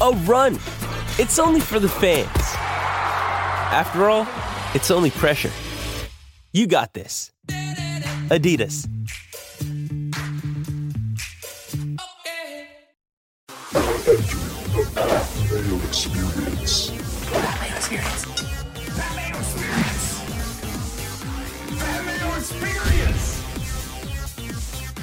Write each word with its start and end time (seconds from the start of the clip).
a 0.00 0.10
run. 0.24 0.54
It's 1.18 1.38
only 1.38 1.60
for 1.60 1.78
the 1.78 1.88
fans. 1.88 2.28
After 3.72 4.08
all, 4.08 4.26
it's 4.74 4.90
only 4.90 5.10
pressure. 5.10 5.50
You 6.52 6.66
got 6.66 6.94
this. 6.94 7.30
Adidas. 8.28 8.88
Experience. 15.88 16.90
Experience. 17.78 18.26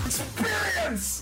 Experience. 0.06 1.17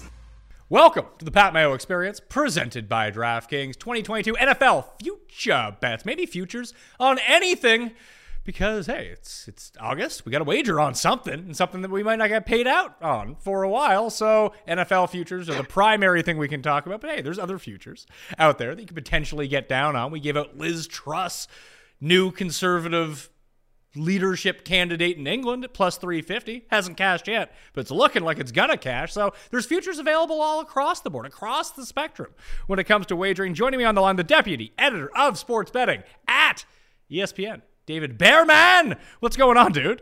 Welcome 0.68 1.06
to 1.20 1.26
the 1.26 1.30
Pat 1.30 1.54
Mayo 1.54 1.74
Experience, 1.74 2.20
presented 2.20 2.90
by 2.90 3.12
DraftKings 3.12 3.78
2022 3.78 4.34
NFL 4.34 4.86
future 5.00 5.78
bets, 5.80 6.06
maybe 6.06 6.26
futures 6.26 6.74
on 7.00 7.20
anything, 7.28 7.92
because 8.44 8.88
hey, 8.88 9.10
it's 9.12 9.48
it's 9.48 9.72
August. 9.80 10.26
We 10.26 10.32
got 10.32 10.40
to 10.40 10.44
wager 10.44 10.80
on 10.80 10.96
something, 10.96 11.36
and 11.36 11.56
something 11.56 11.84
that 11.84 11.92
we 11.92 12.02
might 12.02 12.16
not 12.16 12.30
get 12.30 12.48
paid 12.48 12.66
out 12.66 13.00
on 13.00 13.36
for 13.36 13.62
a 13.62 13.70
while. 13.70 14.10
So 14.10 14.54
NFL 14.68 15.12
futures 15.12 15.50
are 15.50 15.54
the 15.54 15.64
primary 15.64 16.24
thing 16.24 16.40
we 16.40 16.48
can 16.48 16.64
talk 16.64 16.88
about. 16.88 17.00
But 17.00 17.12
hey, 17.12 17.22
there's 17.22 17.38
other 17.38 17.60
futures 17.60 18.08
out 18.40 18.58
there 18.58 18.74
that 18.74 18.82
you 18.82 18.88
could 18.88 18.96
potentially 18.96 19.48
get 19.48 19.70
down 19.70 19.96
on. 19.96 20.10
We 20.10 20.20
gave 20.20 20.36
out 20.36 20.58
Liz 20.58 20.88
Truss, 20.88 21.48
new 22.02 22.32
conservative 22.32 23.30
leadership 23.96 24.66
candidate 24.66 25.18
in 25.18 25.28
England 25.28 25.64
at 25.64 25.74
plus 25.74 25.98
350. 25.98 26.66
Hasn't 26.70 26.98
cashed 26.98 27.28
yet, 27.28 27.54
but 27.74 27.82
it's 27.82 27.92
looking 27.92 28.24
like 28.24 28.40
it's 28.40 28.52
going 28.52 28.70
to 28.70 28.78
cash. 28.78 29.14
So 29.14 29.34
there's 29.52 29.66
futures 29.66 30.00
available 30.00 30.42
all 30.42 30.60
across 30.60 31.02
the 31.02 31.10
board, 31.10 31.26
across 31.26 31.72
the 31.72 31.86
spectrum 31.86 32.34
when 32.68 32.80
it 32.80 32.86
comes 32.86 33.06
to 33.08 33.16
wagering. 33.16 33.54
Joining 33.54 33.78
me 33.78 33.86
on 33.86 33.96
the 33.96 34.02
line, 34.02 34.16
the 34.16 34.24
deputy 34.24 34.74
editor 34.78 35.16
of 35.16 35.38
sports 35.38 35.72
betting 35.72 36.04
at 36.28 36.66
ESPN, 37.12 37.62
David 37.86 38.18
Bearman. 38.18 38.98
What's 39.20 39.38
going 39.38 39.58
on, 39.58 39.72
dude? 39.72 40.02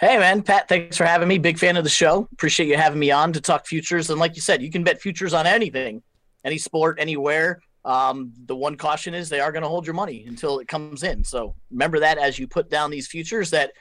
Hey 0.00 0.16
man, 0.16 0.42
Pat, 0.42 0.68
thanks 0.68 0.96
for 0.96 1.04
having 1.04 1.26
me. 1.26 1.38
Big 1.38 1.58
fan 1.58 1.76
of 1.76 1.82
the 1.82 1.90
show. 1.90 2.28
Appreciate 2.32 2.68
you 2.68 2.76
having 2.76 3.00
me 3.00 3.10
on 3.10 3.32
to 3.32 3.40
talk 3.40 3.66
futures. 3.66 4.10
And 4.10 4.20
like 4.20 4.36
you 4.36 4.42
said, 4.42 4.62
you 4.62 4.70
can 4.70 4.84
bet 4.84 5.00
futures 5.00 5.34
on 5.34 5.44
anything, 5.44 6.04
any 6.44 6.56
sport, 6.56 6.98
anywhere. 7.00 7.60
Um, 7.88 8.34
the 8.44 8.54
one 8.54 8.76
caution 8.76 9.14
is 9.14 9.30
they 9.30 9.40
are 9.40 9.50
going 9.50 9.62
to 9.62 9.68
hold 9.68 9.86
your 9.86 9.94
money 9.94 10.26
until 10.28 10.58
it 10.58 10.68
comes 10.68 11.02
in. 11.02 11.24
So 11.24 11.54
remember 11.70 11.98
that 12.00 12.18
as 12.18 12.38
you 12.38 12.46
put 12.46 12.68
down 12.68 12.90
these 12.90 13.08
futures 13.08 13.48
that 13.50 13.72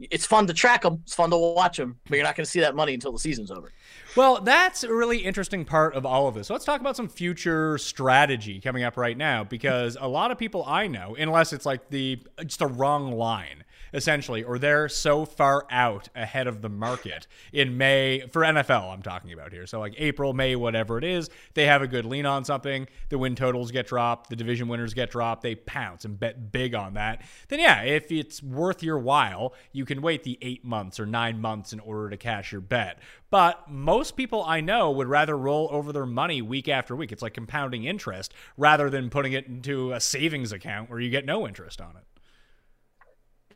it's 0.00 0.26
fun 0.26 0.48
to 0.48 0.52
track 0.52 0.82
them, 0.82 0.98
it's 1.04 1.14
fun 1.14 1.30
to 1.30 1.38
watch 1.38 1.76
them, 1.76 1.96
but 2.08 2.16
you're 2.16 2.24
not 2.24 2.34
going 2.34 2.44
to 2.44 2.50
see 2.50 2.58
that 2.58 2.74
money 2.74 2.94
until 2.94 3.12
the 3.12 3.18
season's 3.20 3.52
over. 3.52 3.70
Well, 4.16 4.40
that's 4.40 4.82
a 4.82 4.92
really 4.92 5.18
interesting 5.18 5.64
part 5.64 5.94
of 5.94 6.04
all 6.04 6.26
of 6.26 6.34
this. 6.34 6.48
So 6.48 6.54
let's 6.54 6.64
talk 6.64 6.80
about 6.80 6.96
some 6.96 7.08
future 7.08 7.78
strategy 7.78 8.60
coming 8.60 8.82
up 8.82 8.96
right 8.96 9.16
now 9.16 9.44
because 9.44 9.96
a 10.00 10.08
lot 10.08 10.32
of 10.32 10.38
people 10.38 10.64
I 10.66 10.88
know, 10.88 11.14
unless 11.16 11.52
it's 11.52 11.64
like 11.64 11.90
the 11.90 12.18
just 12.44 12.58
the 12.58 12.66
wrong 12.66 13.12
line 13.12 13.62
essentially, 13.94 14.42
or 14.42 14.58
they're 14.58 14.88
so 14.88 15.24
far 15.24 15.66
out 15.70 16.08
ahead 16.14 16.46
of 16.46 16.60
the 16.60 16.68
market 16.68 17.26
in 17.52 17.78
May 17.78 18.24
for 18.30 18.42
NFL, 18.42 18.92
I'm 18.92 19.02
talking 19.02 19.32
about 19.32 19.52
here. 19.52 19.66
So, 19.66 19.78
like 19.78 19.94
April, 19.96 20.34
May, 20.34 20.56
whatever 20.56 20.98
it 20.98 21.04
is, 21.04 21.30
they 21.54 21.66
have 21.66 21.80
a 21.80 21.86
good 21.86 22.04
lean 22.04 22.26
on 22.26 22.44
something. 22.44 22.88
The 23.08 23.18
win 23.18 23.36
totals 23.36 23.70
get 23.70 23.86
dropped, 23.86 24.28
the 24.28 24.36
division 24.36 24.68
winners 24.68 24.92
get 24.92 25.10
dropped. 25.10 25.42
They 25.42 25.54
pounce 25.54 26.04
and 26.04 26.18
bet 26.18 26.52
big 26.52 26.74
on 26.74 26.94
that. 26.94 27.22
Then, 27.48 27.60
yeah, 27.60 27.82
if 27.82 28.10
it's 28.10 28.42
worth 28.42 28.82
your 28.82 28.98
while, 28.98 29.54
you 29.72 29.84
can 29.84 30.02
wait 30.02 30.24
the 30.24 30.38
eight 30.42 30.64
months 30.64 30.98
or 30.98 31.06
nine 31.06 31.40
months 31.40 31.72
in 31.72 31.80
order 31.80 32.10
to 32.10 32.16
cash 32.16 32.52
your 32.52 32.60
bet. 32.60 32.98
But 33.30 33.70
most 33.70 34.16
people 34.16 34.44
I 34.44 34.60
know 34.60 34.90
would 34.90 35.08
rather 35.08 35.36
roll 35.36 35.68
over 35.70 35.92
their 35.92 36.06
money 36.06 36.42
week 36.42 36.68
after 36.68 36.94
week. 36.94 37.12
It's 37.12 37.22
like 37.22 37.34
compounding 37.34 37.84
interest 37.84 38.34
rather 38.56 38.90
than 38.90 39.10
putting 39.10 39.32
it 39.32 39.46
into 39.46 39.92
a 39.92 40.00
savings 40.00 40.52
account 40.52 40.90
where 40.90 41.00
you 41.00 41.10
get 41.10 41.24
no 41.24 41.46
interest 41.46 41.80
on 41.80 41.96
it. 41.96 42.13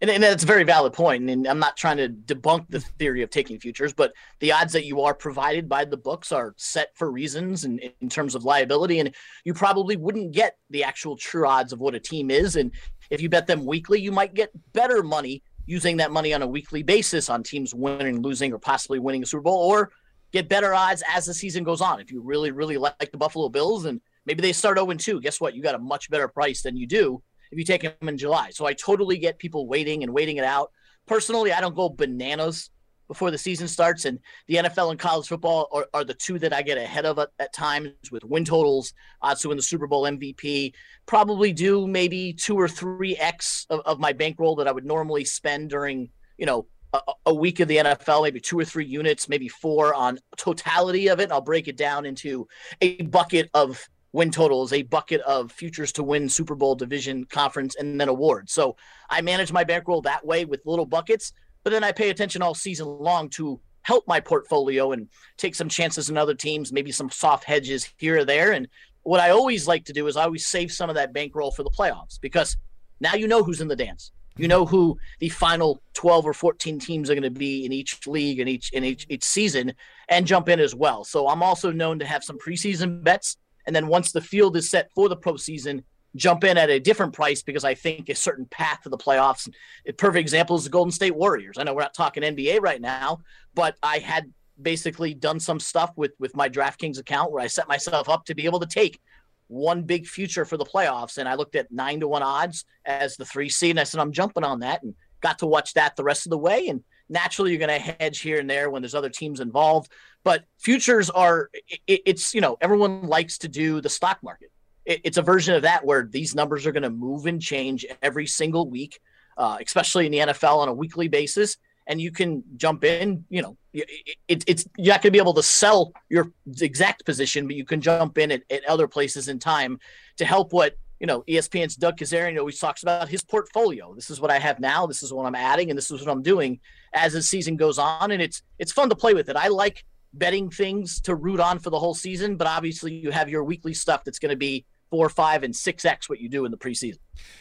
And, 0.00 0.10
and 0.10 0.22
that's 0.22 0.44
a 0.44 0.46
very 0.46 0.64
valid 0.64 0.92
point. 0.92 1.28
And 1.28 1.46
I'm 1.46 1.58
not 1.58 1.76
trying 1.76 1.96
to 1.96 2.08
debunk 2.08 2.66
the 2.68 2.80
theory 2.80 3.22
of 3.22 3.30
taking 3.30 3.58
futures, 3.58 3.92
but 3.92 4.12
the 4.40 4.52
odds 4.52 4.72
that 4.74 4.86
you 4.86 5.00
are 5.00 5.14
provided 5.14 5.68
by 5.68 5.84
the 5.84 5.96
books 5.96 6.30
are 6.30 6.54
set 6.56 6.90
for 6.94 7.10
reasons 7.10 7.64
and 7.64 7.80
in, 7.80 7.92
in 8.00 8.08
terms 8.08 8.34
of 8.34 8.44
liability. 8.44 9.00
And 9.00 9.14
you 9.44 9.54
probably 9.54 9.96
wouldn't 9.96 10.32
get 10.32 10.56
the 10.70 10.84
actual 10.84 11.16
true 11.16 11.46
odds 11.46 11.72
of 11.72 11.80
what 11.80 11.94
a 11.94 12.00
team 12.00 12.30
is. 12.30 12.56
And 12.56 12.72
if 13.10 13.20
you 13.20 13.28
bet 13.28 13.46
them 13.46 13.66
weekly, 13.66 14.00
you 14.00 14.12
might 14.12 14.34
get 14.34 14.50
better 14.72 15.02
money 15.02 15.42
using 15.66 15.96
that 15.98 16.12
money 16.12 16.32
on 16.32 16.42
a 16.42 16.46
weekly 16.46 16.82
basis 16.82 17.28
on 17.28 17.42
teams 17.42 17.74
winning, 17.74 18.22
losing, 18.22 18.52
or 18.52 18.58
possibly 18.58 18.98
winning 18.98 19.22
a 19.22 19.26
Super 19.26 19.42
Bowl, 19.42 19.58
or 19.58 19.90
get 20.32 20.48
better 20.48 20.74
odds 20.74 21.02
as 21.12 21.26
the 21.26 21.34
season 21.34 21.64
goes 21.64 21.80
on. 21.80 22.00
If 22.00 22.10
you 22.10 22.22
really, 22.22 22.52
really 22.52 22.78
like 22.78 23.10
the 23.10 23.18
Buffalo 23.18 23.48
Bills 23.48 23.84
and 23.84 24.00
maybe 24.24 24.42
they 24.42 24.52
start 24.52 24.78
0 24.78 24.92
2, 24.94 25.20
guess 25.20 25.40
what? 25.40 25.54
You 25.54 25.62
got 25.62 25.74
a 25.74 25.78
much 25.78 26.08
better 26.08 26.28
price 26.28 26.62
than 26.62 26.76
you 26.76 26.86
do 26.86 27.22
if 27.50 27.58
you 27.58 27.64
take 27.64 27.82
them 27.82 28.08
in 28.08 28.18
July. 28.18 28.50
So 28.50 28.66
I 28.66 28.72
totally 28.72 29.18
get 29.18 29.38
people 29.38 29.66
waiting 29.66 30.02
and 30.02 30.12
waiting 30.12 30.36
it 30.36 30.44
out. 30.44 30.70
Personally, 31.06 31.52
I 31.52 31.60
don't 31.60 31.74
go 31.74 31.88
bananas 31.88 32.70
before 33.08 33.30
the 33.30 33.38
season 33.38 33.66
starts. 33.66 34.04
And 34.04 34.20
the 34.46 34.56
NFL 34.56 34.90
and 34.90 35.00
college 35.00 35.26
football 35.26 35.68
are, 35.72 35.88
are 35.92 36.04
the 36.04 36.14
two 36.14 36.38
that 36.38 36.52
I 36.52 36.62
get 36.62 36.78
ahead 36.78 37.06
of 37.06 37.18
at, 37.18 37.30
at 37.38 37.52
times 37.52 37.90
with 38.12 38.22
win 38.22 38.44
totals, 38.44 38.92
odds 39.22 39.40
to 39.40 39.48
win 39.48 39.56
the 39.56 39.62
Super 39.62 39.86
Bowl 39.86 40.04
MVP. 40.04 40.74
Probably 41.06 41.52
do 41.52 41.88
maybe 41.88 42.34
two 42.34 42.56
or 42.56 42.68
three 42.68 43.16
X 43.16 43.66
of, 43.70 43.80
of 43.80 43.98
my 43.98 44.12
bankroll 44.12 44.56
that 44.56 44.68
I 44.68 44.72
would 44.72 44.84
normally 44.84 45.24
spend 45.24 45.70
during, 45.70 46.10
you 46.36 46.46
know, 46.46 46.66
a, 46.92 47.00
a 47.26 47.34
week 47.34 47.60
of 47.60 47.68
the 47.68 47.78
NFL, 47.78 48.22
maybe 48.22 48.40
two 48.40 48.58
or 48.58 48.64
three 48.64 48.86
units, 48.86 49.28
maybe 49.28 49.48
four 49.48 49.94
on 49.94 50.18
totality 50.36 51.08
of 51.08 51.20
it. 51.20 51.32
I'll 51.32 51.40
break 51.40 51.68
it 51.68 51.76
down 51.76 52.06
into 52.06 52.46
a 52.80 53.02
bucket 53.02 53.50
of 53.54 53.88
win 54.12 54.30
totals, 54.30 54.72
a 54.72 54.82
bucket 54.82 55.20
of 55.22 55.52
futures 55.52 55.92
to 55.92 56.02
win 56.02 56.28
Super 56.28 56.54
Bowl 56.54 56.74
division 56.74 57.24
conference 57.24 57.76
and 57.76 58.00
then 58.00 58.08
awards. 58.08 58.52
So 58.52 58.76
I 59.10 59.20
manage 59.20 59.52
my 59.52 59.64
bankroll 59.64 60.02
that 60.02 60.24
way 60.24 60.44
with 60.44 60.64
little 60.64 60.86
buckets, 60.86 61.32
but 61.62 61.70
then 61.70 61.84
I 61.84 61.92
pay 61.92 62.10
attention 62.10 62.42
all 62.42 62.54
season 62.54 62.86
long 62.86 63.28
to 63.30 63.60
help 63.82 64.06
my 64.06 64.20
portfolio 64.20 64.92
and 64.92 65.08
take 65.36 65.54
some 65.54 65.68
chances 65.68 66.10
in 66.10 66.16
other 66.16 66.34
teams, 66.34 66.72
maybe 66.72 66.92
some 66.92 67.10
soft 67.10 67.44
hedges 67.44 67.88
here 67.96 68.18
or 68.18 68.24
there. 68.24 68.52
And 68.52 68.68
what 69.02 69.20
I 69.20 69.30
always 69.30 69.66
like 69.66 69.84
to 69.86 69.92
do 69.92 70.06
is 70.06 70.16
I 70.16 70.24
always 70.24 70.46
save 70.46 70.72
some 70.72 70.90
of 70.90 70.96
that 70.96 71.12
bankroll 71.12 71.50
for 71.50 71.62
the 71.62 71.70
playoffs 71.70 72.20
because 72.20 72.56
now 73.00 73.14
you 73.14 73.28
know 73.28 73.42
who's 73.42 73.60
in 73.60 73.68
the 73.68 73.76
dance. 73.76 74.12
You 74.36 74.46
know 74.46 74.64
who 74.64 74.96
the 75.18 75.30
final 75.30 75.82
12 75.94 76.26
or 76.26 76.32
14 76.32 76.78
teams 76.78 77.10
are 77.10 77.14
going 77.14 77.22
to 77.24 77.30
be 77.30 77.64
in 77.64 77.72
each 77.72 78.06
league 78.06 78.38
and 78.38 78.48
each 78.48 78.70
in 78.72 78.84
each 78.84 79.04
each 79.08 79.24
season 79.24 79.74
and 80.08 80.26
jump 80.26 80.48
in 80.48 80.60
as 80.60 80.76
well. 80.76 81.02
So 81.02 81.26
I'm 81.26 81.42
also 81.42 81.72
known 81.72 81.98
to 81.98 82.06
have 82.06 82.22
some 82.22 82.38
preseason 82.38 83.02
bets 83.02 83.36
and 83.68 83.76
then 83.76 83.86
once 83.86 84.12
the 84.12 84.20
field 84.22 84.56
is 84.56 84.70
set 84.70 84.90
for 84.94 85.10
the 85.10 85.16
postseason, 85.16 85.84
jump 86.16 86.42
in 86.42 86.56
at 86.56 86.70
a 86.70 86.80
different 86.80 87.12
price 87.12 87.42
because 87.42 87.64
I 87.64 87.74
think 87.74 88.08
a 88.08 88.14
certain 88.14 88.46
path 88.46 88.80
to 88.82 88.88
the 88.88 88.96
playoffs. 88.96 89.46
A 89.86 89.92
perfect 89.92 90.22
example 90.22 90.56
is 90.56 90.64
the 90.64 90.70
Golden 90.70 90.90
State 90.90 91.14
Warriors. 91.14 91.58
I 91.58 91.64
know 91.64 91.74
we're 91.74 91.82
not 91.82 91.92
talking 91.92 92.22
NBA 92.22 92.62
right 92.62 92.80
now, 92.80 93.18
but 93.54 93.76
I 93.82 93.98
had 93.98 94.32
basically 94.60 95.12
done 95.12 95.38
some 95.38 95.60
stuff 95.60 95.92
with 95.96 96.12
with 96.18 96.34
my 96.34 96.48
DraftKings 96.48 96.98
account 96.98 97.30
where 97.30 97.42
I 97.42 97.46
set 97.46 97.68
myself 97.68 98.08
up 98.08 98.24
to 98.24 98.34
be 98.34 98.46
able 98.46 98.60
to 98.60 98.66
take 98.66 99.00
one 99.48 99.82
big 99.82 100.06
future 100.06 100.46
for 100.46 100.56
the 100.56 100.64
playoffs, 100.64 101.18
and 101.18 101.28
I 101.28 101.34
looked 101.34 101.54
at 101.54 101.70
nine 101.70 102.00
to 102.00 102.08
one 102.08 102.22
odds 102.22 102.64
as 102.86 103.18
the 103.18 103.26
three 103.26 103.50
seed, 103.50 103.72
and 103.72 103.80
I 103.80 103.84
said 103.84 104.00
I'm 104.00 104.12
jumping 104.12 104.44
on 104.44 104.60
that, 104.60 104.82
and 104.82 104.94
got 105.20 105.38
to 105.40 105.46
watch 105.46 105.74
that 105.74 105.94
the 105.94 106.04
rest 106.04 106.24
of 106.24 106.30
the 106.30 106.38
way, 106.38 106.68
and 106.68 106.82
naturally 107.10 107.50
you're 107.50 107.66
going 107.66 107.82
to 107.82 107.94
hedge 108.00 108.20
here 108.20 108.38
and 108.38 108.48
there 108.48 108.70
when 108.70 108.82
there's 108.82 108.94
other 108.94 109.08
teams 109.08 109.40
involved 109.40 109.90
but 110.28 110.44
futures 110.58 111.08
are 111.08 111.48
it, 111.86 112.02
it's 112.04 112.34
you 112.34 112.42
know 112.42 112.58
everyone 112.60 113.00
likes 113.04 113.38
to 113.38 113.48
do 113.48 113.80
the 113.80 113.88
stock 113.88 114.18
market 114.22 114.50
it, 114.84 115.00
it's 115.04 115.16
a 115.16 115.22
version 115.22 115.54
of 115.54 115.62
that 115.62 115.82
where 115.86 116.02
these 116.04 116.34
numbers 116.34 116.66
are 116.66 116.72
going 116.72 116.82
to 116.82 116.90
move 116.90 117.24
and 117.24 117.40
change 117.40 117.86
every 118.02 118.26
single 118.26 118.68
week 118.68 119.00
uh, 119.38 119.56
especially 119.64 120.04
in 120.04 120.12
the 120.12 120.18
nfl 120.18 120.58
on 120.58 120.68
a 120.68 120.74
weekly 120.74 121.08
basis 121.08 121.56
and 121.86 121.98
you 121.98 122.10
can 122.10 122.44
jump 122.58 122.84
in 122.84 123.24
you 123.30 123.40
know 123.40 123.56
it, 123.72 124.44
it's 124.46 124.66
you're 124.76 124.92
not 124.92 125.00
going 125.00 125.10
to 125.12 125.18
be 125.18 125.18
able 125.18 125.32
to 125.32 125.42
sell 125.42 125.92
your 126.10 126.30
exact 126.60 127.06
position 127.06 127.46
but 127.46 127.56
you 127.56 127.64
can 127.64 127.80
jump 127.80 128.18
in 128.18 128.30
at, 128.30 128.42
at 128.50 128.62
other 128.66 128.86
places 128.86 129.28
in 129.28 129.38
time 129.38 129.80
to 130.18 130.26
help 130.26 130.52
what 130.52 130.76
you 131.00 131.06
know, 131.06 131.22
ESPN's 131.28 131.76
Doug 131.76 131.96
Kezirian 131.96 132.38
always 132.38 132.58
talks 132.58 132.82
about 132.82 133.08
his 133.08 133.22
portfolio. 133.22 133.94
This 133.94 134.10
is 134.10 134.20
what 134.20 134.32
I 134.32 134.38
have 134.38 134.58
now. 134.58 134.86
This 134.86 135.02
is 135.02 135.12
what 135.12 135.26
I'm 135.26 135.34
adding, 135.36 135.70
and 135.70 135.78
this 135.78 135.90
is 135.90 136.00
what 136.04 136.10
I'm 136.10 136.22
doing 136.22 136.58
as 136.92 137.12
the 137.12 137.22
season 137.22 137.56
goes 137.56 137.78
on. 137.78 138.10
And 138.10 138.20
it's 138.20 138.42
it's 138.58 138.72
fun 138.72 138.88
to 138.88 138.96
play 138.96 139.14
with 139.14 139.28
it. 139.28 139.36
I 139.36 139.48
like 139.48 139.84
betting 140.12 140.50
things 140.50 141.00
to 141.02 141.14
root 141.14 141.40
on 141.40 141.58
for 141.58 141.70
the 141.70 141.78
whole 141.78 141.94
season, 141.94 142.36
but 142.36 142.46
obviously 142.46 142.94
you 142.94 143.10
have 143.10 143.28
your 143.28 143.44
weekly 143.44 143.74
stuff 143.74 144.04
that's 144.04 144.18
going 144.18 144.30
to 144.30 144.36
be 144.36 144.64
four, 144.90 145.08
five, 145.08 145.42
and 145.42 145.54
six 145.54 145.84
X 145.84 146.08
what 146.08 146.20
you 146.20 146.28
do 146.28 146.44
in 146.44 146.50
the 146.50 146.56
preseason. 146.56 146.98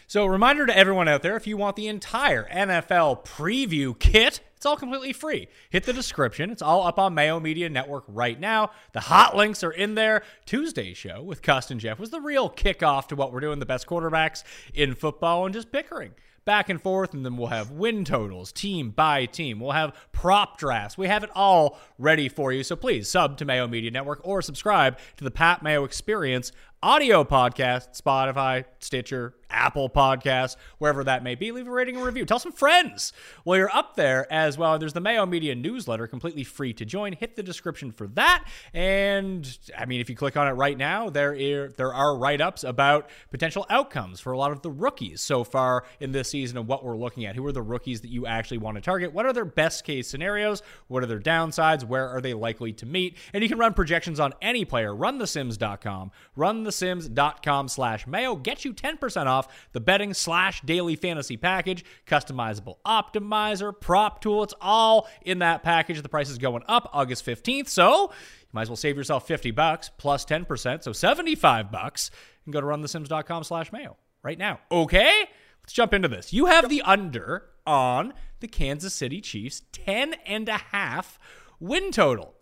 So, 0.08 0.26
reminder 0.26 0.66
to 0.66 0.78
everyone 0.78 1.08
out 1.08 1.22
there 1.22 1.36
if 1.36 1.48
you 1.48 1.58
want 1.58 1.76
the 1.76 1.88
entire 1.88 2.48
NFL 2.50 3.26
preview 3.26 3.98
kit, 3.98 4.42
it's 4.56 4.66
all 4.66 4.76
completely 4.76 5.14
free. 5.14 5.48
Hit 5.70 5.84
the 5.84 5.94
description. 5.94 6.50
It's 6.50 6.62
all 6.62 6.86
up 6.86 6.98
on 6.98 7.14
Mayo 7.14 7.40
Media 7.40 7.70
Network 7.70 8.06
right 8.08 8.40
now. 8.40 8.72
The 8.94 9.02
hot 9.02 9.36
links 9.36 9.64
are 9.64 9.72
in 9.72 9.96
there. 9.96 10.24
Tuesday's 10.46 10.98
show 10.98 11.22
with 11.22 11.42
Custin 11.42 11.80
Jeff 11.80 12.00
was 12.00 12.10
the 12.10 12.22
real 12.22 12.50
kickoff 12.50 13.08
to 13.10 13.16
what 13.16 13.32
we're 13.32 13.40
doing 13.40 13.60
the 13.60 13.66
best 13.66 13.86
quarterbacks 13.88 14.44
in 14.74 14.96
football 14.96 15.46
and 15.46 15.54
just 15.54 15.72
pickering 15.72 16.14
back 16.48 16.70
and 16.70 16.82
forth, 16.82 17.14
and 17.14 17.26
then 17.26 17.36
we'll 17.36 17.48
have 17.48 17.72
win 17.72 18.06
totals, 18.06 18.54
team 18.54 18.90
by 18.90 19.26
team. 19.26 19.60
We'll 19.60 19.74
have 19.74 19.94
prop 20.14 20.58
drafts. 20.58 20.98
We 20.98 21.08
have 21.08 21.24
it 21.26 21.30
all 21.36 21.78
ready 22.00 22.30
for 22.30 22.54
you. 22.54 22.64
So 22.64 22.78
please 22.78 23.10
sub 23.10 23.38
to 23.38 23.46
Mayo 23.46 23.68
Media 23.68 23.92
Network 23.92 24.22
or 24.24 24.42
subscribe 24.42 24.98
to 25.18 25.26
the 25.26 25.30
Pat 25.30 25.62
Mayo 25.62 25.84
Experience 25.84 26.54
audio 26.84 27.24
podcast, 27.24 28.00
Spotify, 28.00 28.66
Stitcher, 28.80 29.34
Apple 29.50 29.90
Podcasts, 29.90 30.56
wherever 30.78 31.04
that 31.04 31.24
may 31.24 31.34
be. 31.34 31.52
Leave 31.52 31.68
a 31.68 31.72
rating 31.72 31.96
and 31.96 32.06
review. 32.06 32.26
Tell 32.26 32.38
some 32.38 32.52
friends 32.52 33.14
while 33.44 33.58
you're 33.58 33.76
up 33.76 33.96
there 33.96 34.32
as 34.32 34.58
well. 34.58 34.78
There's 34.78 34.94
the 34.94 35.02
Mayo 35.02 35.26
Media 35.26 35.56
newsletter, 35.56 36.06
completely 36.06 36.44
free 36.44 36.74
to 36.74 36.86
join. 36.86 37.14
Hit 37.14 37.36
the 37.36 37.44
description 37.44 37.92
for 37.92 38.08
that. 38.10 38.46
And 38.74 39.58
I 39.78 39.86
mean, 39.86 40.02
if 40.02 40.10
you 40.10 40.16
click 40.16 40.38
on 40.38 40.48
it 40.48 40.52
right 40.52 40.78
now, 40.78 41.10
there 41.10 41.32
are, 41.32 41.70
there 41.70 41.94
are 41.94 42.18
write 42.18 42.42
ups 42.42 42.64
about 42.64 43.10
potential 43.32 43.66
outcomes 43.70 44.20
for 44.20 44.34
a 44.34 44.38
lot 44.38 44.52
of 44.52 44.62
the 44.62 44.70
rookies 44.70 45.22
so 45.22 45.44
far 45.44 45.86
in 46.00 46.12
this 46.12 46.30
season 46.30 46.58
and 46.58 46.68
what 46.68 46.84
we're 46.84 46.98
looking 46.98 47.26
at. 47.26 47.36
Who 47.36 47.46
are 47.48 47.52
the 47.52 47.62
rookies 47.62 48.02
that 48.02 48.10
you 48.10 48.28
actually 48.28 48.60
want 48.60 48.76
to 48.76 48.82
target? 48.82 49.14
What 49.14 49.26
are 49.26 49.34
their 49.34 49.46
best 49.46 49.84
case 49.84 50.08
scenarios? 50.10 50.62
What 50.88 51.04
are 51.04 51.08
their 51.08 51.20
downsides? 51.20 51.84
Where 51.84 52.10
are 52.10 52.22
they 52.22 52.34
likely 52.34 52.74
to 52.74 52.86
meet? 52.86 53.18
And 53.34 53.42
you 53.42 53.50
can 53.50 53.58
run 53.58 53.74
projections 53.74 54.20
on 54.20 54.34
any 54.42 54.66
player. 54.66 54.94
RunTheSims.com. 54.94 56.12
Run 56.36 56.67
runthesims.com 56.68 57.68
slash 57.68 58.08
mayo. 58.08 58.36
Get 58.36 58.66
you 58.66 58.74
10% 58.74 59.26
off 59.26 59.48
the 59.72 59.80
betting 59.80 60.14
slash 60.14 60.62
daily 60.62 60.96
fantasy 60.96 61.38
package, 61.38 61.86
customizable 62.06 62.78
optimizer, 62.86 63.78
prop 63.80 64.22
tool. 64.22 64.44
It's 64.44 64.54
all 64.62 65.08
in 65.22 65.40
that 65.40 65.64
package. 65.64 66.02
The 66.02 66.10
price 66.10 66.30
is 66.30 66.38
going 66.38 66.64
up 66.68 66.90
August 66.94 67.26
15th. 67.26 67.70
So 67.70 68.12
you 68.12 68.48
might 68.52 68.64
as 68.64 68.70
well 68.70 68.76
save 68.76 68.98
yourself 68.98 69.28
50 69.28 69.52
bucks 69.52 69.90
plus 69.98 70.26
10%. 70.26 70.84
So 70.84 70.94
75 70.94 71.72
bucks. 71.72 72.12
And 72.46 72.54
go 72.54 72.62
to 72.62 72.68
runthesims.com 72.68 73.44
slash 73.44 73.72
mayo 73.72 73.98
right 74.24 74.38
now. 74.38 74.60
Okay? 74.72 75.30
Let's 75.64 75.74
jump 75.74 75.94
into 75.94 76.08
this. 76.08 76.32
You 76.32 76.46
have 76.46 76.70
the 76.70 76.82
under 76.84 77.44
on 77.66 78.14
the 78.40 78.48
Kansas 78.48 78.94
City 78.94 79.20
Chiefs 79.20 79.64
10 79.74 80.14
and 80.26 80.48
a 80.48 80.58
half 80.58 81.20
win 81.60 81.92
total. 81.92 82.36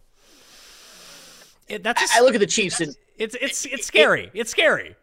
It, 1.67 1.81
that's 1.81 2.01
a, 2.01 2.17
I 2.17 2.21
look 2.21 2.35
at 2.35 2.39
the 2.39 2.45
Chiefs 2.45 2.79
and 2.81 2.95
it's 3.17 3.35
it's 3.41 3.65
it's 3.65 3.87
scary. 3.87 4.25
It, 4.25 4.31
it's 4.33 4.51
scary. 4.51 4.95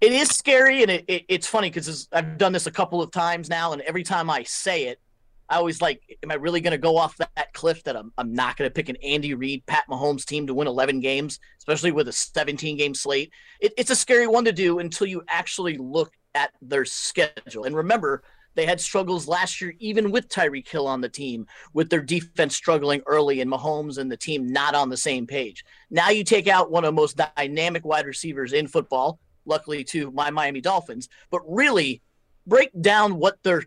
It 0.00 0.12
is 0.12 0.30
scary, 0.30 0.82
and 0.82 0.90
it, 0.90 1.04
it 1.08 1.24
it's 1.28 1.46
funny 1.46 1.70
because 1.70 2.08
I've 2.12 2.38
done 2.38 2.52
this 2.52 2.66
a 2.66 2.70
couple 2.70 3.00
of 3.00 3.10
times 3.10 3.48
now, 3.48 3.72
and 3.72 3.82
every 3.82 4.02
time 4.02 4.30
I 4.30 4.42
say 4.42 4.86
it, 4.86 5.00
I 5.48 5.56
always 5.56 5.82
like, 5.82 6.00
am 6.22 6.30
I 6.30 6.34
really 6.34 6.60
going 6.62 6.72
to 6.72 6.78
go 6.78 6.96
off 6.96 7.18
that 7.18 7.52
cliff 7.52 7.84
that 7.84 7.94
I'm, 7.94 8.10
I'm 8.16 8.32
not 8.32 8.56
going 8.56 8.68
to 8.70 8.72
pick 8.72 8.88
an 8.88 8.96
Andy 9.02 9.34
Reid, 9.34 9.66
Pat 9.66 9.84
Mahomes 9.88 10.24
team 10.24 10.46
to 10.46 10.54
win 10.54 10.66
11 10.66 11.00
games, 11.00 11.38
especially 11.58 11.92
with 11.92 12.08
a 12.08 12.12
17 12.12 12.78
game 12.78 12.94
slate? 12.94 13.30
It, 13.60 13.74
it's 13.76 13.90
a 13.90 13.96
scary 13.96 14.26
one 14.26 14.46
to 14.46 14.52
do 14.52 14.78
until 14.78 15.06
you 15.06 15.22
actually 15.28 15.76
look 15.76 16.14
at 16.34 16.52
their 16.62 16.86
schedule. 16.86 17.64
And 17.64 17.76
remember, 17.76 18.22
they 18.54 18.66
had 18.66 18.80
struggles 18.80 19.26
last 19.26 19.60
year, 19.60 19.74
even 19.78 20.10
with 20.10 20.28
Tyreek 20.28 20.68
Hill 20.68 20.86
on 20.86 21.00
the 21.00 21.08
team, 21.08 21.46
with 21.72 21.90
their 21.90 22.02
defense 22.02 22.56
struggling 22.56 23.02
early 23.06 23.40
and 23.40 23.50
Mahomes 23.50 23.98
and 23.98 24.10
the 24.10 24.16
team 24.16 24.52
not 24.52 24.74
on 24.74 24.88
the 24.88 24.96
same 24.96 25.26
page. 25.26 25.64
Now 25.90 26.10
you 26.10 26.24
take 26.24 26.48
out 26.48 26.70
one 26.70 26.84
of 26.84 26.88
the 26.88 27.00
most 27.00 27.18
dynamic 27.36 27.84
wide 27.84 28.06
receivers 28.06 28.52
in 28.52 28.68
football, 28.68 29.18
luckily 29.44 29.84
to 29.84 30.10
my 30.10 30.30
Miami 30.30 30.60
Dolphins, 30.60 31.08
but 31.30 31.40
really 31.46 32.02
break 32.46 32.70
down 32.80 33.16
what 33.18 33.42
their 33.42 33.64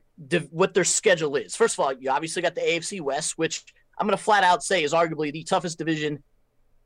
what 0.52 0.74
their 0.74 0.84
schedule 0.84 1.36
is. 1.36 1.56
First 1.56 1.76
of 1.76 1.80
all, 1.86 1.94
you 1.94 2.10
obviously 2.10 2.42
got 2.42 2.56
the 2.56 2.62
AFC 2.62 3.02
West, 3.02 3.38
which 3.38 3.64
I'm 3.98 4.08
going 4.08 4.18
to 4.18 4.24
flat 4.24 4.44
out 4.44 4.64
say 4.64 4.84
is 4.84 4.94
arguably 4.94 5.32
the 5.32 5.44
toughest 5.44 5.78
division 5.78 6.24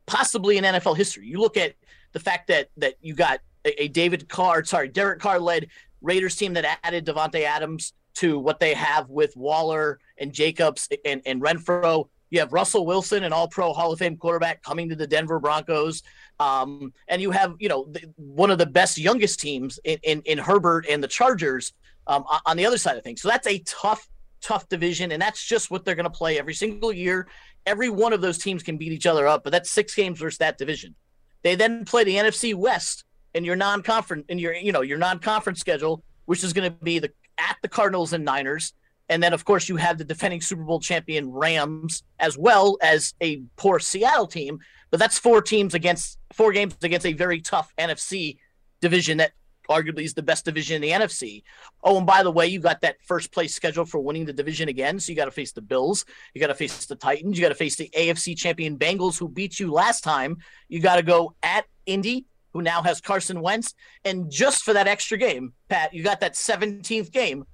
possibly 0.06 0.58
in 0.58 0.64
NFL 0.64 0.98
history. 0.98 1.28
You 1.28 1.40
look 1.40 1.58
at 1.58 1.76
the 2.14 2.20
fact 2.20 2.48
that 2.48 2.70
that 2.78 2.96
you 3.02 3.14
got 3.14 3.40
a, 3.66 3.84
a 3.84 3.88
David 3.88 4.28
Carr, 4.30 4.64
sorry, 4.66 4.88
Derek 4.88 5.20
Carr 5.20 5.40
led 5.40 5.68
Raiders 6.02 6.36
team 6.36 6.54
that 6.54 6.80
added 6.84 7.06
Davante 7.06 7.44
Adams 7.44 7.94
to 8.16 8.40
what 8.40 8.60
they 8.60 8.74
have 8.74 9.10
with 9.10 9.36
Waller 9.36 10.00
and 10.18 10.34
Jacobs 10.34 10.90
and, 11.06 11.22
and 11.26 11.42
Renfrow. 11.42 12.08
You 12.32 12.40
have 12.40 12.54
Russell 12.54 12.86
Wilson, 12.86 13.24
an 13.24 13.34
all 13.34 13.48
pro 13.48 13.74
Hall 13.74 13.92
of 13.92 14.00
Fame 14.00 14.18
quarterback, 14.18 14.62
coming 14.62 14.90
to 14.90 14.96
the 14.96 15.08
Denver 15.08 15.40
Broncos. 15.40 16.04
Um, 16.40 16.94
and 17.08 17.22
you 17.22 17.32
have, 17.32 17.56
you 17.60 17.70
know, 17.70 17.88
the, 17.90 18.02
one 18.18 18.52
of 18.52 18.58
the 18.58 18.66
best 18.66 18.98
youngest 18.98 19.40
teams 19.40 19.80
in, 19.84 20.00
in, 20.04 20.22
in 20.26 20.38
Herbert 20.38 20.86
and 20.90 21.04
the 21.04 21.08
Chargers 21.08 21.74
um, 22.08 22.24
on 22.46 22.58
the 22.58 22.66
other 22.66 22.78
side 22.78 22.98
of 22.98 23.04
things. 23.04 23.22
So 23.22 23.30
that's 23.30 23.48
a 23.48 23.60
tough, 23.60 24.08
tough 24.42 24.68
division. 24.70 25.12
And 25.12 25.22
that's 25.22 25.44
just 25.44 25.72
what 25.72 25.86
they're 25.86 25.96
going 25.96 26.04
to 26.06 26.10
play 26.10 26.38
every 26.38 26.54
single 26.54 26.94
year. 26.94 27.28
Every 27.66 27.90
one 27.90 28.14
of 28.14 28.22
those 28.22 28.38
teams 28.38 28.64
can 28.64 28.78
beat 28.78 28.92
each 28.92 29.06
other 29.06 29.28
up, 29.28 29.44
but 29.44 29.52
that's 29.52 29.70
six 29.70 29.96
games 29.96 30.20
versus 30.20 30.38
that 30.40 30.58
division. 30.58 30.96
They 31.44 31.56
then 31.56 31.86
play 31.86 32.04
the 32.04 32.16
NFC 32.16 32.54
West, 32.54 33.06
in 33.34 33.44
your 33.44 33.56
non-conference 33.56 34.26
in 34.30 34.40
your 34.40 34.54
you 34.54 34.72
know 34.72 34.82
your 34.82 34.98
non-conference 34.98 35.60
schedule, 35.60 36.04
which 36.26 36.44
is 36.44 36.54
going 36.54 36.72
to 36.72 36.78
be 36.84 37.00
the 37.00 37.12
at 37.38 37.58
the 37.62 37.68
Cardinals 37.68 38.14
and 38.14 38.26
Niners, 38.26 38.74
and 39.08 39.22
then 39.22 39.34
of 39.34 39.46
course 39.46 39.70
you 39.70 39.76
have 39.78 39.98
the 39.98 40.04
defending 40.04 40.42
Super 40.42 40.64
Bowl 40.64 40.80
champion 40.80 41.32
Rams 41.32 42.04
as 42.20 42.38
well 42.38 42.78
as 42.82 43.14
a 43.22 43.42
poor 43.56 43.80
Seattle 43.80 44.28
team. 44.28 44.60
But 44.92 45.00
that's 45.00 45.20
four 45.20 45.42
teams 45.42 45.74
against 45.74 46.18
four 46.34 46.52
games 46.52 46.76
against 46.82 47.06
a 47.06 47.14
very 47.14 47.42
tough 47.42 47.74
NFC 47.78 48.38
division 48.82 49.18
that 49.18 49.32
arguably 49.70 50.04
is 50.04 50.16
the 50.16 50.24
best 50.24 50.46
division 50.46 50.76
in 50.76 50.82
the 50.82 51.06
NFC. 51.06 51.44
Oh, 51.84 51.98
and 51.98 52.08
by 52.08 52.24
the 52.24 52.32
way, 52.32 52.48
you 52.48 52.60
got 52.60 52.82
that 52.82 52.98
first 53.04 53.32
place 53.32 53.54
schedule 53.54 53.86
for 53.86 54.00
winning 54.00 54.26
the 54.26 54.34
division 54.34 54.68
again. 54.68 55.00
So 55.00 55.12
you 55.12 55.16
got 55.16 55.26
to 55.26 55.32
face 55.32 55.52
the 55.52 55.62
Bills, 55.62 56.06
you 56.34 56.42
got 56.42 56.48
to 56.48 56.56
face 56.56 56.86
the 56.86 56.96
Titans, 56.96 57.38
you 57.38 57.44
got 57.44 57.50
to 57.50 57.56
face 57.56 57.76
the 57.76 57.90
AFC 57.96 58.36
champion 58.36 58.78
Bengals 58.78 59.18
who 59.18 59.30
beat 59.30 59.60
you 59.60 59.72
last 59.72 60.04
time. 60.04 60.38
You 60.68 60.80
got 60.80 60.96
to 60.96 61.04
go 61.04 61.36
at 61.44 61.66
Indy, 61.86 62.26
who 62.54 62.62
now 62.62 62.82
has 62.82 63.02
Carson 63.02 63.42
Wentz. 63.42 63.74
And 64.06 64.30
just 64.32 64.64
for 64.64 64.74
that 64.74 64.88
extra 64.88 65.18
game, 65.18 65.54
Pat, 65.70 65.94
you 65.94 66.04
got 66.04 66.20
that 66.22 66.34
17th 66.34 67.12
game 67.12 67.46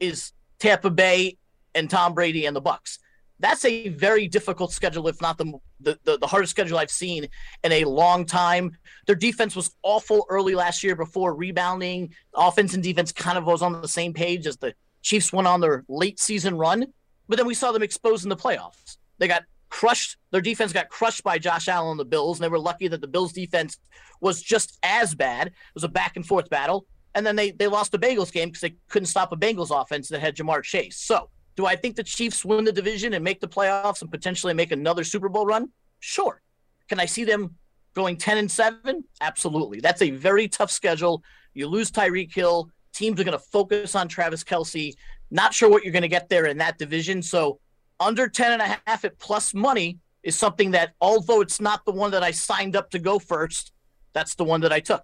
is 0.00 0.32
Tampa 0.58 0.90
Bay 0.90 1.38
and 1.74 1.88
Tom 1.88 2.14
Brady 2.14 2.46
and 2.46 2.54
the 2.54 2.60
Bucks. 2.60 2.98
That's 3.38 3.64
a 3.64 3.88
very 3.88 4.28
difficult 4.28 4.72
schedule, 4.72 5.08
if 5.08 5.20
not 5.20 5.36
the, 5.36 5.52
the, 5.80 5.98
the, 6.04 6.18
the 6.18 6.26
hardest 6.28 6.50
schedule 6.52 6.78
I've 6.78 6.90
seen 6.90 7.26
in 7.64 7.72
a 7.72 7.84
long 7.84 8.24
time. 8.24 8.76
Their 9.06 9.16
defense 9.16 9.56
was 9.56 9.74
awful 9.82 10.26
early 10.28 10.54
last 10.54 10.84
year 10.84 10.94
before 10.94 11.34
rebounding. 11.34 12.14
Offense 12.34 12.74
and 12.74 12.82
defense 12.82 13.10
kind 13.10 13.36
of 13.36 13.44
was 13.44 13.62
on 13.62 13.80
the 13.80 13.88
same 13.88 14.12
page 14.12 14.46
as 14.46 14.58
the 14.58 14.74
Chiefs 15.02 15.32
went 15.32 15.48
on 15.48 15.60
their 15.60 15.84
late 15.88 16.20
season 16.20 16.56
run. 16.56 16.86
But 17.28 17.36
then 17.36 17.46
we 17.46 17.54
saw 17.54 17.72
them 17.72 17.82
exposed 17.82 18.24
in 18.24 18.28
the 18.28 18.36
playoffs. 18.36 18.98
They 19.18 19.26
got 19.26 19.42
crushed. 19.72 20.18
Their 20.30 20.42
defense 20.42 20.72
got 20.72 20.90
crushed 20.90 21.24
by 21.24 21.38
Josh 21.38 21.66
Allen 21.66 21.92
and 21.92 22.00
the 22.00 22.04
Bills, 22.04 22.38
and 22.38 22.44
they 22.44 22.50
were 22.50 22.58
lucky 22.58 22.88
that 22.88 23.00
the 23.00 23.08
Bills' 23.08 23.32
defense 23.32 23.78
was 24.20 24.42
just 24.42 24.78
as 24.82 25.14
bad. 25.14 25.48
It 25.48 25.54
was 25.74 25.82
a 25.82 25.88
back 25.88 26.16
and 26.16 26.26
forth 26.26 26.50
battle, 26.50 26.86
and 27.14 27.26
then 27.26 27.36
they 27.36 27.52
they 27.52 27.66
lost 27.66 27.90
the 27.90 27.98
Bengals 27.98 28.30
game 28.30 28.50
because 28.50 28.60
they 28.60 28.76
couldn't 28.88 29.06
stop 29.06 29.32
a 29.32 29.36
Bengals 29.36 29.70
offense 29.70 30.08
that 30.08 30.20
had 30.20 30.36
Ja'Marr 30.36 30.62
Chase. 30.62 30.98
So, 30.98 31.30
do 31.56 31.64
I 31.64 31.74
think 31.74 31.96
the 31.96 32.04
Chiefs 32.04 32.44
win 32.44 32.64
the 32.64 32.72
division 32.72 33.14
and 33.14 33.24
make 33.24 33.40
the 33.40 33.48
playoffs 33.48 34.02
and 34.02 34.10
potentially 34.10 34.52
make 34.52 34.72
another 34.72 35.04
Super 35.04 35.30
Bowl 35.30 35.46
run? 35.46 35.70
Sure. 36.00 36.42
Can 36.88 37.00
I 37.00 37.06
see 37.06 37.24
them 37.24 37.56
going 37.94 38.18
10 38.18 38.36
and 38.36 38.50
7? 38.50 39.04
Absolutely. 39.22 39.80
That's 39.80 40.02
a 40.02 40.10
very 40.10 40.48
tough 40.48 40.70
schedule, 40.70 41.22
You 41.54 41.66
lose 41.66 41.90
Tyreek 41.90 42.34
Hill. 42.34 42.70
Teams 42.92 43.18
are 43.18 43.24
going 43.24 43.38
to 43.38 43.44
focus 43.44 43.94
on 43.94 44.08
Travis 44.08 44.44
Kelce. 44.44 44.94
Not 45.30 45.54
sure 45.54 45.70
what 45.70 45.82
you're 45.82 45.92
going 45.92 46.02
to 46.02 46.08
get 46.08 46.28
there 46.28 46.44
in 46.44 46.58
that 46.58 46.76
division. 46.76 47.22
So 47.22 47.58
under 48.02 48.28
10 48.28 48.52
and 48.52 48.62
a 48.62 48.78
half 48.86 49.04
at 49.04 49.18
plus 49.18 49.54
money 49.54 49.98
is 50.22 50.36
something 50.36 50.72
that, 50.72 50.94
although 51.00 51.40
it's 51.40 51.60
not 51.60 51.84
the 51.84 51.92
one 51.92 52.10
that 52.12 52.22
I 52.22 52.30
signed 52.30 52.76
up 52.76 52.90
to 52.90 52.98
go 52.98 53.18
first, 53.18 53.72
that's 54.12 54.34
the 54.34 54.44
one 54.44 54.60
that 54.60 54.72
I 54.72 54.80
took. 54.80 55.02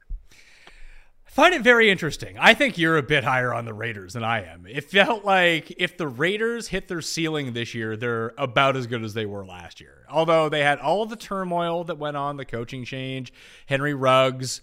I 1.26 1.31
find 1.31 1.55
it 1.55 1.62
very 1.62 1.90
interesting. 1.90 2.37
I 2.38 2.55
think 2.55 2.78
you're 2.78 2.97
a 2.97 3.02
bit 3.02 3.23
higher 3.23 3.52
on 3.52 3.64
the 3.64 3.75
Raiders 3.75 4.14
than 4.14 4.25
I 4.25 4.45
am. 4.45 4.67
It 4.67 4.85
felt 4.85 5.25
like 5.25 5.73
if 5.78 5.97
the 5.97 6.09
Raiders 6.09 6.69
hit 6.69 6.88
their 6.88 7.02
ceiling 7.02 7.52
this 7.52 7.75
year, 7.75 7.97
they're 7.97 8.33
about 8.38 8.76
as 8.76 8.87
good 8.87 9.05
as 9.05 9.14
they 9.14 9.26
were 9.26 9.45
last 9.45 9.81
year. 9.81 10.07
Although 10.11 10.49
they 10.49 10.62
had 10.62 10.78
all 10.78 11.07
the 11.07 11.17
turmoil 11.17 11.85
that 11.85 11.99
went 11.99 12.17
on, 12.17 12.38
the 12.38 12.45
coaching 12.45 12.85
change, 12.85 13.33
Henry 13.67 13.95
Ruggs, 13.95 14.62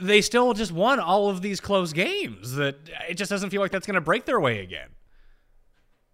they 0.00 0.20
still 0.20 0.54
just 0.54 0.72
won 0.72 1.00
all 1.00 1.28
of 1.28 1.42
these 1.42 1.60
close 1.60 1.92
games. 1.92 2.54
That 2.54 2.76
it 3.08 3.14
just 3.14 3.30
doesn't 3.30 3.50
feel 3.50 3.60
like 3.60 3.72
that's 3.72 3.86
going 3.86 3.94
to 3.94 4.00
break 4.00 4.24
their 4.24 4.40
way 4.40 4.60
again. 4.60 4.88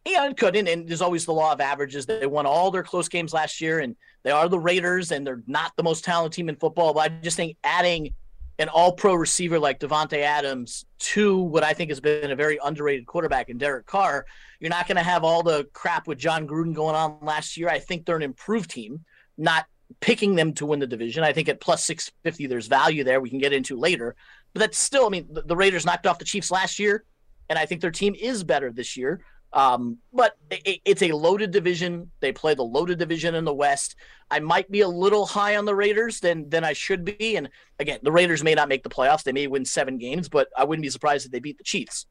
Yeah, 0.05 0.27
it 0.27 0.37
couldn't. 0.37 0.69
And 0.69 0.89
there's 0.89 1.03
always 1.03 1.27
the 1.27 1.33
law 1.33 1.53
of 1.53 1.61
averages. 1.61 2.07
They 2.07 2.27
won 2.27 2.47
all 2.47 2.71
their 2.71 2.83
close 2.83 3.09
games 3.09 3.33
last 3.33 3.61
year, 3.61 3.81
and 3.81 3.97
they 4.23 4.31
are 4.31 4.49
the 4.49 4.59
Raiders, 4.59 5.13
and 5.13 5.27
they're 5.27 5.43
not 5.47 5.73
the 5.77 5.83
most 5.83 6.05
talented 6.05 6.37
team 6.37 6.49
in 6.49 6.57
football. 6.57 6.95
But 6.95 7.01
I 7.01 7.09
just 7.09 7.37
think 7.37 7.57
adding 7.63 8.15
an 8.59 8.69
all-pro 8.69 9.15
receiver 9.15 9.59
like 9.59 9.79
Davante 9.79 10.19
Adams 10.19 10.85
to 10.99 11.37
what 11.37 11.63
I 11.63 11.73
think 11.73 11.91
has 11.91 12.01
been 12.01 12.31
a 12.31 12.37
very 12.37 12.59
underrated 12.65 13.07
quarterback 13.07 13.51
in 13.51 13.59
Derek 13.59 13.87
Carr, 13.87 14.27
you're 14.59 14.71
not 14.71 14.89
going 14.89 14.97
to 14.97 15.03
have 15.03 15.23
all 15.23 15.43
the 15.43 15.69
crap 15.73 16.09
with 16.09 16.19
Jon 16.19 16.49
Gruden 16.49 16.75
going 16.75 16.97
on 16.97 17.19
last 17.23 17.57
year. 17.57 17.69
I 17.69 17.79
think 17.79 18.05
they're 18.05 18.17
an 18.17 18.23
improved 18.23 18.71
team, 18.71 19.05
not 19.37 19.67
picking 20.01 20.35
them 20.35 20.53
to 20.55 20.67
win 20.67 20.81
the 20.81 20.87
division. 20.87 21.23
I 21.23 21.33
think 21.33 21.49
at 21.49 21.61
plus 21.61 21.85
650, 21.85 22.47
there's 22.47 22.67
value 22.67 23.05
there 23.05 23.21
we 23.21 23.31
can 23.31 23.39
get 23.39 23.53
into 23.53 23.77
later. 23.77 24.17
But 24.53 24.61
that's 24.61 24.79
still, 24.79 25.07
I 25.07 25.11
mean, 25.11 25.29
the 25.31 25.57
Raiders 25.57 25.87
knocked 25.87 26.07
off 26.07 26.19
the 26.19 26.25
Chiefs 26.25 26.51
last 26.51 26.79
year, 26.79 27.05
and 27.49 27.59
I 27.59 27.67
think 27.67 27.81
their 27.81 27.91
team 27.91 28.17
is 28.19 28.43
better 28.43 28.73
this 28.73 28.97
year. 28.97 29.21
Um, 29.53 29.99
but 30.13 30.37
it, 30.51 30.81
it's 30.85 31.03
a 31.03 31.13
loaded 31.13 31.51
division. 31.51 32.11
They 32.21 32.33
play 32.33 32.55
the 32.55 32.63
loaded 32.63 32.99
division 32.99 33.35
in 33.35 33.45
the 33.45 33.55
West. 33.55 33.97
I 34.31 34.41
might 34.41 34.71
be 34.71 34.83
a 34.83 34.89
little 34.89 35.27
high 35.27 35.57
on 35.57 35.65
the 35.65 35.75
Raiders 35.75 36.21
than 36.21 36.49
than 36.51 36.65
I 36.65 36.75
should 36.75 37.05
be. 37.05 37.37
And 37.37 37.49
again, 37.79 38.01
the 38.03 38.13
Raiders 38.13 38.45
may 38.45 38.55
not 38.55 38.69
make 38.69 38.83
the 38.83 38.91
playoffs. 38.91 39.23
They 39.23 39.33
may 39.33 39.47
win 39.47 39.65
seven 39.65 39.99
games, 39.99 40.29
but 40.29 40.49
I 40.57 40.65
wouldn't 40.65 40.83
be 40.83 40.91
surprised 40.91 41.27
if 41.27 41.33
they 41.33 41.41
beat 41.41 41.59
the 41.59 41.65
Chiefs. 41.65 42.07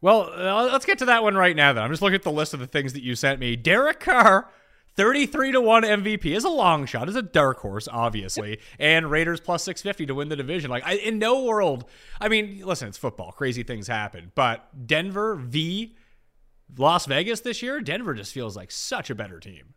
Well, 0.00 0.30
uh, 0.34 0.64
let's 0.72 0.86
get 0.86 0.98
to 0.98 1.04
that 1.06 1.22
one 1.22 1.34
right 1.34 1.54
now. 1.54 1.72
Then 1.72 1.84
I'm 1.84 1.90
just 1.90 2.02
looking 2.02 2.16
at 2.16 2.22
the 2.22 2.32
list 2.32 2.54
of 2.54 2.60
the 2.60 2.66
things 2.66 2.94
that 2.94 3.02
you 3.02 3.14
sent 3.14 3.38
me. 3.38 3.54
Derek 3.54 4.00
Carr 4.00 4.50
33 4.96 5.52
to 5.52 5.60
1 5.60 5.82
MVP 5.82 6.26
is 6.34 6.44
a 6.44 6.48
long 6.48 6.86
shot, 6.86 7.08
is 7.08 7.16
a 7.16 7.22
dark 7.22 7.58
horse, 7.58 7.86
obviously. 7.90 8.58
And 8.78 9.10
Raiders 9.10 9.40
plus 9.40 9.62
650 9.64 10.06
to 10.06 10.14
win 10.14 10.28
the 10.28 10.36
division. 10.36 10.70
Like, 10.70 10.86
I, 10.86 10.94
in 10.94 11.18
no 11.18 11.44
world, 11.44 11.84
I 12.20 12.28
mean, 12.28 12.62
listen, 12.64 12.88
it's 12.88 12.98
football. 12.98 13.32
Crazy 13.32 13.62
things 13.62 13.86
happen. 13.86 14.32
But 14.34 14.86
Denver 14.86 15.36
v. 15.36 15.96
Las 16.76 17.06
Vegas 17.06 17.40
this 17.40 17.62
year, 17.62 17.80
Denver 17.80 18.14
just 18.14 18.32
feels 18.32 18.56
like 18.56 18.70
such 18.70 19.10
a 19.10 19.14
better 19.14 19.40
team. 19.40 19.74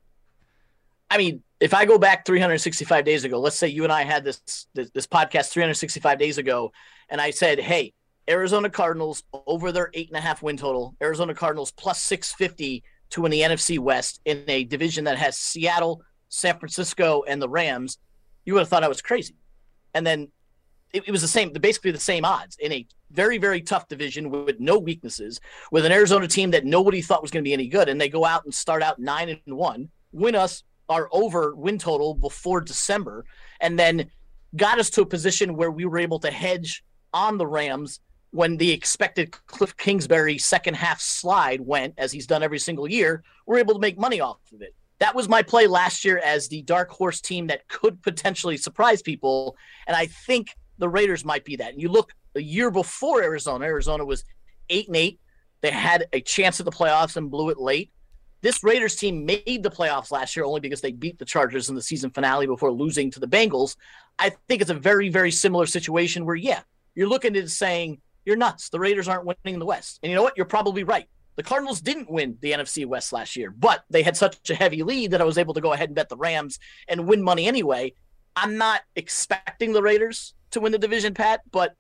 I 1.09 1.17
mean, 1.17 1.43
if 1.59 1.73
I 1.73 1.85
go 1.85 1.97
back 1.97 2.25
365 2.25 3.05
days 3.05 3.23
ago, 3.23 3.39
let's 3.39 3.55
say 3.55 3.67
you 3.67 3.83
and 3.83 3.93
I 3.93 4.03
had 4.03 4.23
this, 4.23 4.67
this, 4.73 4.89
this 4.91 5.07
podcast 5.07 5.51
365 5.51 6.17
days 6.17 6.37
ago, 6.37 6.71
and 7.09 7.21
I 7.21 7.29
said, 7.29 7.59
hey, 7.59 7.93
Arizona 8.29 8.69
Cardinals 8.69 9.23
over 9.45 9.71
their 9.71 9.89
eight 9.93 10.07
and 10.07 10.17
a 10.17 10.21
half 10.21 10.41
win 10.41 10.57
total, 10.57 10.95
Arizona 11.01 11.33
Cardinals 11.33 11.71
plus 11.71 12.01
650 12.01 12.83
to 13.11 13.21
win 13.21 13.31
the 13.31 13.41
NFC 13.41 13.77
West 13.77 14.21
in 14.25 14.43
a 14.47 14.63
division 14.63 15.03
that 15.03 15.17
has 15.17 15.37
Seattle, 15.37 16.01
San 16.29 16.57
Francisco, 16.57 17.23
and 17.27 17.41
the 17.41 17.49
Rams, 17.49 17.99
you 18.45 18.53
would 18.53 18.61
have 18.61 18.69
thought 18.69 18.83
I 18.83 18.87
was 18.87 19.01
crazy. 19.01 19.35
And 19.93 20.07
then 20.07 20.29
it, 20.93 21.03
it 21.07 21.11
was 21.11 21.21
the 21.21 21.27
same, 21.27 21.51
basically 21.51 21.91
the 21.91 21.99
same 21.99 22.25
odds 22.25 22.57
in 22.59 22.71
a 22.71 22.87
very, 23.13 23.37
very 23.37 23.61
tough 23.61 23.87
division 23.87 24.29
with 24.29 24.59
no 24.59 24.77
weaknesses, 24.77 25.39
with 25.71 25.85
an 25.85 25.91
Arizona 25.91 26.27
team 26.27 26.51
that 26.51 26.65
nobody 26.65 27.01
thought 27.01 27.21
was 27.21 27.31
going 27.31 27.43
to 27.43 27.47
be 27.47 27.53
any 27.53 27.67
good. 27.67 27.89
And 27.89 28.01
they 28.01 28.09
go 28.09 28.25
out 28.25 28.43
and 28.43 28.53
start 28.53 28.83
out 28.83 28.99
nine 28.99 29.29
and 29.29 29.55
one, 29.55 29.89
win 30.11 30.35
us 30.35 30.63
our 30.89 31.07
over 31.11 31.55
win 31.55 31.77
total 31.77 32.13
before 32.13 32.59
December, 32.59 33.25
and 33.61 33.79
then 33.79 34.09
got 34.55 34.79
us 34.79 34.89
to 34.91 35.01
a 35.01 35.05
position 35.05 35.55
where 35.55 35.71
we 35.71 35.85
were 35.85 35.99
able 35.99 36.19
to 36.19 36.31
hedge 36.31 36.83
on 37.13 37.37
the 37.37 37.47
Rams 37.47 37.99
when 38.31 38.57
the 38.57 38.71
expected 38.71 39.31
Cliff 39.45 39.77
Kingsbury 39.77 40.39
second 40.39 40.73
half 40.73 40.99
slide 40.99 41.61
went, 41.61 41.93
as 41.99 42.11
he's 42.11 42.25
done 42.25 42.41
every 42.41 42.57
single 42.57 42.89
year, 42.89 43.23
we're 43.45 43.59
able 43.59 43.75
to 43.75 43.79
make 43.79 43.97
money 43.97 44.19
off 44.19 44.39
of 44.51 44.61
it. 44.61 44.73
That 44.97 45.13
was 45.13 45.29
my 45.29 45.43
play 45.43 45.67
last 45.67 46.03
year 46.03 46.17
as 46.17 46.47
the 46.47 46.63
dark 46.63 46.89
horse 46.89 47.21
team 47.21 47.47
that 47.47 47.67
could 47.67 48.01
potentially 48.01 48.57
surprise 48.57 49.03
people. 49.03 49.55
And 49.85 49.95
I 49.95 50.07
think 50.07 50.47
the 50.79 50.89
Raiders 50.89 51.23
might 51.23 51.45
be 51.45 51.55
that. 51.57 51.73
And 51.73 51.81
you 51.81 51.89
look 51.89 52.13
a 52.35 52.41
year 52.41 52.71
before 52.71 53.21
Arizona, 53.23 53.65
Arizona 53.65 54.05
was 54.05 54.23
eight 54.69 54.87
and 54.87 54.95
eight. 54.95 55.19
They 55.61 55.71
had 55.71 56.07
a 56.13 56.21
chance 56.21 56.59
at 56.59 56.65
the 56.65 56.71
playoffs 56.71 57.15
and 57.15 57.31
blew 57.31 57.49
it 57.49 57.57
late. 57.57 57.91
This 58.41 58.61
Raiders 58.63 58.97
team 58.97 59.25
made 59.25 59.63
the 59.63 59.71
playoffs 59.71 60.11
last 60.11 60.35
year 60.35 60.43
only 60.43 60.59
because 60.59 60.81
they 60.81 60.91
beat 60.91 61.17
the 61.17 61.25
Chargers 61.25 61.69
in 61.69 61.75
the 61.75 61.81
season 61.81 62.09
finale 62.09 62.45
before 62.45 62.71
losing 62.71 63.09
to 63.11 63.19
the 63.21 63.27
Bengals. 63.27 63.77
I 64.19 64.31
think 64.49 64.61
it's 64.61 64.69
a 64.69 64.75
very, 64.75 65.07
very 65.07 65.31
similar 65.31 65.65
situation 65.65 66.25
where, 66.25 66.35
yeah, 66.35 66.61
you're 66.93 67.07
looking 67.07 67.37
at 67.37 67.49
saying, 67.49 68.01
you're 68.25 68.35
nuts. 68.35 68.69
The 68.69 68.79
Raiders 68.79 69.07
aren't 69.07 69.25
winning 69.25 69.53
in 69.53 69.59
the 69.59 69.65
West. 69.65 69.99
And 70.03 70.09
you 70.09 70.15
know 70.15 70.23
what? 70.23 70.35
You're 70.35 70.45
probably 70.45 70.83
right. 70.83 71.07
The 71.35 71.43
Cardinals 71.43 71.81
didn't 71.81 72.11
win 72.11 72.37
the 72.41 72.51
NFC 72.51 72.85
West 72.85 73.11
last 73.11 73.35
year, 73.35 73.49
but 73.49 73.83
they 73.89 74.03
had 74.03 74.15
such 74.15 74.49
a 74.49 74.55
heavy 74.55 74.83
lead 74.83 75.11
that 75.11 75.21
I 75.21 75.25
was 75.25 75.37
able 75.37 75.53
to 75.55 75.61
go 75.61 75.73
ahead 75.73 75.89
and 75.89 75.95
bet 75.95 76.09
the 76.09 76.17
Rams 76.17 76.59
and 76.87 77.07
win 77.07 77.23
money 77.23 77.47
anyway. 77.47 77.93
I'm 78.35 78.57
not 78.57 78.81
expecting 78.95 79.73
the 79.73 79.81
Raiders 79.81 80.33
to 80.51 80.59
win 80.59 80.71
the 80.71 80.77
division, 80.77 81.13
Pat, 81.13 81.41
but 81.51 81.75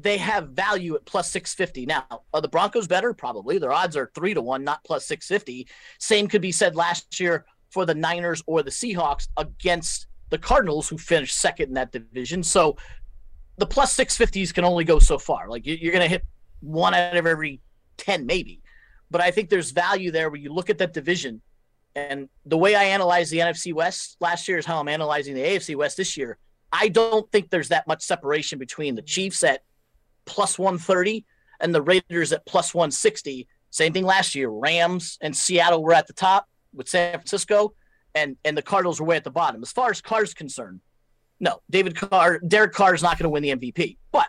they 0.00 0.16
have 0.16 0.50
value 0.50 0.94
at 0.94 1.04
plus 1.04 1.30
650. 1.30 1.86
Now, 1.86 2.22
are 2.32 2.40
the 2.40 2.48
Broncos 2.48 2.86
better? 2.86 3.12
Probably. 3.12 3.58
Their 3.58 3.72
odds 3.72 3.96
are 3.96 4.10
three 4.14 4.32
to 4.32 4.40
one, 4.40 4.62
not 4.62 4.84
plus 4.84 5.04
650. 5.06 5.66
Same 5.98 6.28
could 6.28 6.40
be 6.40 6.52
said 6.52 6.76
last 6.76 7.18
year 7.18 7.44
for 7.70 7.84
the 7.84 7.94
Niners 7.94 8.42
or 8.46 8.62
the 8.62 8.70
Seahawks 8.70 9.26
against 9.36 10.06
the 10.30 10.38
Cardinals, 10.38 10.88
who 10.88 10.98
finished 10.98 11.36
second 11.36 11.68
in 11.68 11.74
that 11.74 11.90
division. 11.90 12.44
So 12.44 12.76
the 13.56 13.66
plus 13.66 13.96
650s 13.96 14.54
can 14.54 14.64
only 14.64 14.84
go 14.84 15.00
so 15.00 15.18
far. 15.18 15.48
Like 15.48 15.66
you're 15.66 15.92
going 15.92 16.04
to 16.04 16.08
hit 16.08 16.24
one 16.60 16.94
out 16.94 17.16
of 17.16 17.26
every 17.26 17.60
10, 17.96 18.24
maybe. 18.24 18.60
But 19.10 19.20
I 19.20 19.32
think 19.32 19.48
there's 19.48 19.72
value 19.72 20.12
there 20.12 20.30
when 20.30 20.42
you 20.42 20.52
look 20.52 20.70
at 20.70 20.78
that 20.78 20.92
division. 20.92 21.42
And 21.96 22.28
the 22.46 22.58
way 22.58 22.76
I 22.76 22.84
analyzed 22.84 23.32
the 23.32 23.38
NFC 23.38 23.72
West 23.72 24.16
last 24.20 24.46
year 24.46 24.58
is 24.58 24.66
how 24.66 24.78
I'm 24.78 24.88
analyzing 24.88 25.34
the 25.34 25.42
AFC 25.42 25.74
West 25.74 25.96
this 25.96 26.16
year. 26.16 26.38
I 26.72 26.88
don't 26.88 27.30
think 27.32 27.50
there's 27.50 27.70
that 27.70 27.88
much 27.88 28.02
separation 28.02 28.58
between 28.58 28.94
the 28.94 29.02
Chiefs 29.02 29.42
at 29.42 29.62
plus 30.28 30.58
130 30.58 31.24
and 31.60 31.74
the 31.74 31.82
Raiders 31.82 32.32
at 32.32 32.46
plus 32.46 32.74
160. 32.74 33.48
Same 33.70 33.92
thing 33.92 34.04
last 34.04 34.34
year. 34.34 34.48
Rams 34.48 35.18
and 35.20 35.36
Seattle 35.36 35.82
were 35.82 35.94
at 35.94 36.06
the 36.06 36.12
top 36.12 36.48
with 36.72 36.88
San 36.88 37.14
Francisco, 37.14 37.74
and, 38.14 38.36
and 38.44 38.56
the 38.56 38.62
Cardinals 38.62 39.00
were 39.00 39.06
way 39.06 39.16
at 39.16 39.24
the 39.24 39.30
bottom. 39.30 39.62
As 39.62 39.72
far 39.72 39.90
as 39.90 40.00
Carr's 40.00 40.34
concerned, 40.34 40.80
no, 41.40 41.60
David 41.70 41.96
Carr, 41.96 42.38
Derek 42.40 42.72
Carr 42.72 42.94
is 42.94 43.02
not 43.02 43.18
going 43.18 43.24
to 43.24 43.30
win 43.30 43.42
the 43.42 43.54
MVP. 43.54 43.96
But 44.12 44.28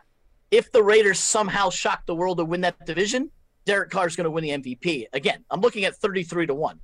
if 0.52 0.72
the 0.72 0.84
Raiders 0.84 1.20
somehow 1.20 1.70
shock 1.70 2.06
the 2.06 2.16
world 2.16 2.38
to 2.38 2.46
win 2.46 2.62
that 2.62 2.86
division, 2.86 3.30
Derek 3.66 3.90
Carr 3.90 4.08
is 4.08 4.16
going 4.16 4.26
to 4.26 4.32
win 4.32 4.44
the 4.44 4.50
MVP. 4.50 5.06
Again, 5.14 5.44
I'm 5.50 5.62
looking 5.62 5.86
at 5.86 5.96
33 5.96 6.48
to 6.48 6.56
1. 6.56 6.80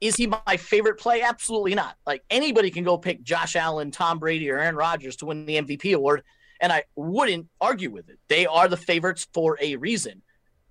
Is 0.00 0.16
he 0.16 0.26
my 0.26 0.56
favorite 0.56 0.98
play? 0.98 1.22
Absolutely 1.22 1.74
not. 1.74 1.96
Like 2.06 2.22
anybody 2.28 2.70
can 2.70 2.84
go 2.84 2.98
pick 2.98 3.22
Josh 3.22 3.56
Allen, 3.56 3.90
Tom 3.90 4.18
Brady, 4.18 4.50
or 4.50 4.58
Aaron 4.58 4.76
Rodgers 4.76 5.16
to 5.16 5.26
win 5.26 5.46
the 5.46 5.60
MVP 5.60 5.94
award, 5.94 6.22
and 6.60 6.72
I 6.72 6.84
wouldn't 6.96 7.48
argue 7.60 7.90
with 7.90 8.08
it. 8.08 8.18
They 8.28 8.46
are 8.46 8.68
the 8.68 8.76
favorites 8.76 9.26
for 9.32 9.58
a 9.60 9.76
reason. 9.76 10.22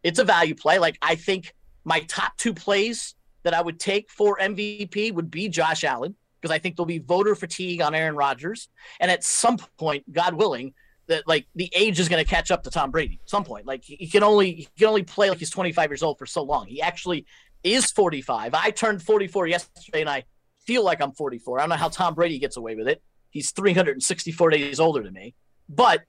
It's 0.04 0.20
a 0.20 0.24
value 0.24 0.56
play. 0.56 0.80
Like 0.80 0.98
I 1.02 1.16
think 1.16 1.54
my 1.84 2.00
top 2.02 2.38
two 2.38 2.54
plays 2.54 3.16
that 3.44 3.54
I 3.54 3.62
would 3.62 3.80
take 3.80 4.10
for 4.10 4.38
MVP 4.38 5.14
would 5.14 5.30
be 5.30 5.50
Josh 5.50 5.84
Allen 5.84 6.16
because 6.42 6.54
I 6.54 6.60
think 6.60 6.76
there'll 6.76 6.86
be 6.86 7.00
voter 7.00 7.36
fatigue 7.36 7.82
on 7.82 7.96
Aaron 7.96 8.16
Rodgers. 8.16 8.70
And 9.00 9.10
at 9.12 9.24
some 9.24 9.58
point, 9.78 10.12
God 10.12 10.34
willing, 10.34 10.74
that 11.08 11.28
like 11.28 11.48
the 11.56 11.70
age 11.76 12.00
is 12.00 12.10
going 12.10 12.24
to 12.24 12.30
catch 12.30 12.52
up 12.52 12.64
to 12.64 12.70
Tom 12.70 12.92
Brady 12.92 13.20
at 13.22 13.30
some 13.30 13.44
point. 13.44 13.66
Like 13.66 13.84
he 13.84 14.08
can 14.08 14.24
only 14.24 14.52
he 14.54 14.70
can 14.78 14.88
only 14.88 15.04
play 15.04 15.30
like 15.30 15.40
he's 15.40 15.50
25 15.50 15.90
years 15.90 16.04
old 16.04 16.18
for 16.18 16.26
so 16.26 16.44
long. 16.44 16.68
He 16.68 16.82
actually 16.82 17.26
is 17.64 17.92
45. 17.92 18.54
I 18.54 18.72
turned 18.72 19.02
44 19.02 19.48
yesterday 19.48 20.02
and 20.02 20.10
I 20.10 20.24
feel 20.66 20.84
like 20.84 21.02
I'm 21.02 21.12
44. 21.12 21.60
I 21.60 21.64
don't 21.64 21.70
know 21.70 21.76
how 21.76 21.90
Tom 21.90 22.16
Brady 22.16 22.40
gets 22.40 22.58
away 22.58 22.76
with 22.76 22.88
it. 22.88 23.02
He's 23.32 23.52
364 23.52 24.50
days 24.52 24.80
older 24.80 25.04
than 25.04 25.14
me. 25.14 25.34
But 25.70 26.02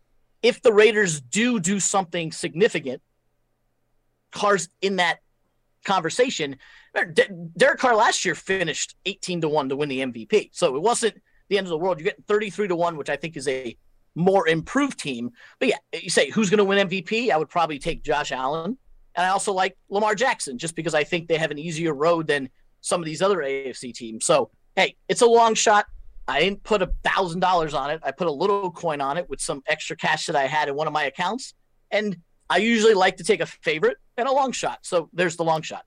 if 0.43 0.61
the 0.61 0.73
Raiders 0.73 1.21
do 1.21 1.61
do 1.61 1.81
something 1.81 2.33
significant, 2.33 3.01
Carr's 4.31 4.69
in 4.83 4.97
that 4.97 5.21
conversation. 5.85 6.57
Derek 7.57 7.79
Carr 7.79 7.97
last 7.97 8.25
year 8.25 8.35
finished 8.35 8.97
18 9.07 9.43
to 9.43 9.49
1 9.49 9.69
to 9.69 9.77
win 9.77 9.89
the 9.89 10.01
MVP. 10.01 10.51
So 10.53 10.77
it 10.77 10.83
wasn't 10.83 11.21
the 11.49 11.59
end 11.59 11.67
of 11.67 11.71
the 11.71 11.79
world. 11.79 11.99
You're 11.99 12.11
getting 12.11 12.25
33 12.25 12.69
to 12.69 12.77
1, 12.77 12.97
which 12.97 13.11
I 13.11 13.17
think 13.17 13.37
is 13.37 13.49
a 13.49 13.77
more 14.15 14.49
improved 14.49 14.99
team. 14.99 15.31
But 15.59 15.69
yeah, 15.69 15.77
you 15.93 16.11
say 16.11 16.31
who's 16.31 16.51
going 16.51 16.59
to 16.59 16.65
win 16.65 16.89
MVP? 16.89 17.31
I 17.31 17.37
would 17.37 17.49
probably 17.49 17.79
take 17.79 18.03
Josh 18.03 18.33
Allen. 18.33 18.77
And 19.17 19.27
I 19.27 19.29
also 19.29 19.53
like 19.53 19.77
Lamar 19.89 20.15
Jackson 20.15 20.59
just 20.59 20.75
because 20.75 20.95
I 20.95 21.05
think 21.05 21.29
they 21.29 21.39
have 21.39 21.51
an 21.51 21.59
easier 21.59 21.95
road 21.95 22.27
than 22.27 22.49
some 22.81 23.01
of 23.01 23.07
these 23.07 23.23
other 23.23 23.39
AFC 23.39 23.95
teams. 23.95 24.25
So, 24.25 24.51
hey, 24.77 24.97
it's 25.09 25.23
a 25.23 25.27
long 25.27 25.55
shot. 25.55 25.87
I 26.27 26.41
didn't 26.41 26.63
put 26.63 26.83
a 26.83 26.91
thousand 27.03 27.41
dollars 27.41 27.75
on 27.75 27.91
it. 27.91 28.01
I 28.03 28.11
put 28.11 28.27
a 28.27 28.33
little 28.33 28.71
coin 28.71 29.01
on 29.01 29.17
it 29.17 29.29
with 29.29 29.41
some 29.41 29.63
extra 29.67 29.97
cash 29.97 30.27
that 30.27 30.37
I 30.37 30.47
had 30.47 30.69
in 30.69 30.75
one 30.75 30.87
of 30.87 30.93
my 30.93 31.05
accounts. 31.05 31.55
And 31.91 32.17
I 32.49 32.59
usually 32.59 32.95
like 32.95 33.17
to 33.19 33.25
take 33.25 33.41
a 33.41 33.47
favorite 33.47 33.99
and 34.17 34.27
a 34.27 34.33
long 34.33 34.53
shot. 34.53 34.81
So 34.83 35.11
there's 35.13 35.37
the 35.37 35.45
long 35.45 35.63
shot. 35.63 35.85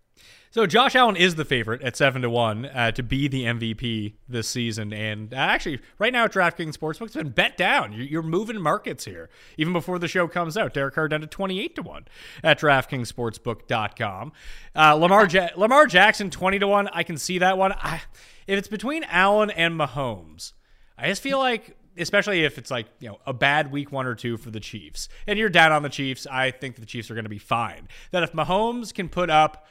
So 0.51 0.65
Josh 0.65 0.95
Allen 0.95 1.15
is 1.15 1.35
the 1.35 1.45
favorite 1.45 1.81
at 1.81 1.95
seven 1.95 2.21
to 2.21 2.29
one 2.29 2.65
uh, 2.65 2.91
to 2.91 3.03
be 3.03 3.27
the 3.27 3.43
MVP 3.43 4.13
this 4.29 4.47
season, 4.47 4.93
and 4.93 5.33
uh, 5.33 5.37
actually, 5.37 5.79
right 5.99 6.13
now 6.13 6.25
at 6.25 6.33
DraftKings 6.33 6.77
Sportsbook, 6.77 7.07
it's 7.07 7.15
been 7.15 7.29
bet 7.29 7.57
down. 7.57 7.91
You're, 7.93 8.05
you're, 8.05 8.21
moving 8.23 8.61
markets 8.61 9.05
here, 9.05 9.29
even 9.57 9.73
before 9.73 9.99
the 9.99 10.07
show 10.07 10.27
comes 10.27 10.57
out. 10.57 10.73
Derek 10.73 10.95
Carr 10.95 11.07
down 11.07 11.21
to 11.21 11.27
twenty 11.27 11.59
eight 11.59 11.75
to 11.75 11.81
one 11.81 12.05
at 12.43 12.59
DraftKingsSportsbook.com. 12.59 14.31
Uh, 14.75 14.93
Lamar 14.93 15.27
ja- 15.27 15.49
Lamar 15.55 15.85
Jackson 15.85 16.29
twenty 16.29 16.59
to 16.59 16.67
one. 16.67 16.87
I 16.89 17.03
can 17.03 17.17
see 17.17 17.39
that 17.39 17.57
one. 17.57 17.73
I, 17.73 18.01
if 18.47 18.57
it's 18.57 18.69
between 18.69 19.03
Allen 19.05 19.49
and 19.49 19.77
Mahomes, 19.77 20.53
I 20.97 21.07
just 21.07 21.21
feel 21.21 21.39
like 21.39 21.77
especially 21.97 22.43
if 22.43 22.57
it's 22.57 22.71
like 22.71 22.87
you 22.99 23.09
know 23.09 23.19
a 23.25 23.33
bad 23.33 23.71
week 23.71 23.91
one 23.91 24.05
or 24.05 24.15
two 24.15 24.37
for 24.37 24.51
the 24.51 24.59
Chiefs, 24.59 25.09
and 25.25 25.37
you're 25.37 25.49
down 25.49 25.71
on 25.71 25.83
the 25.83 25.89
Chiefs, 25.89 26.25
I 26.29 26.51
think 26.51 26.77
the 26.77 26.85
Chiefs 26.85 27.11
are 27.11 27.15
going 27.15 27.25
to 27.25 27.29
be 27.29 27.37
fine. 27.37 27.87
That 28.11 28.23
if 28.23 28.33
Mahomes 28.33 28.93
can 28.93 29.09
put 29.09 29.29
up 29.29 29.65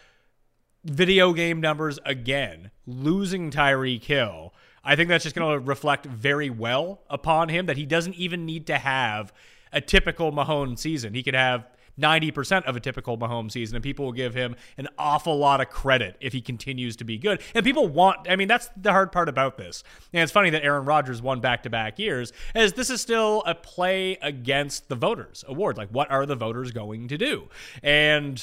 video 0.86 1.32
game 1.32 1.60
numbers 1.60 1.98
again, 2.04 2.70
losing 2.86 3.50
Tyreek 3.50 4.04
Hill, 4.04 4.54
I 4.84 4.96
think 4.96 5.08
that's 5.08 5.24
just 5.24 5.34
going 5.34 5.58
to 5.58 5.64
reflect 5.64 6.06
very 6.06 6.48
well 6.48 7.02
upon 7.10 7.48
him 7.48 7.66
that 7.66 7.76
he 7.76 7.86
doesn't 7.86 8.14
even 8.14 8.46
need 8.46 8.66
to 8.68 8.78
have 8.78 9.32
a 9.72 9.80
typical 9.80 10.32
Mahomes 10.32 10.78
season. 10.78 11.12
He 11.12 11.22
could 11.22 11.34
have 11.34 11.66
90% 12.00 12.64
of 12.64 12.76
a 12.76 12.80
typical 12.80 13.18
Mahomes 13.18 13.52
season, 13.52 13.76
and 13.76 13.82
people 13.82 14.04
will 14.04 14.12
give 14.12 14.34
him 14.34 14.54
an 14.78 14.88
awful 14.98 15.36
lot 15.36 15.60
of 15.60 15.70
credit 15.70 16.16
if 16.20 16.32
he 16.32 16.40
continues 16.40 16.96
to 16.96 17.04
be 17.04 17.18
good. 17.18 17.40
And 17.54 17.64
people 17.64 17.88
want, 17.88 18.30
I 18.30 18.36
mean, 18.36 18.48
that's 18.48 18.70
the 18.76 18.92
hard 18.92 19.12
part 19.12 19.28
about 19.28 19.56
this. 19.56 19.82
And 20.12 20.22
it's 20.22 20.32
funny 20.32 20.50
that 20.50 20.62
Aaron 20.62 20.84
Rodgers 20.84 21.22
won 21.22 21.40
back 21.40 21.62
to 21.64 21.70
back 21.70 21.98
years, 21.98 22.32
as 22.54 22.74
this 22.74 22.90
is 22.90 23.00
still 23.00 23.42
a 23.46 23.54
play 23.54 24.18
against 24.22 24.88
the 24.88 24.94
voters 24.94 25.44
award. 25.48 25.76
Like, 25.76 25.88
what 25.88 26.10
are 26.10 26.26
the 26.26 26.36
voters 26.36 26.70
going 26.70 27.08
to 27.08 27.18
do? 27.18 27.48
And 27.82 28.42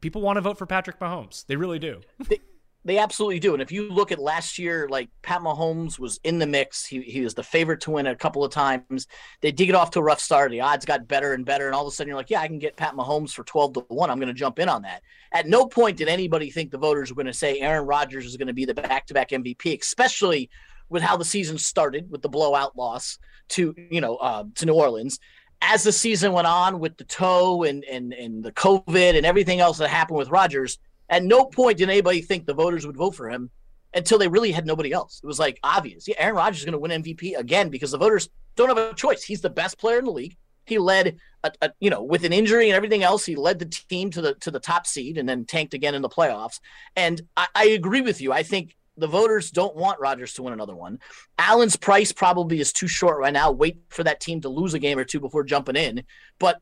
people 0.00 0.22
want 0.22 0.36
to 0.36 0.40
vote 0.40 0.58
for 0.58 0.66
Patrick 0.66 0.98
Mahomes. 0.98 1.46
They 1.46 1.56
really 1.56 1.78
do. 1.78 2.00
They, 2.28 2.40
they, 2.84 2.98
absolutely 2.98 3.40
do. 3.40 3.52
And 3.52 3.62
if 3.62 3.70
you 3.70 3.90
look 3.90 4.10
at 4.10 4.18
last 4.18 4.58
year, 4.58 4.88
like 4.88 5.10
Pat 5.22 5.42
Mahomes 5.42 5.98
was 5.98 6.18
in 6.24 6.38
the 6.38 6.46
mix. 6.46 6.86
He, 6.86 7.02
he 7.02 7.20
was 7.20 7.34
the 7.34 7.42
favorite 7.42 7.82
to 7.82 7.90
win 7.90 8.06
a 8.06 8.16
couple 8.16 8.42
of 8.42 8.50
times. 8.50 9.06
They 9.42 9.52
did 9.52 9.66
get 9.66 9.74
off 9.74 9.90
to 9.92 10.00
a 10.00 10.02
rough 10.02 10.20
start. 10.20 10.50
The 10.50 10.62
odds 10.62 10.86
got 10.86 11.06
better 11.06 11.34
and 11.34 11.44
better. 11.44 11.66
And 11.66 11.74
all 11.74 11.86
of 11.86 11.92
a 11.92 11.94
sudden 11.94 12.08
you're 12.08 12.16
like, 12.16 12.30
yeah, 12.30 12.40
I 12.40 12.48
can 12.48 12.58
get 12.58 12.76
Pat 12.76 12.94
Mahomes 12.94 13.32
for 13.32 13.44
12 13.44 13.74
to 13.74 13.80
1. 13.88 14.10
I'm 14.10 14.18
going 14.18 14.28
to 14.28 14.34
jump 14.34 14.58
in 14.58 14.68
on 14.68 14.82
that. 14.82 15.02
At 15.32 15.46
no 15.46 15.66
point 15.66 15.98
did 15.98 16.08
anybody 16.08 16.50
think 16.50 16.70
the 16.70 16.78
voters 16.78 17.10
were 17.10 17.16
going 17.16 17.26
to 17.26 17.32
say 17.32 17.60
Aaron 17.60 17.86
Rodgers 17.86 18.24
is 18.24 18.36
going 18.36 18.48
to 18.48 18.54
be 18.54 18.64
the 18.64 18.74
back 18.74 19.06
to 19.08 19.14
back 19.14 19.30
MVP, 19.30 19.80
especially 19.80 20.48
with 20.88 21.02
how 21.02 21.16
the 21.16 21.24
season 21.24 21.58
started 21.58 22.10
with 22.10 22.22
the 22.22 22.28
blowout 22.28 22.76
loss 22.76 23.18
to, 23.50 23.74
you 23.90 24.00
know, 24.00 24.16
uh, 24.16 24.44
to 24.54 24.66
New 24.66 24.74
Orleans 24.74 25.20
as 25.62 25.82
the 25.82 25.92
season 25.92 26.32
went 26.32 26.46
on 26.46 26.80
with 26.80 26.96
the 26.96 27.04
toe 27.04 27.64
and, 27.64 27.84
and, 27.84 28.12
and 28.12 28.42
the 28.42 28.52
COVID 28.52 29.16
and 29.16 29.26
everything 29.26 29.60
else 29.60 29.78
that 29.78 29.88
happened 29.88 30.18
with 30.18 30.30
Rodgers, 30.30 30.78
at 31.08 31.22
no 31.22 31.44
point 31.44 31.78
did 31.78 31.90
anybody 31.90 32.22
think 32.22 32.46
the 32.46 32.54
voters 32.54 32.86
would 32.86 32.96
vote 32.96 33.14
for 33.14 33.28
him 33.28 33.50
until 33.94 34.18
they 34.18 34.28
really 34.28 34.52
had 34.52 34.66
nobody 34.66 34.92
else. 34.92 35.20
It 35.22 35.26
was 35.26 35.38
like 35.38 35.58
obvious. 35.62 36.06
Yeah, 36.06 36.14
Aaron 36.18 36.36
Rodgers 36.36 36.60
is 36.60 36.64
going 36.64 36.72
to 36.72 36.78
win 36.78 37.02
MVP 37.02 37.36
again 37.36 37.68
because 37.68 37.90
the 37.90 37.98
voters 37.98 38.28
don't 38.56 38.68
have 38.68 38.78
a 38.78 38.94
choice. 38.94 39.22
He's 39.22 39.40
the 39.40 39.50
best 39.50 39.78
player 39.78 39.98
in 39.98 40.04
the 40.04 40.12
league. 40.12 40.36
He 40.66 40.78
led, 40.78 41.16
a, 41.42 41.50
a, 41.62 41.72
you 41.80 41.90
know, 41.90 42.02
with 42.02 42.24
an 42.24 42.32
injury 42.32 42.68
and 42.68 42.76
everything 42.76 43.02
else, 43.02 43.26
he 43.26 43.34
led 43.34 43.58
the 43.58 43.66
team 43.66 44.10
to 44.10 44.20
the 44.20 44.34
to 44.36 44.50
the 44.50 44.60
top 44.60 44.86
seed 44.86 45.18
and 45.18 45.28
then 45.28 45.44
tanked 45.44 45.74
again 45.74 45.94
in 45.94 46.02
the 46.02 46.08
playoffs. 46.08 46.60
And 46.94 47.20
I, 47.36 47.48
I 47.54 47.64
agree 47.68 48.02
with 48.02 48.20
you. 48.20 48.32
I 48.32 48.44
think 48.44 48.76
the 49.00 49.06
voters 49.06 49.50
don't 49.50 49.76
want 49.76 50.00
Rodgers 50.00 50.34
to 50.34 50.42
win 50.42 50.52
another 50.52 50.76
one. 50.76 50.98
Allen's 51.38 51.76
price 51.76 52.12
probably 52.12 52.60
is 52.60 52.72
too 52.72 52.88
short 52.88 53.18
right 53.18 53.32
now. 53.32 53.50
Wait 53.50 53.78
for 53.88 54.04
that 54.04 54.20
team 54.20 54.40
to 54.42 54.48
lose 54.48 54.74
a 54.74 54.78
game 54.78 54.98
or 54.98 55.04
two 55.04 55.20
before 55.20 55.44
jumping 55.44 55.76
in. 55.76 56.04
But 56.38 56.60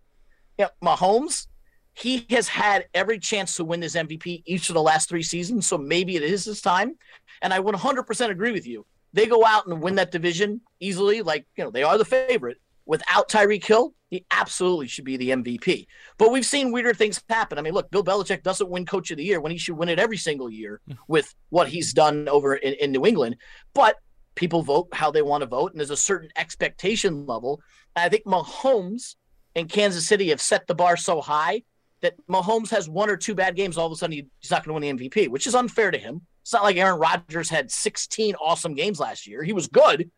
yeah, 0.59 0.69
Mahomes, 0.83 1.47
he 1.95 2.27
has 2.31 2.49
had 2.49 2.87
every 2.95 3.19
chance 3.19 3.57
to 3.57 3.65
win 3.65 3.81
this 3.81 3.97
MVP 3.97 4.43
each 4.47 4.69
of 4.69 4.75
the 4.75 4.83
last 4.83 5.09
three 5.09 5.23
seasons. 5.23 5.67
So 5.67 5.77
maybe 5.77 6.17
it 6.17 6.23
is 6.23 6.45
his 6.45 6.63
time. 6.63 6.97
And 7.43 7.53
I 7.53 7.61
100% 7.61 8.31
agree 8.31 8.53
with 8.53 8.67
you. 8.67 8.87
They 9.13 9.27
go 9.27 9.45
out 9.45 9.67
and 9.67 9.81
win 9.81 9.97
that 9.97 10.11
division 10.11 10.61
easily, 10.81 11.23
like 11.23 11.47
you 11.57 11.65
know 11.65 11.71
they 11.71 11.83
are 11.83 11.99
the 11.99 12.05
favorite 12.05 12.59
without 12.85 13.29
Tyreek 13.29 13.65
Hill, 13.65 13.95
he 14.11 14.25
absolutely 14.31 14.89
should 14.89 15.05
be 15.05 15.17
the 15.17 15.31
MVP. 15.31 15.87
But 16.17 16.33
we've 16.33 16.47
seen 16.47 16.73
weirder 16.73 16.95
things 16.95 17.23
happen. 17.29 17.59
I 17.59 17.63
mean, 17.63 17.75
look, 17.75 17.91
Bill 17.91 18.05
Belichick 18.05 18.43
doesn't 18.43 18.71
win 18.71 18.87
Coach 18.87 19.11
of 19.11 19.19
the 19.19 19.25
Year 19.25 19.41
when 19.41 19.53
he 19.53 19.59
should 19.59 19.77
win 19.77 19.89
it 19.89 19.99
every 19.99 20.17
single 20.17 20.51
year 20.51 20.81
hmm. 20.87 20.95
with 21.09 21.35
what 21.51 21.69
he's 21.69 21.93
done 21.93 22.29
over 22.29 22.57
in, 22.57 22.75
in 22.75 22.93
New 22.93 23.07
England. 23.07 23.37
But 23.75 23.97
people 24.35 24.63
vote 24.63 24.89
how 24.93 25.11
they 25.11 25.23
want 25.23 25.43
to 25.43 25.47
vote, 25.47 25.73
and 25.73 25.81
there's 25.81 25.91
a 25.91 25.97
certain 25.97 26.31
expectation 26.37 27.27
level. 27.27 27.61
And 27.97 28.05
I 28.05 28.09
think 28.09 28.25
Mahomes 28.25 29.17
and 29.55 29.69
Kansas 29.69 30.07
City 30.07 30.29
have 30.31 30.41
set 30.41 30.67
the 30.67 30.75
bar 30.75 30.97
so 30.97 31.21
high 31.21 31.63
that 32.01 32.15
Mahomes 32.29 32.71
has 32.71 32.89
one 32.89 33.11
or 33.11 33.17
two 33.17 33.35
bad 33.35 33.57
games, 33.57 33.77
all 33.77 33.87
of 33.87 33.93
a 33.93 33.97
sudden 33.97 34.29
he's 34.41 34.51
not 34.51 34.65
going 34.65 34.81
to 34.81 34.87
win 34.87 34.99
the 34.99 35.09
MVP, 35.09 35.29
which 35.29 35.47
is 35.47 35.55
unfair 35.55 35.91
to 35.91 35.99
him. 35.99 36.23
It's 36.43 36.53
not 36.53 36.63
like 36.63 36.77
Aaron 36.77 36.99
Rodgers 36.99 37.51
had 37.51 37.71
16 37.71 38.37
awesome 38.37 38.75
games 38.75 39.01
last 39.01 39.27
year. 39.27 39.43
He 39.43 39.53
was 39.53 39.67
good, 39.67 40.11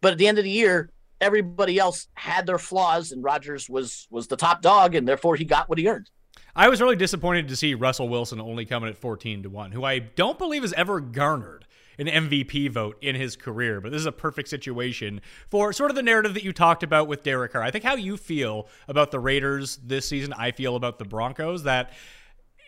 but 0.00 0.12
at 0.12 0.18
the 0.18 0.26
end 0.26 0.38
of 0.38 0.44
the 0.44 0.50
year, 0.50 0.90
everybody 1.20 1.78
else 1.78 2.08
had 2.14 2.46
their 2.46 2.58
flaws, 2.58 3.12
and 3.12 3.22
Rodgers 3.22 3.68
was 3.68 4.06
was 4.10 4.28
the 4.28 4.36
top 4.36 4.62
dog, 4.62 4.94
and 4.94 5.06
therefore 5.06 5.36
he 5.36 5.44
got 5.44 5.68
what 5.68 5.78
he 5.78 5.88
earned. 5.88 6.10
I 6.56 6.68
was 6.68 6.80
really 6.80 6.96
disappointed 6.96 7.48
to 7.48 7.56
see 7.56 7.74
Russell 7.74 8.08
Wilson 8.08 8.40
only 8.40 8.64
coming 8.64 8.88
at 8.88 8.96
14 8.96 9.44
to 9.44 9.50
1, 9.50 9.72
who 9.72 9.84
I 9.84 10.00
don't 10.00 10.38
believe 10.38 10.62
has 10.62 10.72
ever 10.72 11.00
garnered 11.00 11.66
an 11.98 12.06
MVP 12.06 12.70
vote 12.70 12.96
in 13.00 13.16
his 13.16 13.36
career. 13.36 13.80
But 13.80 13.92
this 13.92 14.00
is 14.00 14.06
a 14.06 14.12
perfect 14.12 14.48
situation 14.48 15.20
for 15.48 15.72
sort 15.72 15.90
of 15.90 15.96
the 15.96 16.02
narrative 16.02 16.34
that 16.34 16.44
you 16.44 16.52
talked 16.52 16.82
about 16.82 17.08
with 17.08 17.22
Derek 17.22 17.52
Carr. 17.52 17.62
I 17.62 17.70
think 17.70 17.84
how 17.84 17.96
you 17.96 18.16
feel 18.16 18.68
about 18.86 19.10
the 19.10 19.18
Raiders 19.20 19.78
this 19.84 20.08
season, 20.08 20.32
I 20.32 20.52
feel 20.52 20.76
about 20.76 20.98
the 20.98 21.04
Broncos, 21.04 21.64
that 21.64 21.92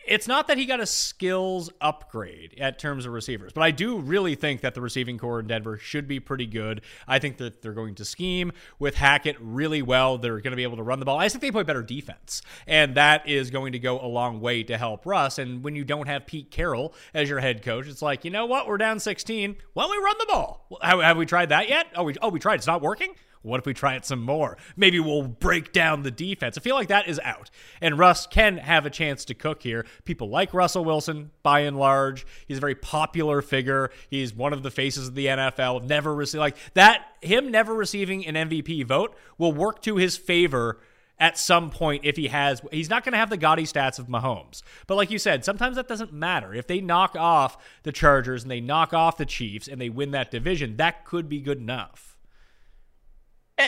it's 0.05 0.27
not 0.27 0.47
that 0.47 0.57
he 0.57 0.65
got 0.65 0.79
a 0.79 0.85
skills 0.85 1.69
upgrade 1.79 2.55
at 2.59 2.79
terms 2.79 3.05
of 3.05 3.13
receivers, 3.13 3.53
but 3.53 3.61
I 3.61 3.71
do 3.71 3.99
really 3.99 4.35
think 4.35 4.61
that 4.61 4.73
the 4.75 4.81
receiving 4.81 5.17
corps 5.17 5.39
in 5.39 5.47
Denver 5.47 5.77
should 5.77 6.07
be 6.07 6.19
pretty 6.19 6.45
good. 6.45 6.81
I 7.07 7.19
think 7.19 7.37
that 7.37 7.61
they're 7.61 7.73
going 7.73 7.95
to 7.95 8.05
scheme 8.05 8.51
with 8.79 8.95
Hackett 8.95 9.37
really 9.39 9.81
well. 9.81 10.17
They're 10.17 10.39
going 10.39 10.51
to 10.51 10.57
be 10.57 10.63
able 10.63 10.77
to 10.77 10.83
run 10.83 10.99
the 10.99 11.05
ball. 11.05 11.19
I 11.19 11.29
think 11.29 11.41
they 11.41 11.51
play 11.51 11.63
better 11.63 11.83
defense, 11.83 12.41
and 12.67 12.95
that 12.95 13.27
is 13.27 13.51
going 13.51 13.73
to 13.73 13.79
go 13.79 13.99
a 13.99 14.07
long 14.07 14.41
way 14.41 14.63
to 14.63 14.77
help 14.77 15.05
Russ. 15.05 15.37
And 15.37 15.63
when 15.63 15.75
you 15.75 15.83
don't 15.83 16.07
have 16.07 16.25
Pete 16.25 16.51
Carroll 16.51 16.93
as 17.13 17.29
your 17.29 17.39
head 17.39 17.61
coach, 17.61 17.87
it's 17.87 18.01
like, 18.01 18.25
you 18.25 18.31
know 18.31 18.45
what? 18.45 18.67
We're 18.67 18.77
down 18.77 18.99
16. 18.99 19.57
Well, 19.75 19.89
we 19.89 19.97
run 19.97 20.15
the 20.19 20.25
ball. 20.27 20.67
Have, 20.81 20.99
have 21.01 21.17
we 21.17 21.25
tried 21.25 21.49
that 21.49 21.69
yet? 21.69 21.87
Oh, 21.95 22.03
we, 22.03 22.15
oh, 22.21 22.29
we 22.29 22.39
tried. 22.39 22.55
It's 22.55 22.67
not 22.67 22.81
working? 22.81 23.13
What 23.43 23.59
if 23.59 23.65
we 23.65 23.73
try 23.73 23.95
it 23.95 24.05
some 24.05 24.21
more? 24.21 24.57
Maybe 24.75 24.99
we'll 24.99 25.23
break 25.23 25.71
down 25.71 26.03
the 26.03 26.11
defense. 26.11 26.57
I 26.57 26.61
feel 26.61 26.75
like 26.75 26.89
that 26.89 27.07
is 27.07 27.19
out. 27.23 27.49
And 27.81 27.97
Russ 27.97 28.27
can 28.27 28.57
have 28.57 28.85
a 28.85 28.89
chance 28.89 29.25
to 29.25 29.33
cook 29.33 29.63
here. 29.63 29.85
People 30.05 30.29
like 30.29 30.53
Russell 30.53 30.85
Wilson, 30.85 31.31
by 31.41 31.61
and 31.61 31.77
large. 31.77 32.25
He's 32.47 32.57
a 32.57 32.61
very 32.61 32.75
popular 32.75 33.41
figure. 33.41 33.89
He's 34.09 34.33
one 34.33 34.53
of 34.53 34.63
the 34.63 34.71
faces 34.71 35.07
of 35.07 35.15
the 35.15 35.25
NFL. 35.25 35.83
Never 35.83 36.13
received 36.13 36.39
like 36.39 36.57
that. 36.75 37.05
Him 37.21 37.49
never 37.49 37.73
receiving 37.73 38.25
an 38.25 38.35
MVP 38.35 38.85
vote 38.85 39.15
will 39.37 39.53
work 39.53 39.81
to 39.83 39.97
his 39.97 40.17
favor 40.17 40.79
at 41.21 41.37
some 41.37 41.69
point 41.69 42.03
if 42.03 42.17
he 42.17 42.27
has 42.27 42.61
he's 42.71 42.89
not 42.89 43.05
going 43.05 43.13
to 43.13 43.19
have 43.19 43.29
the 43.29 43.37
gaudy 43.37 43.63
stats 43.63 43.99
of 43.99 44.07
Mahomes. 44.07 44.63
But 44.87 44.95
like 44.95 45.11
you 45.11 45.19
said, 45.19 45.45
sometimes 45.45 45.75
that 45.75 45.87
doesn't 45.87 46.11
matter. 46.11 46.53
If 46.53 46.67
they 46.67 46.81
knock 46.81 47.15
off 47.15 47.57
the 47.83 47.91
Chargers 47.91 48.41
and 48.41 48.51
they 48.51 48.59
knock 48.59 48.93
off 48.93 49.17
the 49.17 49.25
Chiefs 49.25 49.67
and 49.67 49.79
they 49.79 49.89
win 49.89 50.11
that 50.11 50.31
division, 50.31 50.77
that 50.77 51.05
could 51.05 51.29
be 51.29 51.39
good 51.39 51.59
enough. 51.59 52.10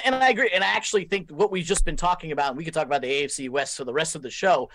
And, 0.05 0.15
I 0.15 0.29
agree. 0.29 0.49
And 0.53 0.63
I 0.63 0.67
actually 0.67 1.05
think 1.05 1.29
what 1.29 1.51
we've 1.51 1.65
just 1.65 1.85
been 1.85 1.97
talking 1.97 2.31
about, 2.31 2.49
and 2.49 2.57
we 2.57 2.63
could 2.63 2.73
talk 2.73 2.85
about 2.85 3.01
the 3.01 3.07
AFC 3.07 3.49
West 3.49 3.77
for 3.77 3.85
the 3.85 3.93
rest 3.93 4.15
of 4.15 4.21
the 4.21 4.29
show. 4.29 4.69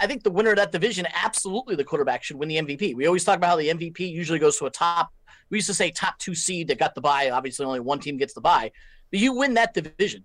I 0.00 0.06
think 0.06 0.22
the 0.22 0.30
winner 0.30 0.50
of 0.50 0.56
that 0.56 0.72
division, 0.72 1.06
absolutely 1.12 1.74
the 1.74 1.84
quarterback 1.84 2.22
should 2.22 2.36
win 2.36 2.48
the 2.48 2.56
MVP. 2.56 2.94
We 2.94 3.06
always 3.06 3.24
talk 3.24 3.36
about 3.36 3.48
how 3.48 3.56
the 3.56 3.68
MVP 3.68 4.00
usually 4.00 4.38
goes 4.38 4.56
to 4.58 4.66
a 4.66 4.70
top, 4.70 5.10
we 5.50 5.58
used 5.58 5.68
to 5.68 5.74
say 5.74 5.90
top 5.90 6.18
two 6.18 6.34
seed 6.34 6.68
that 6.68 6.78
got 6.78 6.94
the 6.94 7.00
bye. 7.00 7.30
Obviously, 7.30 7.64
only 7.64 7.80
one 7.80 8.00
team 8.00 8.16
gets 8.16 8.34
the 8.34 8.40
bye. 8.40 8.70
But 9.10 9.20
you 9.20 9.32
win 9.34 9.54
that 9.54 9.74
division. 9.74 10.24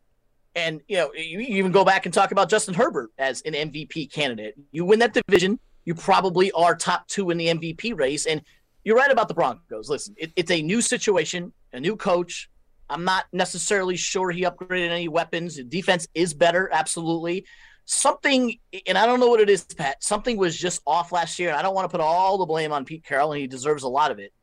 And, 0.55 0.81
you 0.87 0.97
know, 0.97 1.11
you 1.13 1.39
even 1.39 1.71
go 1.71 1.83
back 1.83 2.05
and 2.05 2.13
talk 2.13 2.31
about 2.31 2.49
Justin 2.49 2.75
Herbert 2.75 3.11
as 3.17 3.41
an 3.41 3.53
MVP 3.53 4.11
candidate. 4.11 4.55
You 4.71 4.85
win 4.85 4.99
that 4.99 5.13
division, 5.13 5.59
you 5.85 5.95
probably 5.95 6.51
are 6.51 6.75
top 6.75 7.07
two 7.07 7.31
in 7.31 7.37
the 7.37 7.47
MVP 7.47 7.97
race. 7.97 8.25
And 8.27 8.41
you're 8.83 8.95
right 8.95 9.11
about 9.11 9.27
the 9.27 9.33
Broncos. 9.33 9.89
Listen, 9.89 10.13
it, 10.17 10.31
it's 10.35 10.51
a 10.51 10.61
new 10.61 10.81
situation, 10.81 11.53
a 11.71 11.79
new 11.79 11.95
coach, 11.95 12.49
I'm 12.89 13.05
not 13.05 13.25
necessarily 13.31 13.95
sure 13.95 14.31
he 14.31 14.43
upgraded 14.43 14.89
any 14.89 15.07
weapons. 15.07 15.55
Defense 15.63 16.07
is 16.13 16.33
better, 16.33 16.69
absolutely. 16.71 17.45
Something, 17.85 18.59
and 18.87 18.97
I 18.97 19.05
don't 19.05 19.19
know 19.19 19.27
what 19.27 19.41
it 19.41 19.49
is, 19.49 19.63
Pat. 19.63 20.03
Something 20.03 20.37
was 20.37 20.57
just 20.57 20.81
off 20.85 21.11
last 21.11 21.39
year, 21.39 21.49
and 21.49 21.57
I 21.57 21.61
don't 21.61 21.75
want 21.75 21.85
to 21.85 21.89
put 21.89 22.01
all 22.01 22.37
the 22.37 22.45
blame 22.45 22.71
on 22.71 22.85
Pete 22.85 23.03
Carroll, 23.03 23.33
and 23.33 23.41
he 23.41 23.47
deserves 23.47 23.83
a 23.83 23.89
lot 23.89 24.11
of 24.11 24.19
it. 24.19 24.33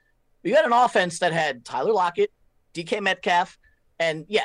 You 0.43 0.55
had 0.55 0.65
an 0.65 0.73
offense 0.73 1.19
that 1.21 1.33
had 1.33 1.65
Tyler 1.65 1.93
Lockett, 1.93 2.33
DK 2.75 3.03
Metcalf, 3.03 3.59
and 3.99 4.25
yeah, 4.29 4.45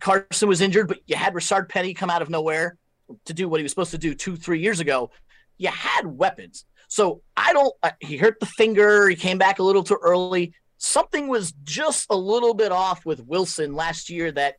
Carson 0.00 0.48
was 0.48 0.60
injured, 0.60 0.88
but 0.88 0.98
you 1.06 1.16
had 1.16 1.34
Rashaad 1.34 1.68
Penny 1.68 1.92
come 1.92 2.10
out 2.10 2.22
of 2.22 2.30
nowhere 2.30 2.78
to 3.26 3.34
do 3.34 3.48
what 3.48 3.60
he 3.60 3.62
was 3.62 3.72
supposed 3.72 3.90
to 3.90 3.98
do 3.98 4.14
two, 4.14 4.36
three 4.36 4.60
years 4.60 4.80
ago. 4.80 5.10
You 5.58 5.68
had 5.68 6.06
weapons. 6.06 6.64
So 6.88 7.20
I 7.36 7.52
don't, 7.52 7.74
uh, 7.82 7.90
he 8.00 8.16
hurt 8.16 8.40
the 8.40 8.46
finger. 8.46 9.08
He 9.08 9.16
came 9.16 9.36
back 9.36 9.58
a 9.58 9.62
little 9.62 9.84
too 9.84 9.98
early 10.00 10.54
something 10.78 11.28
was 11.28 11.52
just 11.64 12.06
a 12.10 12.16
little 12.16 12.54
bit 12.54 12.72
off 12.72 13.06
with 13.06 13.26
Wilson 13.26 13.74
last 13.74 14.10
year 14.10 14.32
that 14.32 14.56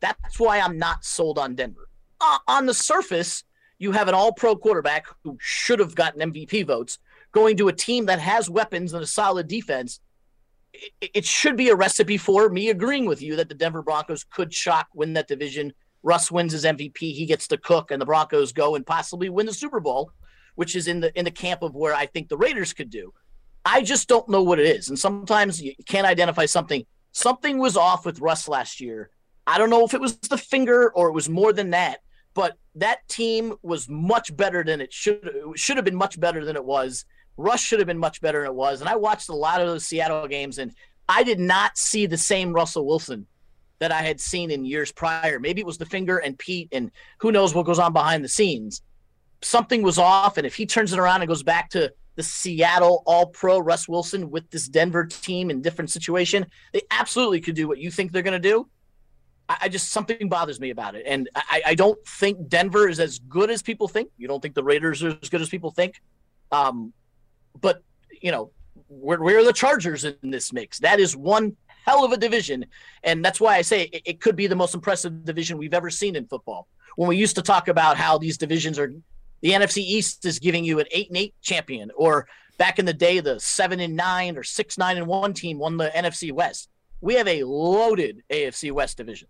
that's 0.00 0.38
why 0.38 0.60
I'm 0.60 0.78
not 0.78 1.04
sold 1.04 1.38
on 1.38 1.54
Denver. 1.54 1.88
Uh, 2.20 2.38
on 2.48 2.66
the 2.66 2.74
surface, 2.74 3.44
you 3.78 3.92
have 3.92 4.08
an 4.08 4.14
all 4.14 4.32
pro 4.32 4.56
quarterback 4.56 5.06
who 5.24 5.36
should 5.40 5.78
have 5.78 5.94
gotten 5.94 6.32
MVP 6.32 6.66
votes 6.66 6.98
going 7.36 7.56
to 7.58 7.68
a 7.68 7.72
team 7.72 8.06
that 8.06 8.18
has 8.18 8.48
weapons 8.48 8.94
and 8.94 9.02
a 9.02 9.06
solid 9.06 9.46
defense. 9.46 10.00
It, 10.72 11.10
it 11.12 11.24
should 11.26 11.54
be 11.54 11.68
a 11.68 11.76
recipe 11.76 12.16
for 12.16 12.48
me 12.48 12.70
agreeing 12.70 13.04
with 13.04 13.20
you 13.20 13.36
that 13.36 13.50
the 13.50 13.54
Denver 13.54 13.82
Broncos 13.82 14.24
could 14.24 14.54
shock, 14.54 14.88
win 14.94 15.12
that 15.12 15.28
division. 15.28 15.74
Russ 16.02 16.30
wins 16.30 16.52
his 16.52 16.64
MVP. 16.64 16.96
He 16.96 17.26
gets 17.26 17.46
to 17.48 17.58
cook, 17.58 17.90
and 17.90 18.00
the 18.00 18.06
Broncos 18.06 18.52
go 18.52 18.74
and 18.74 18.86
possibly 18.86 19.28
win 19.28 19.44
the 19.44 19.52
Super 19.52 19.80
Bowl, 19.80 20.12
which 20.54 20.74
is 20.74 20.88
in 20.88 21.00
the 21.00 21.16
in 21.18 21.26
the 21.26 21.30
camp 21.30 21.60
of 21.62 21.74
where 21.74 21.94
I 21.94 22.06
think 22.06 22.28
the 22.28 22.38
Raiders 22.38 22.72
could 22.72 22.88
do. 22.88 23.12
I 23.66 23.82
just 23.82 24.06
don't 24.06 24.28
know 24.28 24.44
what 24.44 24.60
it 24.60 24.66
is. 24.66 24.88
And 24.88 24.98
sometimes 24.98 25.60
you 25.60 25.74
can't 25.86 26.06
identify 26.06 26.46
something. 26.46 26.86
Something 27.10 27.58
was 27.58 27.76
off 27.76 28.06
with 28.06 28.20
Russ 28.20 28.46
last 28.46 28.80
year. 28.80 29.10
I 29.44 29.58
don't 29.58 29.70
know 29.70 29.84
if 29.84 29.92
it 29.92 30.00
was 30.00 30.16
the 30.18 30.38
finger 30.38 30.92
or 30.92 31.08
it 31.08 31.12
was 31.12 31.28
more 31.28 31.52
than 31.52 31.70
that, 31.70 31.98
but 32.32 32.56
that 32.76 33.06
team 33.08 33.54
was 33.62 33.88
much 33.88 34.34
better 34.36 34.62
than 34.62 34.80
it 34.80 34.92
should 34.92 35.28
should 35.56 35.76
have 35.76 35.84
been 35.84 35.96
much 35.96 36.18
better 36.20 36.44
than 36.44 36.54
it 36.54 36.64
was. 36.64 37.06
Russ 37.36 37.60
should 37.60 37.80
have 37.80 37.88
been 37.88 37.98
much 37.98 38.20
better 38.20 38.42
than 38.42 38.50
it 38.50 38.54
was. 38.54 38.80
And 38.80 38.88
I 38.88 38.94
watched 38.94 39.30
a 39.30 39.34
lot 39.34 39.60
of 39.60 39.66
those 39.66 39.84
Seattle 39.84 40.28
games 40.28 40.58
and 40.58 40.72
I 41.08 41.24
did 41.24 41.40
not 41.40 41.76
see 41.76 42.06
the 42.06 42.16
same 42.16 42.52
Russell 42.52 42.86
Wilson 42.86 43.26
that 43.80 43.90
I 43.90 44.02
had 44.02 44.20
seen 44.20 44.52
in 44.52 44.64
years 44.64 44.92
prior. 44.92 45.40
Maybe 45.40 45.60
it 45.60 45.66
was 45.66 45.78
the 45.78 45.86
finger 45.86 46.18
and 46.18 46.38
Pete 46.38 46.68
and 46.70 46.92
who 47.18 47.32
knows 47.32 47.52
what 47.52 47.66
goes 47.66 47.80
on 47.80 47.92
behind 47.92 48.22
the 48.22 48.28
scenes. 48.28 48.82
Something 49.42 49.82
was 49.82 49.98
off 49.98 50.38
and 50.38 50.46
if 50.46 50.54
he 50.54 50.66
turns 50.66 50.92
it 50.92 51.00
around 51.00 51.22
and 51.22 51.28
goes 51.28 51.42
back 51.42 51.70
to 51.70 51.92
the 52.16 52.22
Seattle 52.22 53.02
All 53.06 53.26
Pro 53.26 53.58
Russ 53.58 53.88
Wilson 53.88 54.30
with 54.30 54.50
this 54.50 54.68
Denver 54.68 55.04
team 55.04 55.50
in 55.50 55.62
different 55.62 55.90
situation, 55.90 56.46
they 56.72 56.82
absolutely 56.90 57.40
could 57.40 57.54
do 57.54 57.68
what 57.68 57.78
you 57.78 57.90
think 57.90 58.10
they're 58.10 58.22
going 58.22 58.40
to 58.40 58.48
do. 58.48 58.68
I, 59.48 59.56
I, 59.62 59.68
just 59.68 59.90
something 59.90 60.28
bothers 60.28 60.58
me 60.58 60.70
about 60.70 60.94
it, 60.96 61.04
and 61.06 61.28
I, 61.36 61.62
I, 61.66 61.74
don't 61.74 61.98
think 62.06 62.48
Denver 62.48 62.88
is 62.88 62.98
as 62.98 63.20
good 63.20 63.50
as 63.50 63.62
people 63.62 63.86
think. 63.86 64.10
You 64.16 64.26
don't 64.26 64.40
think 64.40 64.54
the 64.54 64.64
Raiders 64.64 65.04
are 65.04 65.16
as 65.22 65.28
good 65.28 65.40
as 65.40 65.48
people 65.48 65.70
think, 65.70 66.00
um, 66.50 66.92
but 67.60 67.82
you 68.20 68.32
know 68.32 68.50
where, 68.88 69.22
where 69.22 69.38
are 69.38 69.44
the 69.44 69.52
Chargers 69.52 70.04
in 70.04 70.16
this 70.22 70.52
mix? 70.52 70.80
That 70.80 70.98
is 70.98 71.16
one 71.16 71.56
hell 71.84 72.04
of 72.04 72.12
a 72.12 72.16
division, 72.16 72.66
and 73.04 73.24
that's 73.24 73.40
why 73.40 73.56
I 73.56 73.62
say 73.62 73.82
it, 73.92 74.02
it 74.04 74.20
could 74.20 74.34
be 74.34 74.46
the 74.46 74.56
most 74.56 74.74
impressive 74.74 75.24
division 75.24 75.58
we've 75.58 75.74
ever 75.74 75.90
seen 75.90 76.16
in 76.16 76.26
football. 76.26 76.66
When 76.96 77.08
we 77.08 77.16
used 77.16 77.36
to 77.36 77.42
talk 77.42 77.68
about 77.68 77.96
how 77.96 78.18
these 78.18 78.38
divisions 78.38 78.78
are 78.78 78.94
the 79.46 79.52
NFC 79.52 79.78
East 79.78 80.24
is 80.24 80.40
giving 80.40 80.64
you 80.64 80.80
an 80.80 80.86
eight 80.90 81.06
and 81.06 81.16
eight 81.16 81.32
champion, 81.40 81.92
or 81.96 82.26
back 82.58 82.80
in 82.80 82.84
the 82.84 82.92
day, 82.92 83.20
the 83.20 83.38
seven 83.38 83.78
and 83.78 83.94
nine 83.94 84.36
or 84.36 84.42
six 84.42 84.76
nine 84.76 84.96
and 84.96 85.06
one 85.06 85.34
team 85.34 85.60
won 85.60 85.76
the 85.76 85.88
NFC 85.94 86.32
West. 86.32 86.68
We 87.00 87.14
have 87.14 87.28
a 87.28 87.44
loaded 87.44 88.24
AFC 88.28 88.72
West 88.72 88.96
division. 88.96 89.28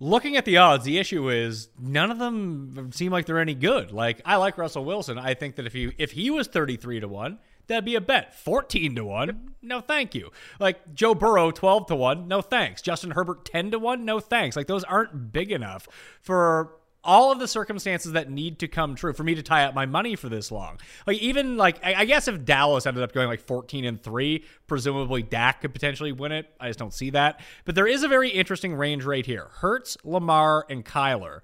Looking 0.00 0.36
at 0.36 0.44
the 0.44 0.58
odds, 0.58 0.84
the 0.84 0.98
issue 0.98 1.30
is 1.30 1.70
none 1.80 2.10
of 2.10 2.18
them 2.18 2.90
seem 2.92 3.10
like 3.10 3.24
they're 3.24 3.38
any 3.38 3.54
good. 3.54 3.90
Like 3.90 4.20
I 4.26 4.36
like 4.36 4.58
Russell 4.58 4.84
Wilson. 4.84 5.18
I 5.18 5.32
think 5.32 5.56
that 5.56 5.64
if 5.64 5.72
he 5.72 5.94
if 5.96 6.10
he 6.10 6.28
was 6.28 6.46
thirty 6.46 6.76
three 6.76 7.00
to 7.00 7.08
one, 7.08 7.38
that'd 7.68 7.86
be 7.86 7.94
a 7.94 8.02
bet. 8.02 8.34
Fourteen 8.34 8.94
to 8.96 9.04
one, 9.06 9.54
no 9.62 9.80
thank 9.80 10.14
you. 10.14 10.30
Like 10.60 10.92
Joe 10.92 11.14
Burrow 11.14 11.52
twelve 11.52 11.86
to 11.86 11.96
one, 11.96 12.28
no 12.28 12.42
thanks. 12.42 12.82
Justin 12.82 13.12
Herbert 13.12 13.46
ten 13.46 13.70
to 13.70 13.78
one, 13.78 14.04
no 14.04 14.20
thanks. 14.20 14.56
Like 14.56 14.66
those 14.66 14.84
aren't 14.84 15.32
big 15.32 15.50
enough 15.50 15.88
for 16.20 16.72
all 17.04 17.32
of 17.32 17.38
the 17.38 17.48
circumstances 17.48 18.12
that 18.12 18.30
need 18.30 18.58
to 18.58 18.68
come 18.68 18.94
true 18.94 19.12
for 19.12 19.22
me 19.22 19.34
to 19.34 19.42
tie 19.42 19.64
up 19.64 19.74
my 19.74 19.86
money 19.86 20.16
for 20.16 20.28
this 20.28 20.50
long. 20.50 20.78
Like 21.06 21.18
even 21.18 21.56
like 21.56 21.84
I, 21.84 22.04
guess 22.04 22.28
if 22.28 22.44
Dallas 22.44 22.86
ended 22.86 23.02
up 23.02 23.12
going 23.12 23.28
like 23.28 23.40
14 23.40 23.84
and 23.84 24.02
3, 24.02 24.44
presumably 24.66 25.22
Dak 25.22 25.60
could 25.60 25.72
potentially 25.72 26.12
win 26.12 26.32
it. 26.32 26.52
I 26.60 26.68
just 26.68 26.78
don't 26.78 26.92
see 26.92 27.10
that. 27.10 27.40
But 27.64 27.74
there 27.74 27.86
is 27.86 28.02
a 28.02 28.08
very 28.08 28.30
interesting 28.30 28.74
range 28.74 29.04
right 29.04 29.24
here. 29.24 29.48
Hurts, 29.54 29.96
Lamar, 30.04 30.66
and 30.68 30.84
Kyler 30.84 31.40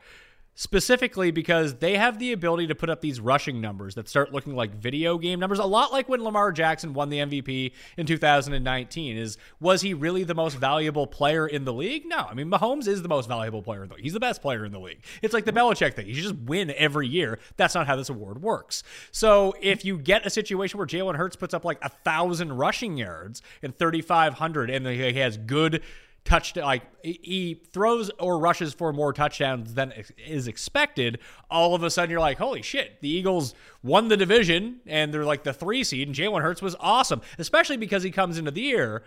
specifically 0.54 1.30
because 1.30 1.76
they 1.76 1.96
have 1.96 2.18
the 2.18 2.32
ability 2.32 2.66
to 2.66 2.74
put 2.74 2.88
up 2.88 3.00
these 3.00 3.20
rushing 3.20 3.60
numbers 3.60 3.94
that 3.94 4.08
start 4.08 4.32
looking 4.32 4.54
like 4.54 4.74
video 4.74 5.18
game 5.18 5.40
numbers 5.40 5.58
a 5.58 5.64
lot 5.64 5.92
like 5.92 6.08
when 6.08 6.22
Lamar 6.22 6.52
Jackson 6.52 6.94
won 6.94 7.08
the 7.08 7.18
MVP 7.18 7.72
in 7.96 8.06
2019 8.06 9.16
is 9.16 9.36
was 9.60 9.82
he 9.82 9.94
really 9.94 10.24
the 10.24 10.34
most 10.34 10.56
valuable 10.56 11.06
player 11.06 11.46
in 11.46 11.64
the 11.64 11.72
league? 11.72 12.04
No. 12.06 12.18
I 12.18 12.34
mean 12.34 12.50
Mahomes 12.50 12.86
is 12.86 13.02
the 13.02 13.08
most 13.08 13.28
valuable 13.28 13.62
player 13.62 13.82
in 13.82 13.88
the 13.88 13.94
league 13.96 14.04
he's 14.04 14.12
the 14.12 14.20
best 14.20 14.42
player 14.42 14.64
in 14.64 14.72
the 14.72 14.80
league. 14.80 15.02
It's 15.22 15.34
like 15.34 15.44
the 15.44 15.52
Belichick 15.52 15.94
thing. 15.94 16.06
You 16.06 16.14
just 16.14 16.36
win 16.36 16.72
every 16.76 17.08
year. 17.08 17.38
That's 17.56 17.74
not 17.74 17.86
how 17.86 17.96
this 17.96 18.08
award 18.08 18.42
works. 18.42 18.82
So 19.10 19.54
if 19.60 19.84
you 19.84 19.98
get 19.98 20.26
a 20.26 20.30
situation 20.30 20.78
where 20.78 20.86
Jalen 20.86 21.16
Hurts 21.16 21.36
puts 21.36 21.54
up 21.54 21.64
like 21.64 21.78
a 21.82 21.88
thousand 21.88 22.52
rushing 22.52 22.96
yards 22.96 23.42
and 23.62 23.76
3500 23.76 24.70
and 24.70 24.86
he 24.86 25.14
has 25.14 25.36
good 25.36 25.82
touch 26.24 26.56
like 26.56 26.82
he 27.02 27.60
throws 27.72 28.10
or 28.18 28.38
rushes 28.38 28.72
for 28.72 28.92
more 28.92 29.12
touchdowns 29.12 29.74
than 29.74 29.92
is 30.26 30.48
expected. 30.48 31.18
All 31.50 31.74
of 31.74 31.82
a 31.82 31.90
sudden 31.90 32.10
you're 32.10 32.20
like 32.20 32.38
holy 32.38 32.62
shit 32.62 33.00
the 33.00 33.08
eagles 33.08 33.54
won 33.82 34.08
the 34.08 34.16
division 34.16 34.80
and 34.86 35.12
they're 35.12 35.24
like 35.24 35.44
the 35.44 35.52
three 35.52 35.84
seed 35.84 36.08
and 36.08 36.16
jalen 36.16 36.40
hurts 36.40 36.62
was 36.62 36.74
awesome 36.80 37.20
especially 37.38 37.76
because 37.76 38.02
he 38.02 38.10
comes 38.10 38.38
into 38.38 38.50
the 38.50 38.62
year 38.62 39.02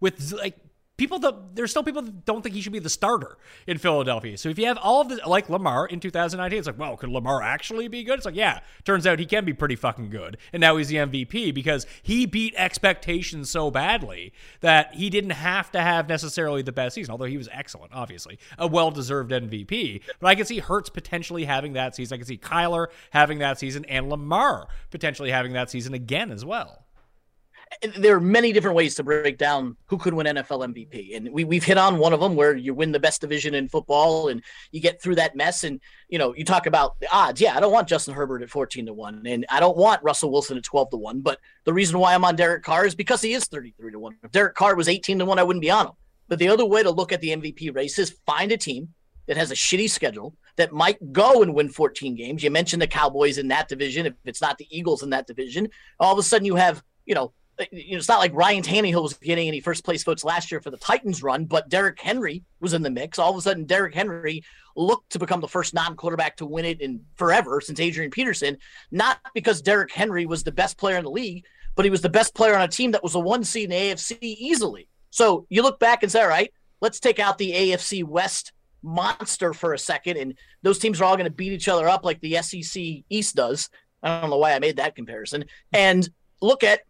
with 0.00 0.32
like 0.32 0.58
people 0.96 1.18
that 1.18 1.54
there's 1.54 1.70
still 1.70 1.82
people 1.82 2.02
that 2.02 2.24
don't 2.24 2.42
think 2.42 2.54
he 2.54 2.60
should 2.60 2.72
be 2.72 2.78
the 2.78 2.88
starter 2.88 3.36
in 3.66 3.78
Philadelphia. 3.78 4.36
So 4.38 4.48
if 4.48 4.58
you 4.58 4.66
have 4.66 4.78
all 4.78 5.02
of 5.02 5.08
the 5.08 5.20
like 5.26 5.48
Lamar 5.48 5.86
in 5.86 6.00
2019, 6.00 6.58
it's 6.58 6.66
like, 6.66 6.78
well, 6.78 6.96
could 6.96 7.10
Lamar 7.10 7.42
actually 7.42 7.88
be 7.88 8.04
good? 8.04 8.16
It's 8.16 8.24
like, 8.24 8.34
yeah, 8.34 8.60
turns 8.84 9.06
out 9.06 9.18
he 9.18 9.26
can 9.26 9.44
be 9.44 9.52
pretty 9.52 9.76
fucking 9.76 10.10
good. 10.10 10.38
And 10.52 10.60
now 10.60 10.76
he's 10.76 10.88
the 10.88 10.96
MVP 10.96 11.54
because 11.54 11.86
he 12.02 12.26
beat 12.26 12.54
expectations 12.56 13.50
so 13.50 13.70
badly 13.70 14.32
that 14.60 14.94
he 14.94 15.10
didn't 15.10 15.30
have 15.30 15.70
to 15.72 15.80
have 15.80 16.08
necessarily 16.08 16.62
the 16.62 16.72
best 16.72 16.94
season, 16.94 17.12
although 17.12 17.26
he 17.26 17.36
was 17.36 17.48
excellent, 17.52 17.92
obviously. 17.92 18.38
A 18.58 18.66
well-deserved 18.66 19.30
MVP. 19.30 20.02
But 20.20 20.28
I 20.28 20.34
can 20.34 20.46
see 20.46 20.58
Hurts 20.58 20.88
potentially 20.88 21.44
having 21.44 21.74
that 21.74 21.94
season. 21.94 22.14
I 22.14 22.18
can 22.18 22.26
see 22.26 22.38
Kyler 22.38 22.86
having 23.10 23.38
that 23.38 23.58
season 23.58 23.84
and 23.86 24.08
Lamar 24.08 24.68
potentially 24.90 25.30
having 25.30 25.52
that 25.52 25.70
season 25.70 25.94
again 25.94 26.30
as 26.30 26.44
well 26.44 26.85
there 27.98 28.16
are 28.16 28.20
many 28.20 28.52
different 28.52 28.76
ways 28.76 28.94
to 28.94 29.02
break 29.02 29.38
down 29.38 29.76
who 29.86 29.98
could 29.98 30.14
win 30.14 30.26
NFL 30.26 30.72
MVP. 30.72 31.16
And 31.16 31.30
we, 31.30 31.44
we've 31.44 31.64
hit 31.64 31.78
on 31.78 31.98
one 31.98 32.12
of 32.12 32.20
them 32.20 32.34
where 32.36 32.56
you 32.56 32.74
win 32.74 32.92
the 32.92 33.00
best 33.00 33.20
division 33.20 33.54
in 33.54 33.68
football 33.68 34.28
and 34.28 34.42
you 34.70 34.80
get 34.80 35.02
through 35.02 35.16
that 35.16 35.36
mess. 35.36 35.64
And, 35.64 35.80
you 36.08 36.18
know, 36.18 36.34
you 36.34 36.44
talk 36.44 36.66
about 36.66 36.98
the 37.00 37.12
odds. 37.12 37.40
Yeah, 37.40 37.56
I 37.56 37.60
don't 37.60 37.72
want 37.72 37.88
Justin 37.88 38.14
Herbert 38.14 38.42
at 38.42 38.50
14 38.50 38.86
to 38.86 38.92
1. 38.92 39.26
And 39.26 39.46
I 39.50 39.60
don't 39.60 39.76
want 39.76 40.02
Russell 40.02 40.30
Wilson 40.30 40.56
at 40.56 40.62
12 40.62 40.90
to 40.90 40.96
1. 40.96 41.20
But 41.20 41.40
the 41.64 41.72
reason 41.72 41.98
why 41.98 42.14
I'm 42.14 42.24
on 42.24 42.36
Derek 42.36 42.62
Carr 42.62 42.86
is 42.86 42.94
because 42.94 43.20
he 43.20 43.32
is 43.32 43.46
33 43.46 43.92
to 43.92 43.98
1. 43.98 44.16
If 44.22 44.32
Derek 44.32 44.54
Carr 44.54 44.76
was 44.76 44.88
18 44.88 45.18
to 45.18 45.24
1, 45.24 45.38
I 45.38 45.42
wouldn't 45.42 45.62
be 45.62 45.70
on 45.70 45.86
him. 45.86 45.92
But 46.28 46.38
the 46.38 46.48
other 46.48 46.64
way 46.64 46.82
to 46.82 46.90
look 46.90 47.12
at 47.12 47.20
the 47.20 47.30
MVP 47.30 47.74
race 47.74 47.98
is 47.98 48.16
find 48.26 48.52
a 48.52 48.56
team 48.56 48.94
that 49.26 49.36
has 49.36 49.50
a 49.50 49.54
shitty 49.54 49.90
schedule 49.90 50.34
that 50.56 50.72
might 50.72 51.12
go 51.12 51.42
and 51.42 51.54
win 51.54 51.68
14 51.68 52.14
games. 52.14 52.42
You 52.42 52.50
mentioned 52.50 52.80
the 52.80 52.86
Cowboys 52.86 53.38
in 53.38 53.48
that 53.48 53.68
division. 53.68 54.06
If 54.06 54.14
it's 54.24 54.40
not 54.40 54.58
the 54.58 54.66
Eagles 54.70 55.02
in 55.02 55.10
that 55.10 55.26
division, 55.26 55.68
all 56.00 56.12
of 56.12 56.18
a 56.18 56.22
sudden 56.22 56.46
you 56.46 56.56
have, 56.56 56.82
you 57.04 57.14
know, 57.14 57.32
Uh, 57.58 57.64
you 57.72 57.92
know, 57.92 57.98
it's 57.98 58.08
not 58.08 58.18
like 58.18 58.34
Ryan 58.34 58.62
Tannehill 58.62 59.02
was 59.02 59.14
getting 59.14 59.48
any 59.48 59.60
first 59.60 59.84
place 59.84 60.04
votes 60.04 60.24
last 60.24 60.50
year 60.50 60.60
for 60.60 60.70
the 60.70 60.76
Titans 60.76 61.22
run, 61.22 61.44
but 61.44 61.68
Derrick 61.68 62.00
Henry 62.00 62.42
was 62.60 62.74
in 62.74 62.82
the 62.82 62.90
mix. 62.90 63.18
All 63.18 63.30
of 63.30 63.36
a 63.36 63.40
sudden, 63.40 63.64
Derrick 63.64 63.94
Henry 63.94 64.42
looked 64.76 65.10
to 65.10 65.18
become 65.18 65.40
the 65.40 65.48
first 65.48 65.72
non-quarterback 65.72 66.36
to 66.36 66.46
win 66.46 66.64
it 66.64 66.80
in 66.80 67.00
forever 67.14 67.60
since 67.60 67.80
Adrian 67.80 68.10
Peterson. 68.10 68.58
Not 68.90 69.18
because 69.34 69.62
Derrick 69.62 69.92
Henry 69.92 70.26
was 70.26 70.44
the 70.44 70.52
best 70.52 70.76
player 70.76 70.98
in 70.98 71.04
the 71.04 71.10
league, 71.10 71.44
but 71.74 71.84
he 71.84 71.90
was 71.90 72.02
the 72.02 72.08
best 72.08 72.34
player 72.34 72.54
on 72.54 72.62
a 72.62 72.68
team 72.68 72.90
that 72.92 73.02
was 73.02 73.14
a 73.14 73.20
one 73.20 73.44
seed 73.44 73.64
in 73.64 73.70
the 73.70 73.76
AFC 73.76 74.18
easily. 74.20 74.88
So 75.10 75.46
you 75.48 75.62
look 75.62 75.78
back 75.78 76.02
and 76.02 76.12
say, 76.12 76.22
all 76.22 76.28
right, 76.28 76.52
let's 76.80 77.00
take 77.00 77.18
out 77.18 77.38
the 77.38 77.52
AFC 77.52 78.04
West 78.04 78.52
monster 78.82 79.52
for 79.52 79.72
a 79.72 79.78
second, 79.78 80.16
and 80.16 80.34
those 80.62 80.78
teams 80.78 81.00
are 81.00 81.04
all 81.04 81.16
going 81.16 81.24
to 81.24 81.30
beat 81.30 81.52
each 81.52 81.68
other 81.68 81.88
up 81.88 82.04
like 82.04 82.20
the 82.20 82.40
SEC 82.42 82.82
East 83.08 83.34
does. 83.34 83.68
I 84.02 84.20
don't 84.20 84.30
know 84.30 84.36
why 84.36 84.54
I 84.54 84.58
made 84.58 84.76
that 84.76 84.94
comparison. 84.94 85.44
And 85.72 86.08
look 86.40 86.62
at 86.62 86.80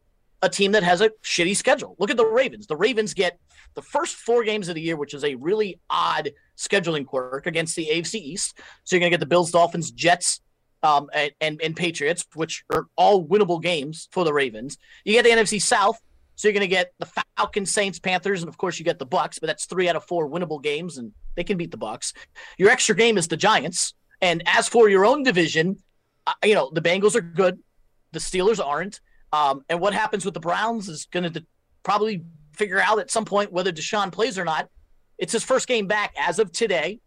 a 0.46 0.48
team 0.48 0.72
that 0.72 0.82
has 0.82 1.00
a 1.00 1.10
shitty 1.22 1.56
schedule. 1.56 1.96
Look 1.98 2.10
at 2.10 2.16
the 2.16 2.24
Ravens. 2.24 2.66
The 2.66 2.76
Ravens 2.76 3.12
get 3.12 3.38
the 3.74 3.82
first 3.82 4.16
four 4.16 4.44
games 4.44 4.68
of 4.68 4.74
the 4.74 4.80
year, 4.80 4.96
which 4.96 5.12
is 5.12 5.24
a 5.24 5.34
really 5.34 5.78
odd 5.90 6.30
scheduling 6.56 7.04
quirk 7.04 7.46
against 7.46 7.76
the 7.76 7.86
AFC 7.86 8.14
East. 8.14 8.58
So 8.84 8.96
you're 8.96 9.00
going 9.00 9.10
to 9.10 9.14
get 9.14 9.20
the 9.20 9.26
Bills, 9.26 9.50
Dolphins, 9.50 9.90
Jets, 9.90 10.40
um, 10.82 11.10
and, 11.12 11.32
and, 11.40 11.60
and 11.62 11.76
Patriots, 11.76 12.24
which 12.34 12.64
are 12.72 12.86
all 12.96 13.26
winnable 13.26 13.60
games 13.60 14.08
for 14.12 14.24
the 14.24 14.32
Ravens. 14.32 14.78
You 15.04 15.12
get 15.12 15.24
the 15.24 15.30
NFC 15.30 15.60
South, 15.60 16.00
so 16.36 16.48
you're 16.48 16.52
going 16.52 16.60
to 16.60 16.68
get 16.68 16.92
the 16.98 17.24
Falcons, 17.36 17.72
Saints, 17.72 17.98
Panthers, 17.98 18.42
and 18.42 18.48
of 18.48 18.56
course 18.56 18.78
you 18.78 18.84
get 18.84 18.98
the 18.98 19.06
Bucks. 19.06 19.38
But 19.38 19.48
that's 19.48 19.66
three 19.66 19.88
out 19.88 19.96
of 19.96 20.04
four 20.04 20.28
winnable 20.28 20.62
games, 20.62 20.96
and 20.96 21.12
they 21.34 21.44
can 21.44 21.56
beat 21.56 21.72
the 21.72 21.76
Bucks. 21.76 22.12
Your 22.56 22.70
extra 22.70 22.94
game 22.94 23.18
is 23.18 23.26
the 23.28 23.36
Giants. 23.36 23.94
And 24.20 24.42
as 24.46 24.68
for 24.68 24.88
your 24.88 25.04
own 25.04 25.22
division, 25.24 25.78
uh, 26.26 26.32
you 26.44 26.54
know 26.54 26.70
the 26.72 26.80
Bengals 26.80 27.16
are 27.16 27.20
good, 27.20 27.58
the 28.12 28.18
Steelers 28.18 28.64
aren't. 28.64 29.00
Um, 29.36 29.64
and 29.68 29.80
what 29.80 29.92
happens 29.92 30.24
with 30.24 30.34
the 30.34 30.40
Browns 30.40 30.88
is 30.88 31.06
going 31.06 31.30
to 31.30 31.44
probably 31.82 32.24
figure 32.54 32.80
out 32.80 32.98
at 32.98 33.10
some 33.10 33.26
point 33.26 33.52
whether 33.52 33.70
Deshaun 33.70 34.10
plays 34.10 34.38
or 34.38 34.44
not. 34.44 34.70
It's 35.18 35.32
his 35.32 35.44
first 35.44 35.68
game 35.68 35.86
back 35.86 36.14
as 36.18 36.38
of 36.38 36.52
today. 36.52 37.00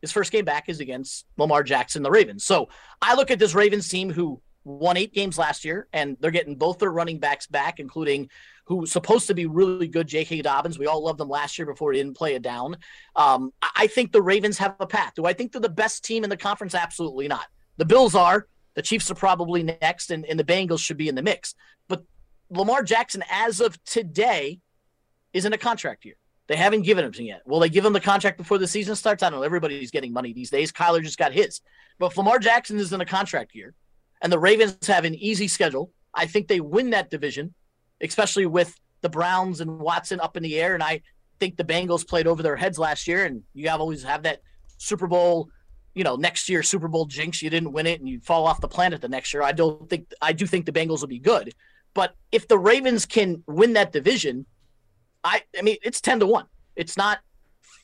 His 0.00 0.12
first 0.12 0.30
game 0.30 0.44
back 0.44 0.68
is 0.68 0.80
against 0.80 1.26
Lamar 1.36 1.62
Jackson, 1.62 2.02
the 2.02 2.10
Ravens. 2.10 2.44
So 2.44 2.68
I 3.00 3.14
look 3.14 3.30
at 3.30 3.38
this 3.38 3.54
Ravens 3.54 3.88
team 3.88 4.10
who 4.10 4.40
won 4.64 4.96
eight 4.96 5.12
games 5.12 5.38
last 5.38 5.64
year, 5.64 5.88
and 5.92 6.16
they're 6.20 6.30
getting 6.30 6.56
both 6.56 6.78
their 6.78 6.90
running 6.90 7.18
backs 7.18 7.46
back, 7.48 7.80
including 7.80 8.30
who's 8.64 8.92
supposed 8.92 9.26
to 9.26 9.34
be 9.34 9.46
really 9.46 9.88
good, 9.88 10.06
J.K. 10.06 10.42
Dobbins. 10.42 10.78
We 10.78 10.86
all 10.86 11.04
loved 11.04 11.18
them 11.18 11.28
last 11.28 11.58
year 11.58 11.66
before 11.66 11.92
he 11.92 11.98
didn't 11.98 12.16
play 12.16 12.34
it 12.34 12.42
down. 12.42 12.76
Um, 13.16 13.52
I 13.76 13.88
think 13.88 14.12
the 14.12 14.22
Ravens 14.22 14.58
have 14.58 14.76
a 14.78 14.86
path. 14.86 15.14
Do 15.16 15.24
I 15.24 15.32
think 15.32 15.50
they're 15.50 15.60
the 15.60 15.68
best 15.68 16.04
team 16.04 16.22
in 16.22 16.30
the 16.30 16.36
conference? 16.36 16.74
Absolutely 16.74 17.26
not. 17.26 17.46
The 17.76 17.84
Bills 17.84 18.14
are. 18.14 18.46
The 18.74 18.82
Chiefs 18.82 19.10
are 19.10 19.14
probably 19.14 19.62
next, 19.62 20.10
and, 20.10 20.24
and 20.24 20.38
the 20.38 20.44
Bengals 20.44 20.80
should 20.80 20.96
be 20.96 21.08
in 21.08 21.14
the 21.14 21.22
mix. 21.22 21.54
But 21.88 22.04
Lamar 22.50 22.82
Jackson, 22.82 23.22
as 23.30 23.60
of 23.60 23.82
today, 23.84 24.60
is 25.32 25.44
in 25.44 25.52
a 25.52 25.58
contract 25.58 26.04
year. 26.04 26.16
They 26.48 26.56
haven't 26.56 26.82
given 26.82 27.04
him 27.04 27.12
yet. 27.24 27.42
Will 27.46 27.60
they 27.60 27.68
give 27.68 27.84
him 27.84 27.92
the 27.92 28.00
contract 28.00 28.36
before 28.36 28.58
the 28.58 28.66
season 28.66 28.96
starts? 28.96 29.22
I 29.22 29.30
don't 29.30 29.40
know. 29.40 29.44
Everybody's 29.44 29.90
getting 29.90 30.12
money 30.12 30.32
these 30.32 30.50
days. 30.50 30.72
Kyler 30.72 31.02
just 31.02 31.18
got 31.18 31.32
his. 31.32 31.60
But 31.98 32.12
if 32.12 32.18
Lamar 32.18 32.38
Jackson 32.38 32.78
is 32.78 32.92
in 32.92 33.00
a 33.00 33.06
contract 33.06 33.54
year 33.54 33.74
and 34.20 34.32
the 34.32 34.38
Ravens 34.38 34.86
have 34.86 35.04
an 35.04 35.14
easy 35.14 35.48
schedule, 35.48 35.92
I 36.14 36.26
think 36.26 36.48
they 36.48 36.60
win 36.60 36.90
that 36.90 37.10
division, 37.10 37.54
especially 38.02 38.46
with 38.46 38.78
the 39.00 39.08
Browns 39.08 39.60
and 39.60 39.78
Watson 39.78 40.20
up 40.20 40.36
in 40.36 40.42
the 40.42 40.60
air. 40.60 40.74
And 40.74 40.82
I 40.82 41.02
think 41.40 41.56
the 41.56 41.64
Bengals 41.64 42.06
played 42.06 42.26
over 42.26 42.42
their 42.42 42.56
heads 42.56 42.78
last 42.78 43.06
year. 43.06 43.24
And 43.24 43.42
you 43.54 43.68
have 43.68 43.80
always 43.80 44.02
have 44.02 44.24
that 44.24 44.40
Super 44.78 45.06
Bowl, 45.06 45.48
you 45.94 46.04
know, 46.04 46.16
next 46.16 46.48
year 46.48 46.62
Super 46.62 46.88
Bowl 46.88 47.06
jinx. 47.06 47.42
You 47.42 47.50
didn't 47.50 47.72
win 47.72 47.86
it 47.86 48.00
and 48.00 48.08
you 48.08 48.20
fall 48.20 48.46
off 48.46 48.60
the 48.60 48.68
planet 48.68 49.00
the 49.00 49.08
next 49.08 49.32
year. 49.34 49.42
I 49.42 49.52
don't 49.52 49.88
think 49.88 50.12
I 50.20 50.32
do 50.32 50.46
think 50.46 50.66
the 50.66 50.72
Bengals 50.72 51.00
will 51.00 51.08
be 51.08 51.18
good. 51.18 51.54
But 51.94 52.14
if 52.30 52.48
the 52.48 52.58
Ravens 52.58 53.04
can 53.04 53.42
win 53.46 53.74
that 53.74 53.92
division, 53.92 54.46
I 55.22 55.42
I 55.58 55.62
mean 55.62 55.76
it's 55.82 56.00
ten 56.00 56.20
to 56.20 56.26
one. 56.26 56.46
It's 56.76 56.96
not 56.96 57.20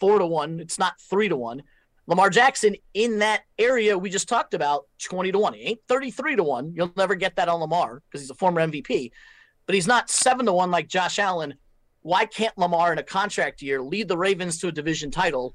four 0.00 0.18
to 0.18 0.26
one. 0.26 0.60
It's 0.60 0.78
not 0.78 1.00
three 1.00 1.28
to 1.28 1.36
one. 1.36 1.62
Lamar 2.08 2.30
Jackson 2.30 2.74
in 2.94 3.18
that 3.18 3.42
area 3.58 3.98
we 3.98 4.08
just 4.08 4.28
talked 4.28 4.54
about, 4.54 4.86
20 5.02 5.30
to 5.30 5.38
1. 5.38 5.52
He 5.52 5.60
ain't 5.60 5.80
33 5.88 6.36
to 6.36 6.42
1. 6.42 6.72
You'll 6.74 6.90
never 6.96 7.14
get 7.14 7.36
that 7.36 7.50
on 7.50 7.60
Lamar 7.60 8.02
because 8.08 8.22
he's 8.22 8.30
a 8.30 8.34
former 8.34 8.66
MVP, 8.66 9.10
but 9.66 9.74
he's 9.74 9.86
not 9.86 10.08
7 10.08 10.46
to 10.46 10.52
1 10.54 10.70
like 10.70 10.88
Josh 10.88 11.18
Allen. 11.18 11.52
Why 12.00 12.24
can't 12.24 12.56
Lamar 12.56 12.94
in 12.94 12.98
a 12.98 13.02
contract 13.02 13.60
year 13.60 13.82
lead 13.82 14.08
the 14.08 14.16
Ravens 14.16 14.58
to 14.60 14.68
a 14.68 14.72
division 14.72 15.10
title? 15.10 15.54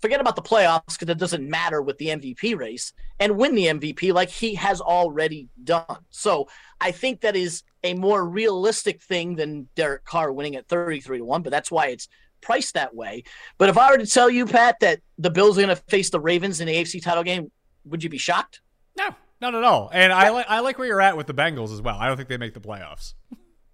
Forget 0.00 0.20
about 0.20 0.36
the 0.36 0.42
playoffs 0.42 0.98
because 0.98 1.08
it 1.08 1.18
doesn't 1.18 1.48
matter 1.48 1.82
with 1.82 1.98
the 1.98 2.06
MVP 2.06 2.56
race 2.56 2.92
and 3.18 3.36
win 3.36 3.54
the 3.54 3.66
MVP 3.66 4.14
like 4.14 4.30
he 4.30 4.54
has 4.54 4.80
already 4.80 5.48
done. 5.62 5.84
So 6.10 6.48
I 6.80 6.90
think 6.90 7.20
that 7.20 7.36
is 7.36 7.62
a 7.84 7.94
more 7.94 8.26
realistic 8.26 9.02
thing 9.02 9.36
than 9.36 9.68
Derek 9.74 10.04
Carr 10.04 10.32
winning 10.32 10.56
at 10.56 10.68
33 10.68 11.18
to 11.18 11.24
1, 11.24 11.42
but 11.42 11.50
that's 11.50 11.70
why 11.70 11.88
it's 11.88 12.08
priced 12.40 12.74
that 12.74 12.94
way. 12.94 13.24
But 13.58 13.68
if 13.68 13.76
I 13.76 13.90
were 13.90 13.98
to 13.98 14.06
tell 14.06 14.30
you, 14.30 14.46
Pat, 14.46 14.76
that 14.80 15.00
the 15.18 15.30
Bills 15.30 15.58
are 15.58 15.62
going 15.62 15.76
to 15.76 15.82
face 15.88 16.10
the 16.10 16.20
Ravens 16.20 16.60
in 16.60 16.66
the 16.66 16.74
AFC 16.74 17.02
title 17.02 17.22
game, 17.22 17.50
would 17.84 18.02
you 18.02 18.10
be 18.10 18.18
shocked? 18.18 18.60
No, 18.96 19.14
not 19.40 19.54
at 19.54 19.64
all. 19.64 19.90
And 19.92 20.12
I 20.12 20.30
like 20.30 20.46
I 20.48 20.60
like 20.60 20.78
where 20.78 20.86
you're 20.86 21.00
at 21.00 21.16
with 21.16 21.26
the 21.26 21.34
Bengals 21.34 21.72
as 21.72 21.80
well. 21.80 21.96
I 21.98 22.06
don't 22.08 22.16
think 22.16 22.28
they 22.28 22.36
make 22.36 22.54
the 22.54 22.60
playoffs. 22.60 23.14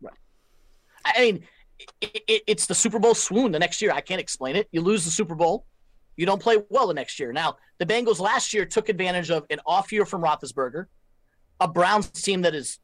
Right. 0.00 0.14
I 1.04 1.20
mean, 1.20 1.44
it, 2.00 2.22
it, 2.26 2.42
it's 2.46 2.66
the 2.66 2.74
Super 2.74 2.98
Bowl 2.98 3.14
swoon 3.14 3.52
the 3.52 3.58
next 3.58 3.82
year. 3.82 3.92
I 3.92 4.00
can't 4.00 4.20
explain 4.20 4.56
it. 4.56 4.68
You 4.72 4.80
lose 4.80 5.04
the 5.04 5.10
Super 5.10 5.34
Bowl, 5.34 5.66
you 6.16 6.26
don't 6.26 6.40
play 6.40 6.58
well 6.68 6.86
the 6.86 6.94
next 6.94 7.18
year. 7.18 7.32
Now, 7.32 7.56
the 7.78 7.86
Bengals 7.86 8.20
last 8.20 8.54
year 8.54 8.64
took 8.64 8.88
advantage 8.88 9.30
of 9.30 9.44
an 9.50 9.60
off 9.66 9.92
year 9.92 10.06
from 10.06 10.22
Roethlisberger, 10.22 10.86
a 11.60 11.68
Browns 11.68 12.08
team 12.10 12.42
that 12.42 12.54
is 12.54 12.78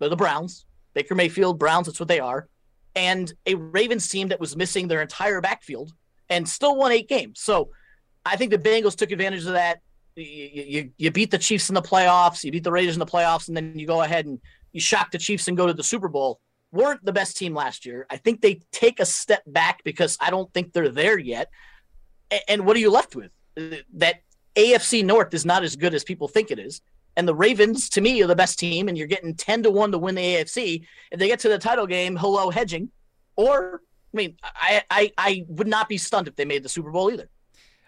the 0.00 0.16
Browns, 0.16 0.66
Baker 0.92 1.14
Mayfield, 1.14 1.58
Browns. 1.58 1.86
That's 1.86 2.00
what 2.00 2.08
they 2.08 2.20
are 2.20 2.48
and 2.94 3.32
a 3.46 3.54
Ravens 3.54 4.08
team 4.08 4.28
that 4.28 4.40
was 4.40 4.56
missing 4.56 4.88
their 4.88 5.02
entire 5.02 5.40
backfield 5.40 5.92
and 6.28 6.48
still 6.48 6.76
won 6.76 6.92
eight 6.92 7.08
games. 7.08 7.40
So 7.40 7.70
I 8.24 8.36
think 8.36 8.50
the 8.50 8.58
Bengals 8.58 8.96
took 8.96 9.10
advantage 9.10 9.46
of 9.46 9.52
that. 9.52 9.80
You, 10.16 10.24
you, 10.24 10.90
you 10.96 11.10
beat 11.10 11.30
the 11.30 11.38
Chiefs 11.38 11.68
in 11.68 11.74
the 11.74 11.82
playoffs, 11.82 12.44
you 12.44 12.52
beat 12.52 12.64
the 12.64 12.70
Raiders 12.70 12.94
in 12.94 13.00
the 13.00 13.06
playoffs, 13.06 13.48
and 13.48 13.56
then 13.56 13.78
you 13.78 13.86
go 13.86 14.02
ahead 14.02 14.26
and 14.26 14.40
you 14.72 14.80
shock 14.80 15.10
the 15.10 15.18
Chiefs 15.18 15.48
and 15.48 15.56
go 15.56 15.66
to 15.66 15.74
the 15.74 15.82
Super 15.82 16.08
Bowl. 16.08 16.40
Weren't 16.72 17.04
the 17.04 17.12
best 17.12 17.36
team 17.36 17.54
last 17.54 17.84
year. 17.84 18.06
I 18.10 18.16
think 18.16 18.40
they 18.40 18.60
take 18.72 19.00
a 19.00 19.06
step 19.06 19.42
back 19.46 19.82
because 19.84 20.16
I 20.20 20.30
don't 20.30 20.52
think 20.52 20.72
they're 20.72 20.88
there 20.88 21.18
yet. 21.18 21.50
And 22.48 22.66
what 22.66 22.76
are 22.76 22.80
you 22.80 22.90
left 22.90 23.14
with? 23.14 23.30
That 23.94 24.22
AFC 24.56 25.04
North 25.04 25.34
is 25.34 25.44
not 25.44 25.64
as 25.64 25.76
good 25.76 25.94
as 25.94 26.04
people 26.04 26.28
think 26.28 26.50
it 26.50 26.58
is. 26.58 26.80
And 27.16 27.28
the 27.28 27.34
Ravens, 27.34 27.88
to 27.90 28.00
me, 28.00 28.20
are 28.22 28.26
the 28.26 28.34
best 28.34 28.58
team, 28.58 28.88
and 28.88 28.98
you're 28.98 29.06
getting 29.06 29.34
10 29.34 29.62
to 29.64 29.70
1 29.70 29.92
to 29.92 29.98
win 29.98 30.16
the 30.16 30.22
AFC. 30.22 30.84
If 31.12 31.18
they 31.20 31.28
get 31.28 31.38
to 31.40 31.48
the 31.48 31.58
title 31.58 31.86
game, 31.86 32.16
hello, 32.16 32.50
hedging. 32.50 32.90
Or, 33.36 33.82
I 34.12 34.16
mean, 34.16 34.36
I, 34.42 34.82
I, 34.90 35.12
I 35.16 35.44
would 35.48 35.68
not 35.68 35.88
be 35.88 35.96
stunned 35.96 36.26
if 36.26 36.34
they 36.34 36.44
made 36.44 36.64
the 36.64 36.68
Super 36.68 36.90
Bowl 36.90 37.12
either. 37.12 37.28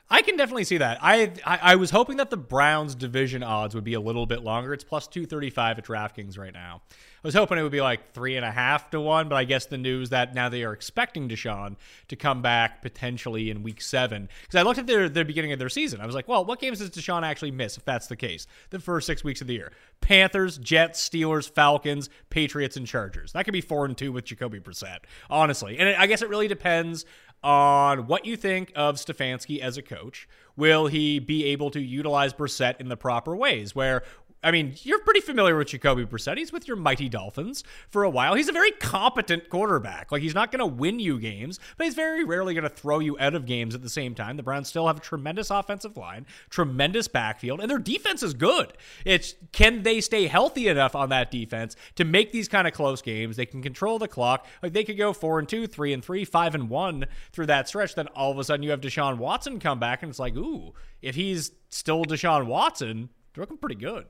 I 0.09 0.23
can 0.23 0.37
definitely 0.37 0.65
see 0.65 0.79
that. 0.79 0.99
I, 1.03 1.33
I, 1.45 1.59
I 1.63 1.77
was 1.77 1.91
hoping 1.91 2.19
that 2.19 2.31
the 2.31 2.37
Browns 2.37 2.95
division 2.95 3.43
odds 3.43 3.75
would 3.75 3.83
be 3.83 3.95
a 3.95 4.01
little 4.01 4.27
bit 4.27 4.43
longer. 4.45 4.73
It's 4.73 4.85
plus 4.85 5.09
two 5.09 5.27
thirty 5.27 5.51
five 5.51 5.79
at 5.79 5.85
DraftKings 5.85 6.39
right 6.39 6.53
now. 6.53 6.83
I 7.27 7.29
was 7.29 7.35
hoping 7.35 7.59
it 7.59 7.63
would 7.63 7.73
be 7.73 7.81
like 7.81 8.13
three 8.13 8.37
and 8.37 8.45
a 8.45 8.53
half 8.53 8.89
to 8.91 9.01
one, 9.01 9.29
but 9.29 9.35
I 9.35 9.43
guess 9.43 9.67
the 9.67 9.77
news 9.77 10.11
that 10.11 10.33
now 10.33 10.49
they 10.49 10.63
are 10.63 10.73
expecting 10.73 11.29
Deshaun 11.29 11.75
to 12.07 12.15
come 12.15 12.41
back 12.41 12.83
potentially 12.83 13.51
in 13.51 13.65
week 13.65 13.83
seven. 13.83 14.29
Because 14.43 14.61
I 14.61 14.63
looked 14.63 14.79
at 14.79 14.87
their 14.87 15.09
the 15.09 15.25
beginning 15.25 15.51
of 15.51 15.59
their 15.59 15.69
season, 15.69 16.01
I 16.01 16.07
was 16.07 16.15
like, 16.15 16.29
well, 16.29 16.45
what 16.45 16.61
games 16.61 16.79
does 16.79 16.91
Deshaun 16.91 17.25
actually 17.25 17.51
miss 17.51 17.77
if 17.77 17.85
that's 17.85 18.07
the 18.07 18.15
case? 18.15 18.47
The 18.71 18.79
first 18.79 19.09
six 19.09 19.25
weeks 19.25 19.41
of 19.41 19.49
the 19.49 19.55
year: 19.55 19.73
Panthers, 20.01 20.57
Jets, 20.57 21.09
Steelers, 21.09 21.51
Falcons, 21.51 22.11
Patriots, 22.31 22.77
and 22.77 22.87
Chargers. 22.87 23.33
That 23.33 23.45
could 23.45 23.51
be 23.51 23.61
four 23.61 23.87
and 23.87 23.99
two 23.99 24.13
with 24.13 24.25
Jacoby 24.25 24.61
Brissett, 24.61 24.99
honestly. 25.29 25.79
And 25.79 25.97
I 25.97 26.07
guess 26.07 26.23
it 26.23 26.29
really 26.29 26.47
depends 26.47 27.05
on 27.43 28.07
what 28.07 28.25
you 28.25 28.37
think 28.37 28.73
of 28.77 28.97
Stefanski 28.97 29.59
as 29.59 29.77
a 29.77 29.83
coach. 29.83 30.29
Will 30.57 30.87
he 30.87 31.19
be 31.19 31.45
able 31.47 31.71
to 31.71 31.81
utilize 31.81 32.33
Brissett 32.33 32.81
in 32.81 32.89
the 32.89 32.97
proper 32.97 33.37
ways? 33.37 33.75
Where 33.75 34.05
I 34.47 34.53
mean, 34.53 34.75
you're 34.85 35.01
pretty 35.01 35.19
familiar 35.19 35.57
with 35.57 35.67
Jacoby 35.67 36.05
Brissett. 36.05 36.39
He's 36.39 36.53
with 36.53 36.69
your 36.69 36.77
mighty 36.77 37.09
Dolphins 37.09 37.65
for 37.89 38.05
a 38.05 38.09
while. 38.09 38.35
He's 38.35 38.49
a 38.49 38.53
very 38.53 38.71
competent 38.71 39.51
quarterback. 39.51 40.13
Like, 40.13 40.23
he's 40.23 40.37
not 40.37 40.53
going 40.53 40.61
to 40.61 40.67
win 40.67 41.01
you 41.01 41.19
games, 41.19 41.59
but 41.77 41.85
he's 41.85 41.97
very 41.97 42.23
rarely 42.23 42.55
going 42.55 42.63
to 42.63 42.71
throw 42.71 43.01
you 43.01 43.19
out 43.19 43.35
of 43.35 43.45
games 43.45 43.75
at 43.75 43.83
the 43.83 43.91
same 43.91 44.15
time. 44.15 44.37
The 44.37 44.45
Browns 44.45 44.69
still 44.69 44.87
have 44.87 44.99
a 44.99 45.01
tremendous 45.01 45.51
offensive 45.51 45.97
line, 45.97 46.27
tremendous 46.49 47.09
backfield, 47.09 47.61
and 47.61 47.69
their 47.69 47.81
defense 47.81 48.23
is 48.23 48.35
good. 48.35 48.73
It's 49.05 49.35
can 49.51 49.83
they 49.83 50.01
stay 50.01 50.29
healthy 50.29 50.69
enough 50.69 50.95
on 50.95 51.09
that 51.09 51.33
defense 51.33 51.75
to 51.97 52.05
make 52.05 52.31
these 52.31 52.47
kind 52.47 52.69
of 52.69 52.73
close 52.73 53.03
games? 53.03 53.35
They 53.35 53.47
can 53.47 53.63
control 53.63 53.99
the 53.99 54.07
clock. 54.07 54.47
Like, 54.63 54.75
they 54.75 54.85
could 54.85 54.97
go 54.97 55.13
four 55.13 55.41
and 55.41 55.49
two, 55.49 55.67
three 55.67 55.93
and 55.93 56.05
three, 56.05 56.25
five 56.25 56.55
and 56.55 56.71
one 56.71 57.07
through 57.33 57.47
that 57.47 57.67
stretch. 57.67 57.97
Then 57.97 58.07
all 58.15 58.31
of 58.31 58.39
a 58.39 58.45
sudden 58.45 58.63
you 58.63 58.71
have 58.71 58.81
Deshaun 58.81 59.19
Watson 59.19 59.59
come 59.59 59.81
back, 59.81 60.05
and 60.05 60.11
it's 60.11 60.21
like, 60.21 60.37
ooh, 60.37 60.73
if 61.03 61.17
he's 61.17 61.51
still 61.69 62.05
Deshaun 62.05 62.47
Watson, 62.47 63.09
they're 63.35 63.43
looking 63.43 63.59
pretty 63.59 63.75
good. 63.75 64.07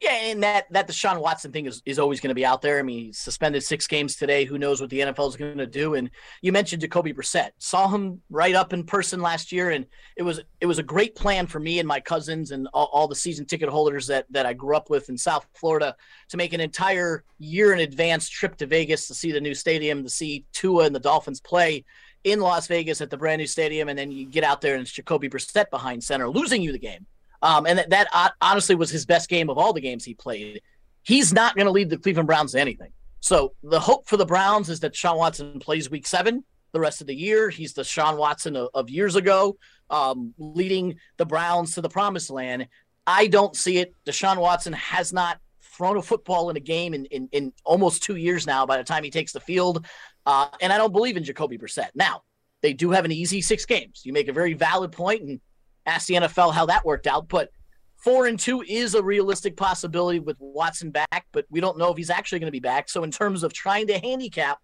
Yeah, 0.00 0.12
and 0.24 0.42
that 0.42 0.70
that 0.72 0.88
Deshaun 0.88 1.22
Watson 1.22 1.52
thing 1.52 1.64
is, 1.64 1.80
is 1.86 1.98
always 1.98 2.20
going 2.20 2.28
to 2.28 2.34
be 2.34 2.44
out 2.44 2.60
there. 2.60 2.78
I 2.78 2.82
mean, 2.82 3.14
suspended 3.14 3.62
six 3.62 3.86
games 3.86 4.16
today. 4.16 4.44
Who 4.44 4.58
knows 4.58 4.78
what 4.78 4.90
the 4.90 5.00
NFL 5.00 5.28
is 5.30 5.36
going 5.36 5.56
to 5.56 5.66
do? 5.66 5.94
And 5.94 6.10
you 6.42 6.52
mentioned 6.52 6.82
Jacoby 6.82 7.14
Brissett. 7.14 7.52
Saw 7.58 7.88
him 7.88 8.20
right 8.28 8.54
up 8.54 8.74
in 8.74 8.84
person 8.84 9.22
last 9.22 9.52
year, 9.52 9.70
and 9.70 9.86
it 10.14 10.22
was 10.22 10.40
it 10.60 10.66
was 10.66 10.78
a 10.78 10.82
great 10.82 11.14
plan 11.14 11.46
for 11.46 11.60
me 11.60 11.78
and 11.78 11.88
my 11.88 11.98
cousins 11.98 12.50
and 12.50 12.68
all, 12.74 12.90
all 12.92 13.08
the 13.08 13.14
season 13.14 13.46
ticket 13.46 13.70
holders 13.70 14.06
that 14.08 14.26
that 14.30 14.44
I 14.44 14.52
grew 14.52 14.76
up 14.76 14.90
with 14.90 15.08
in 15.08 15.16
South 15.16 15.46
Florida 15.54 15.96
to 16.28 16.36
make 16.36 16.52
an 16.52 16.60
entire 16.60 17.24
year 17.38 17.72
in 17.72 17.80
advance 17.80 18.28
trip 18.28 18.56
to 18.58 18.66
Vegas 18.66 19.08
to 19.08 19.14
see 19.14 19.32
the 19.32 19.40
new 19.40 19.54
stadium, 19.54 20.02
to 20.02 20.10
see 20.10 20.44
Tua 20.52 20.84
and 20.84 20.94
the 20.94 21.00
Dolphins 21.00 21.40
play 21.40 21.86
in 22.22 22.40
Las 22.40 22.66
Vegas 22.66 23.00
at 23.00 23.08
the 23.08 23.16
brand 23.16 23.38
new 23.38 23.46
stadium, 23.46 23.88
and 23.88 23.98
then 23.98 24.10
you 24.10 24.26
get 24.26 24.44
out 24.44 24.60
there 24.60 24.74
and 24.74 24.82
it's 24.82 24.92
Jacoby 24.92 25.30
Brissett 25.30 25.70
behind 25.70 26.04
center, 26.04 26.28
losing 26.28 26.60
you 26.60 26.72
the 26.72 26.78
game. 26.78 27.06
Um, 27.42 27.66
and 27.66 27.78
that, 27.78 27.90
that 27.90 28.32
honestly 28.40 28.74
was 28.74 28.90
his 28.90 29.06
best 29.06 29.28
game 29.28 29.50
of 29.50 29.58
all 29.58 29.72
the 29.72 29.80
games 29.80 30.04
he 30.04 30.14
played. 30.14 30.62
He's 31.02 31.32
not 31.32 31.54
going 31.54 31.66
to 31.66 31.72
lead 31.72 31.90
the 31.90 31.98
Cleveland 31.98 32.26
Browns 32.26 32.52
to 32.52 32.60
anything. 32.60 32.90
So 33.20 33.54
the 33.62 33.80
hope 33.80 34.08
for 34.08 34.16
the 34.16 34.26
Browns 34.26 34.68
is 34.68 34.80
that 34.80 34.94
Sean 34.94 35.18
Watson 35.18 35.58
plays 35.58 35.90
week 35.90 36.06
seven 36.06 36.44
the 36.72 36.80
rest 36.80 37.00
of 37.00 37.06
the 37.06 37.14
year. 37.14 37.48
He's 37.48 37.72
the 37.72 37.84
Sean 37.84 38.16
Watson 38.16 38.56
of, 38.56 38.68
of 38.74 38.90
years 38.90 39.16
ago, 39.16 39.56
um, 39.90 40.34
leading 40.38 40.96
the 41.16 41.26
Browns 41.26 41.74
to 41.74 41.80
the 41.80 41.88
promised 41.88 42.30
land. 42.30 42.68
I 43.06 43.28
don't 43.28 43.56
see 43.56 43.78
it. 43.78 43.94
Deshaun 44.04 44.38
Watson 44.38 44.72
has 44.72 45.12
not 45.12 45.38
thrown 45.62 45.96
a 45.96 46.02
football 46.02 46.50
in 46.50 46.56
a 46.56 46.60
game 46.60 46.94
in, 46.94 47.04
in, 47.06 47.28
in 47.32 47.52
almost 47.64 48.02
two 48.02 48.16
years 48.16 48.46
now 48.46 48.66
by 48.66 48.76
the 48.76 48.84
time 48.84 49.04
he 49.04 49.10
takes 49.10 49.32
the 49.32 49.40
field. 49.40 49.86
Uh, 50.24 50.48
and 50.60 50.72
I 50.72 50.78
don't 50.78 50.92
believe 50.92 51.16
in 51.16 51.24
Jacoby 51.24 51.58
Brissett. 51.58 51.90
Now, 51.94 52.22
they 52.62 52.72
do 52.72 52.90
have 52.90 53.04
an 53.04 53.12
easy 53.12 53.40
six 53.40 53.64
games. 53.64 54.02
You 54.04 54.12
make 54.12 54.28
a 54.28 54.32
very 54.32 54.54
valid 54.54 54.90
point, 54.90 55.22
and 55.22 55.40
ask 55.86 56.06
the 56.06 56.14
NFL 56.14 56.52
how 56.52 56.66
that 56.66 56.84
worked 56.84 57.06
out. 57.06 57.28
But 57.28 57.50
four 57.96 58.26
and 58.26 58.38
two 58.38 58.62
is 58.62 58.94
a 58.94 59.02
realistic 59.02 59.56
possibility 59.56 60.18
with 60.18 60.36
Watson 60.38 60.90
back, 60.90 61.26
but 61.32 61.46
we 61.50 61.60
don't 61.60 61.78
know 61.78 61.90
if 61.90 61.96
he's 61.96 62.10
actually 62.10 62.40
going 62.40 62.48
to 62.48 62.52
be 62.52 62.60
back. 62.60 62.88
So 62.88 63.04
in 63.04 63.10
terms 63.10 63.42
of 63.42 63.52
trying 63.52 63.86
to 63.88 63.98
handicap, 63.98 64.58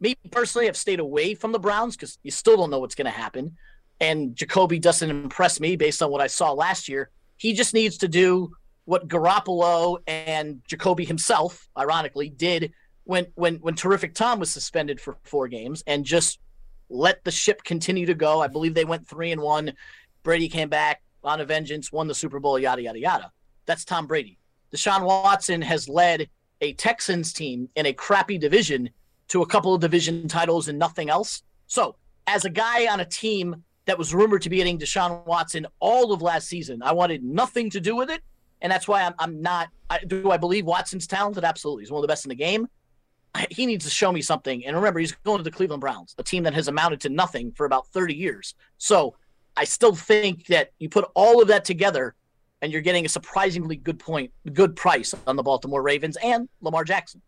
me 0.00 0.16
personally, 0.30 0.68
I've 0.68 0.76
stayed 0.76 1.00
away 1.00 1.34
from 1.34 1.52
the 1.52 1.58
Browns 1.58 1.96
because 1.96 2.18
you 2.22 2.30
still 2.30 2.56
don't 2.56 2.70
know 2.70 2.78
what's 2.78 2.94
going 2.94 3.06
to 3.06 3.10
happen. 3.10 3.56
And 4.00 4.34
Jacoby 4.34 4.78
doesn't 4.78 5.08
impress 5.08 5.60
me 5.60 5.76
based 5.76 6.02
on 6.02 6.10
what 6.10 6.20
I 6.20 6.26
saw 6.26 6.52
last 6.52 6.88
year. 6.88 7.10
He 7.36 7.52
just 7.52 7.74
needs 7.74 7.98
to 7.98 8.08
do 8.08 8.52
what 8.84 9.08
Garoppolo 9.08 9.98
and 10.06 10.60
Jacoby 10.68 11.04
himself, 11.04 11.68
ironically, 11.78 12.28
did 12.28 12.72
when 13.04 13.26
when 13.34 13.56
when 13.56 13.74
Terrific 13.74 14.14
Tom 14.14 14.40
was 14.40 14.50
suspended 14.50 15.00
for 15.00 15.16
four 15.24 15.48
games 15.48 15.82
and 15.86 16.04
just 16.04 16.38
let 16.90 17.24
the 17.24 17.30
ship 17.30 17.62
continue 17.64 18.06
to 18.06 18.14
go. 18.14 18.40
I 18.40 18.48
believe 18.48 18.74
they 18.74 18.84
went 18.84 19.08
three 19.08 19.32
and 19.32 19.40
one 19.40 19.72
Brady 20.24 20.48
came 20.48 20.68
back 20.68 21.02
on 21.22 21.40
a 21.40 21.44
vengeance, 21.44 21.92
won 21.92 22.08
the 22.08 22.14
Super 22.14 22.40
Bowl, 22.40 22.58
yada, 22.58 22.82
yada, 22.82 22.98
yada. 22.98 23.32
That's 23.66 23.84
Tom 23.84 24.06
Brady. 24.06 24.38
Deshaun 24.74 25.04
Watson 25.04 25.62
has 25.62 25.88
led 25.88 26.28
a 26.60 26.72
Texans 26.72 27.32
team 27.32 27.68
in 27.76 27.86
a 27.86 27.92
crappy 27.92 28.38
division 28.38 28.90
to 29.28 29.42
a 29.42 29.46
couple 29.46 29.74
of 29.74 29.80
division 29.80 30.26
titles 30.26 30.68
and 30.68 30.78
nothing 30.78 31.08
else. 31.08 31.42
So, 31.66 31.96
as 32.26 32.44
a 32.44 32.50
guy 32.50 32.92
on 32.92 33.00
a 33.00 33.04
team 33.04 33.62
that 33.84 33.98
was 33.98 34.14
rumored 34.14 34.42
to 34.42 34.50
be 34.50 34.56
getting 34.56 34.78
Deshaun 34.78 35.24
Watson 35.26 35.66
all 35.78 36.12
of 36.12 36.22
last 36.22 36.48
season, 36.48 36.82
I 36.82 36.92
wanted 36.92 37.22
nothing 37.22 37.70
to 37.70 37.80
do 37.80 37.94
with 37.94 38.10
it. 38.10 38.22
And 38.62 38.72
that's 38.72 38.88
why 38.88 39.02
I'm, 39.02 39.14
I'm 39.18 39.42
not. 39.42 39.68
I, 39.90 39.98
do 39.98 40.30
I 40.30 40.38
believe 40.38 40.64
Watson's 40.64 41.06
talented? 41.06 41.44
Absolutely. 41.44 41.82
He's 41.82 41.90
one 41.90 41.98
of 41.98 42.02
the 42.02 42.08
best 42.08 42.24
in 42.24 42.30
the 42.30 42.34
game. 42.34 42.66
He 43.50 43.66
needs 43.66 43.84
to 43.84 43.90
show 43.90 44.12
me 44.12 44.22
something. 44.22 44.64
And 44.64 44.76
remember, 44.76 45.00
he's 45.00 45.12
going 45.24 45.38
to 45.38 45.44
the 45.44 45.50
Cleveland 45.50 45.80
Browns, 45.80 46.14
a 46.18 46.22
team 46.22 46.44
that 46.44 46.54
has 46.54 46.68
amounted 46.68 47.00
to 47.02 47.08
nothing 47.08 47.52
for 47.52 47.66
about 47.66 47.88
30 47.88 48.14
years. 48.14 48.54
So 48.78 49.16
I 49.56 49.64
still 49.64 49.94
think 49.94 50.46
that 50.46 50.72
you 50.78 50.88
put 50.88 51.08
all 51.14 51.40
of 51.40 51.48
that 51.48 51.64
together 51.64 52.14
and 52.62 52.72
you're 52.72 52.82
getting 52.82 53.04
a 53.04 53.08
surprisingly 53.08 53.76
good 53.76 53.98
point, 53.98 54.32
good 54.52 54.74
price 54.74 55.14
on 55.26 55.36
the 55.36 55.42
Baltimore 55.42 55.82
Ravens 55.82 56.16
and 56.22 56.48
Lamar 56.60 56.84
Jackson. 56.84 57.20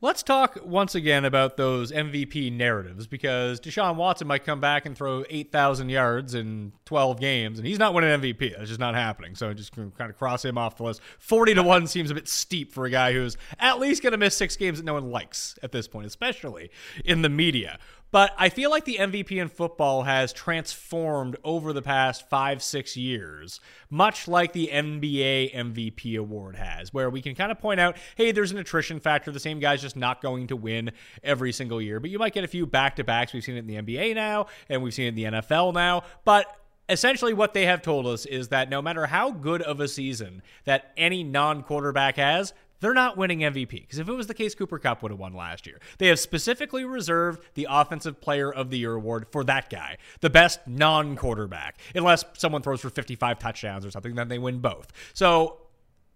Let's 0.00 0.22
talk 0.22 0.56
once 0.64 0.94
again 0.94 1.24
about 1.24 1.56
those 1.56 1.90
MVP 1.90 2.52
narratives 2.52 3.08
because 3.08 3.58
Deshaun 3.58 3.96
Watson 3.96 4.28
might 4.28 4.44
come 4.44 4.60
back 4.60 4.86
and 4.86 4.96
throw 4.96 5.24
8,000 5.28 5.88
yards 5.88 6.36
in 6.36 6.72
12 6.84 7.18
games, 7.18 7.58
and 7.58 7.66
he's 7.66 7.80
not 7.80 7.94
winning 7.94 8.10
MVP. 8.10 8.56
That's 8.56 8.68
just 8.68 8.78
not 8.78 8.94
happening. 8.94 9.34
So 9.34 9.52
just 9.52 9.74
kind 9.74 9.92
of 9.98 10.16
cross 10.16 10.44
him 10.44 10.56
off 10.56 10.76
the 10.76 10.84
list. 10.84 11.00
40 11.18 11.54
to 11.54 11.64
1 11.64 11.88
seems 11.88 12.12
a 12.12 12.14
bit 12.14 12.28
steep 12.28 12.72
for 12.72 12.86
a 12.86 12.90
guy 12.90 13.12
who's 13.12 13.36
at 13.58 13.80
least 13.80 14.04
going 14.04 14.12
to 14.12 14.18
miss 14.18 14.36
six 14.36 14.54
games 14.54 14.78
that 14.78 14.84
no 14.84 14.94
one 14.94 15.10
likes 15.10 15.58
at 15.64 15.72
this 15.72 15.88
point, 15.88 16.06
especially 16.06 16.70
in 17.04 17.22
the 17.22 17.28
media. 17.28 17.80
But 18.10 18.32
I 18.38 18.48
feel 18.48 18.70
like 18.70 18.84
the 18.84 18.96
MVP 18.98 19.40
in 19.40 19.48
football 19.48 20.04
has 20.04 20.32
transformed 20.32 21.36
over 21.44 21.72
the 21.72 21.82
past 21.82 22.28
five, 22.28 22.62
six 22.62 22.96
years, 22.96 23.60
much 23.90 24.26
like 24.26 24.52
the 24.52 24.70
NBA 24.72 25.54
MVP 25.54 26.18
award 26.18 26.56
has, 26.56 26.92
where 26.92 27.10
we 27.10 27.20
can 27.20 27.34
kind 27.34 27.52
of 27.52 27.58
point 27.58 27.80
out, 27.80 27.96
hey, 28.16 28.32
there's 28.32 28.50
an 28.50 28.58
attrition 28.58 28.98
factor. 28.98 29.30
The 29.30 29.40
same 29.40 29.60
guy's 29.60 29.82
just 29.82 29.96
not 29.96 30.22
going 30.22 30.46
to 30.46 30.56
win 30.56 30.92
every 31.22 31.52
single 31.52 31.82
year. 31.82 32.00
But 32.00 32.10
you 32.10 32.18
might 32.18 32.32
get 32.32 32.44
a 32.44 32.48
few 32.48 32.66
back 32.66 32.96
to 32.96 33.04
backs. 33.04 33.32
We've 33.32 33.44
seen 33.44 33.56
it 33.56 33.60
in 33.60 33.66
the 33.66 33.76
NBA 33.76 34.14
now, 34.14 34.46
and 34.68 34.82
we've 34.82 34.94
seen 34.94 35.06
it 35.06 35.08
in 35.08 35.14
the 35.32 35.38
NFL 35.40 35.74
now. 35.74 36.04
But 36.24 36.46
essentially 36.88 37.34
what 37.34 37.52
they 37.52 37.66
have 37.66 37.82
told 37.82 38.06
us 38.06 38.24
is 38.24 38.48
that 38.48 38.70
no 38.70 38.80
matter 38.80 39.06
how 39.06 39.30
good 39.30 39.60
of 39.62 39.80
a 39.80 39.88
season 39.88 40.42
that 40.64 40.92
any 40.96 41.22
non-quarterback 41.22 42.16
has, 42.16 42.54
they're 42.80 42.94
not 42.94 43.16
winning 43.16 43.40
MVP. 43.40 43.70
Because 43.70 43.98
if 43.98 44.08
it 44.08 44.12
was 44.12 44.26
the 44.26 44.34
case, 44.34 44.54
Cooper 44.54 44.78
Kupp 44.78 45.02
would 45.02 45.10
have 45.10 45.18
won 45.18 45.34
last 45.34 45.66
year. 45.66 45.80
They 45.98 46.08
have 46.08 46.18
specifically 46.18 46.84
reserved 46.84 47.42
the 47.54 47.66
Offensive 47.68 48.20
Player 48.20 48.52
of 48.52 48.70
the 48.70 48.78
Year 48.78 48.94
award 48.94 49.26
for 49.30 49.44
that 49.44 49.70
guy, 49.70 49.98
the 50.20 50.30
best 50.30 50.60
non 50.66 51.16
quarterback. 51.16 51.78
Unless 51.94 52.24
someone 52.34 52.62
throws 52.62 52.80
for 52.80 52.90
55 52.90 53.38
touchdowns 53.38 53.84
or 53.84 53.90
something, 53.90 54.14
then 54.14 54.28
they 54.28 54.38
win 54.38 54.60
both. 54.60 54.92
So 55.14 55.58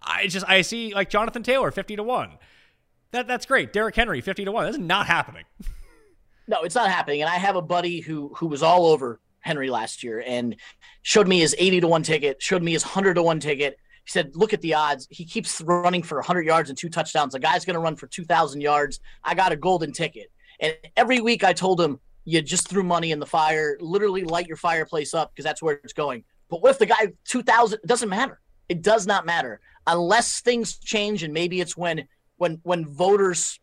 I 0.02 0.26
just, 0.26 0.48
I 0.48 0.62
see 0.62 0.94
like 0.94 1.10
Jonathan 1.10 1.42
Taylor, 1.42 1.70
50 1.70 1.96
to 1.96 2.02
1. 2.02 2.30
That, 3.12 3.26
that's 3.26 3.46
great. 3.46 3.72
Derrick 3.72 3.94
Henry, 3.94 4.20
50 4.20 4.44
to 4.46 4.52
1. 4.52 4.64
That's 4.64 4.78
not 4.78 5.06
happening. 5.06 5.44
No, 6.48 6.62
it's 6.62 6.74
not 6.74 6.90
happening. 6.90 7.22
And 7.22 7.30
I 7.30 7.36
have 7.36 7.54
a 7.54 7.62
buddy 7.62 8.00
who 8.00 8.32
who 8.36 8.48
was 8.48 8.64
all 8.64 8.86
over 8.86 9.20
Henry 9.40 9.70
last 9.70 10.02
year 10.02 10.22
and 10.26 10.56
showed 11.02 11.28
me 11.28 11.38
his 11.38 11.54
80 11.56 11.82
to 11.82 11.88
1 11.88 12.02
ticket, 12.02 12.42
showed 12.42 12.62
me 12.62 12.72
his 12.72 12.84
100 12.84 13.14
to 13.14 13.22
1 13.22 13.40
ticket 13.40 13.78
he 14.04 14.10
said, 14.10 14.34
"Look 14.34 14.52
at 14.52 14.60
the 14.60 14.74
odds. 14.74 15.06
He 15.10 15.24
keeps 15.24 15.60
running 15.60 16.02
for 16.02 16.18
100 16.18 16.44
yards 16.44 16.68
and 16.68 16.78
two 16.78 16.88
touchdowns. 16.88 17.32
The 17.32 17.38
guy's 17.38 17.64
going 17.64 17.74
to 17.74 17.80
run 17.80 17.96
for 17.96 18.06
2,000 18.06 18.60
yards. 18.60 19.00
I 19.24 19.34
got 19.34 19.52
a 19.52 19.56
golden 19.56 19.92
ticket." 19.92 20.30
And 20.60 20.76
every 20.96 21.20
week 21.20 21.44
I 21.44 21.52
told 21.52 21.80
him, 21.80 22.00
"You 22.24 22.42
just 22.42 22.68
threw 22.68 22.82
money 22.82 23.10
in 23.12 23.18
the 23.18 23.26
fire. 23.26 23.76
Literally 23.80 24.24
light 24.24 24.46
your 24.46 24.56
fireplace 24.56 25.14
up 25.14 25.32
because 25.32 25.44
that's 25.44 25.62
where 25.62 25.80
it's 25.84 25.92
going." 25.92 26.24
But 26.48 26.62
what 26.62 26.70
if 26.70 26.78
the 26.78 26.86
guy 26.86 27.12
2,000? 27.24 27.80
It 27.82 27.86
doesn't 27.86 28.08
matter. 28.08 28.40
It 28.68 28.82
does 28.82 29.06
not 29.06 29.26
matter 29.26 29.60
unless 29.86 30.40
things 30.40 30.78
change, 30.78 31.22
and 31.22 31.32
maybe 31.32 31.60
it's 31.60 31.76
when 31.76 32.08
when 32.36 32.60
when 32.62 32.86
voters 32.86 33.58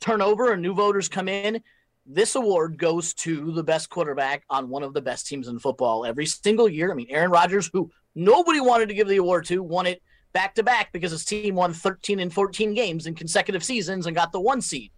turn 0.00 0.20
over 0.20 0.52
and 0.52 0.62
new 0.62 0.74
voters 0.74 1.08
come 1.08 1.28
in. 1.28 1.62
This 2.06 2.34
award 2.34 2.76
goes 2.76 3.14
to 3.14 3.52
the 3.52 3.64
best 3.64 3.88
quarterback 3.88 4.44
on 4.50 4.68
one 4.68 4.82
of 4.82 4.92
the 4.92 5.00
best 5.00 5.26
teams 5.26 5.48
in 5.48 5.58
football 5.58 6.04
every 6.04 6.26
single 6.26 6.68
year. 6.68 6.92
I 6.92 6.94
mean, 6.94 7.06
Aaron 7.08 7.30
Rodgers, 7.30 7.70
who 7.72 7.90
nobody 8.14 8.60
wanted 8.60 8.88
to 8.88 8.94
give 8.94 9.08
the 9.08 9.16
award 9.16 9.44
to, 9.46 9.62
won 9.62 9.86
it 9.86 10.02
back 10.32 10.54
to 10.56 10.62
back 10.62 10.92
because 10.92 11.12
his 11.12 11.24
team 11.24 11.54
won 11.54 11.72
13 11.72 12.20
and 12.20 12.32
14 12.32 12.74
games 12.74 13.06
in 13.06 13.14
consecutive 13.14 13.64
seasons 13.64 14.06
and 14.06 14.16
got 14.16 14.32
the 14.32 14.40
one 14.40 14.60
seed. 14.60 14.90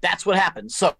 That's 0.00 0.26
what 0.26 0.36
happened. 0.36 0.72
So 0.72 0.94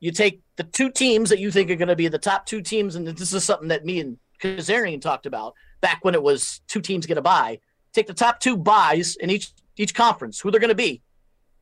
you 0.00 0.10
take 0.10 0.42
the 0.56 0.64
two 0.64 0.90
teams 0.90 1.30
that 1.30 1.38
you 1.38 1.50
think 1.50 1.70
are 1.70 1.76
going 1.76 1.88
to 1.88 1.96
be 1.96 2.08
the 2.08 2.18
top 2.18 2.46
two 2.46 2.60
teams, 2.60 2.96
and 2.96 3.06
this 3.06 3.32
is 3.32 3.44
something 3.44 3.68
that 3.68 3.84
me 3.84 4.00
and 4.00 4.18
Kezirian 4.40 5.00
talked 5.00 5.26
about 5.26 5.54
back 5.80 6.04
when 6.04 6.14
it 6.14 6.22
was 6.22 6.60
two 6.68 6.80
teams 6.80 7.06
get 7.06 7.18
a 7.18 7.22
buy. 7.22 7.60
Take 7.92 8.06
the 8.06 8.14
top 8.14 8.40
two 8.40 8.56
buys 8.56 9.16
in 9.16 9.30
each 9.30 9.52
each 9.78 9.94
conference, 9.94 10.40
who 10.40 10.50
they're 10.50 10.60
going 10.60 10.68
to 10.68 10.74
be, 10.74 11.02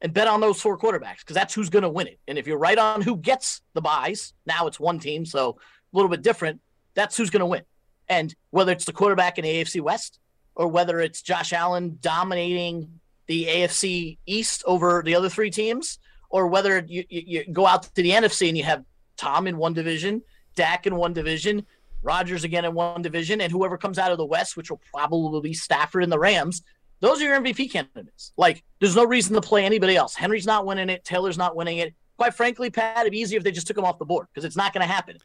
and 0.00 0.14
bet 0.14 0.28
on 0.28 0.40
those 0.40 0.60
four 0.60 0.78
quarterbacks 0.78 1.18
because 1.18 1.34
that's 1.34 1.54
who's 1.54 1.68
going 1.68 1.82
to 1.82 1.88
win 1.88 2.06
it. 2.06 2.18
And 2.28 2.38
if 2.38 2.46
you're 2.46 2.58
right 2.58 2.78
on 2.78 3.02
who 3.02 3.16
gets 3.16 3.60
the 3.74 3.80
buys, 3.80 4.34
now 4.46 4.66
it's 4.66 4.78
one 4.78 4.98
team, 4.98 5.24
so 5.24 5.50
a 5.50 5.96
little 5.96 6.10
bit 6.10 6.22
different. 6.22 6.60
That's 6.94 7.16
who's 7.16 7.30
going 7.30 7.40
to 7.40 7.46
win. 7.46 7.62
And 8.08 8.34
whether 8.50 8.72
it's 8.72 8.84
the 8.84 8.92
quarterback 8.92 9.38
in 9.38 9.44
the 9.44 9.50
AFC 9.50 9.80
West 9.80 10.18
or 10.54 10.68
whether 10.68 11.00
it's 11.00 11.22
Josh 11.22 11.52
Allen 11.52 11.98
dominating 12.00 13.00
the 13.26 13.46
AFC 13.46 14.18
East 14.26 14.62
over 14.66 15.02
the 15.04 15.14
other 15.14 15.28
three 15.28 15.50
teams, 15.50 15.98
or 16.30 16.46
whether 16.46 16.84
you, 16.86 17.04
you, 17.08 17.22
you, 17.26 17.52
go 17.52 17.66
out 17.66 17.84
to 17.84 18.02
the 18.02 18.10
NFC 18.10 18.48
and 18.48 18.58
you 18.58 18.64
have 18.64 18.84
Tom 19.16 19.46
in 19.46 19.56
one 19.56 19.72
division, 19.72 20.22
Dak 20.54 20.86
in 20.86 20.96
one 20.96 21.12
division, 21.12 21.66
Rodgers 22.02 22.44
again 22.44 22.64
in 22.64 22.74
one 22.74 23.02
division, 23.02 23.40
and 23.40 23.50
whoever 23.50 23.78
comes 23.78 23.98
out 23.98 24.12
of 24.12 24.18
the 24.18 24.26
West, 24.26 24.56
which 24.56 24.70
will 24.70 24.80
probably 24.92 25.40
be 25.40 25.54
Stafford 25.54 26.02
and 26.02 26.12
the 26.12 26.18
Rams, 26.18 26.62
those 27.00 27.20
are 27.20 27.24
your 27.24 27.40
MVP 27.40 27.70
candidates. 27.72 28.32
Like, 28.36 28.62
there's 28.80 28.96
no 28.96 29.04
reason 29.04 29.34
to 29.34 29.40
play 29.40 29.64
anybody 29.64 29.96
else. 29.96 30.14
Henry's 30.14 30.46
not 30.46 30.66
winning 30.66 30.90
it. 30.90 31.04
Taylor's 31.04 31.38
not 31.38 31.56
winning 31.56 31.78
it. 31.78 31.94
Quite 32.16 32.34
frankly, 32.34 32.70
Pat, 32.70 33.00
it'd 33.00 33.12
be 33.12 33.18
easier 33.18 33.38
if 33.38 33.44
they 33.44 33.50
just 33.50 33.66
took 33.66 33.76
him 33.76 33.84
off 33.84 33.98
the 33.98 34.04
board 34.04 34.26
because 34.32 34.44
it's 34.44 34.56
not 34.56 34.72
going 34.72 34.86
to 34.86 34.92
happen. 34.92 35.18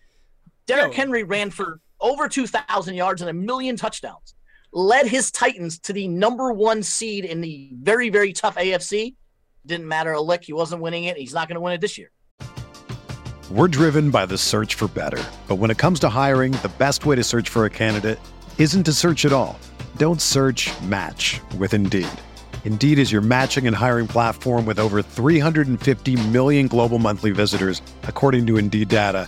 Derrick 0.66 0.94
Henry 0.94 1.24
ran 1.24 1.52
for 1.52 1.80
over 2.02 2.28
2,000 2.28 2.96
yards 2.96 3.22
and 3.22 3.30
a 3.30 3.34
million 3.34 3.76
touchdowns, 3.76 4.36
led 4.72 5.08
his 5.08 5.32
Titans 5.32 5.80
to 5.80 5.94
the 5.94 6.08
number 6.08 6.52
one 6.54 6.84
seed 6.84 7.26
in 7.26 7.42
the 7.42 7.72
very, 7.82 8.10
very 8.10 8.34
tough 8.34 8.56
AFC. 8.56 9.16
Didn't 9.66 9.88
matter 9.88 10.14
a 10.14 10.22
lick. 10.22 10.44
He 10.44 10.54
wasn't 10.54 10.82
winning 10.82 11.06
it. 11.06 11.18
He's 11.18 11.34
not 11.34 11.48
going 11.48 11.56
to 11.56 11.62
win 11.62 11.74
it 11.74 11.82
this 11.82 11.98
year. 11.98 12.12
We're 13.52 13.68
driven 13.68 14.12
by 14.12 14.28
the 14.28 14.38
search 14.38 14.76
for 14.76 14.88
better. 14.88 15.24
But 15.48 15.56
when 15.56 15.72
it 15.72 15.78
comes 15.78 16.00
to 16.02 16.10
hiring, 16.10 16.52
the 16.54 16.72
best 16.78 17.06
way 17.06 17.16
to 17.16 17.24
search 17.24 17.50
for 17.50 17.66
a 17.66 17.70
candidate 17.70 18.20
isn't 18.60 18.84
to 18.84 18.94
search 18.94 19.26
at 19.26 19.34
all. 19.34 19.60
Don't 19.98 20.22
search 20.22 20.70
match 20.84 21.42
with 21.58 21.74
Indeed. 21.74 22.08
Indeed 22.64 23.00
is 23.00 23.12
your 23.12 23.22
matching 23.22 23.66
and 23.66 23.76
hiring 23.76 24.06
platform 24.06 24.66
with 24.66 24.78
over 24.78 25.02
350 25.02 26.28
million 26.28 26.68
global 26.68 27.00
monthly 27.00 27.32
visitors, 27.32 27.82
according 28.04 28.46
to 28.48 28.58
Indeed 28.58 28.90
data 28.90 29.28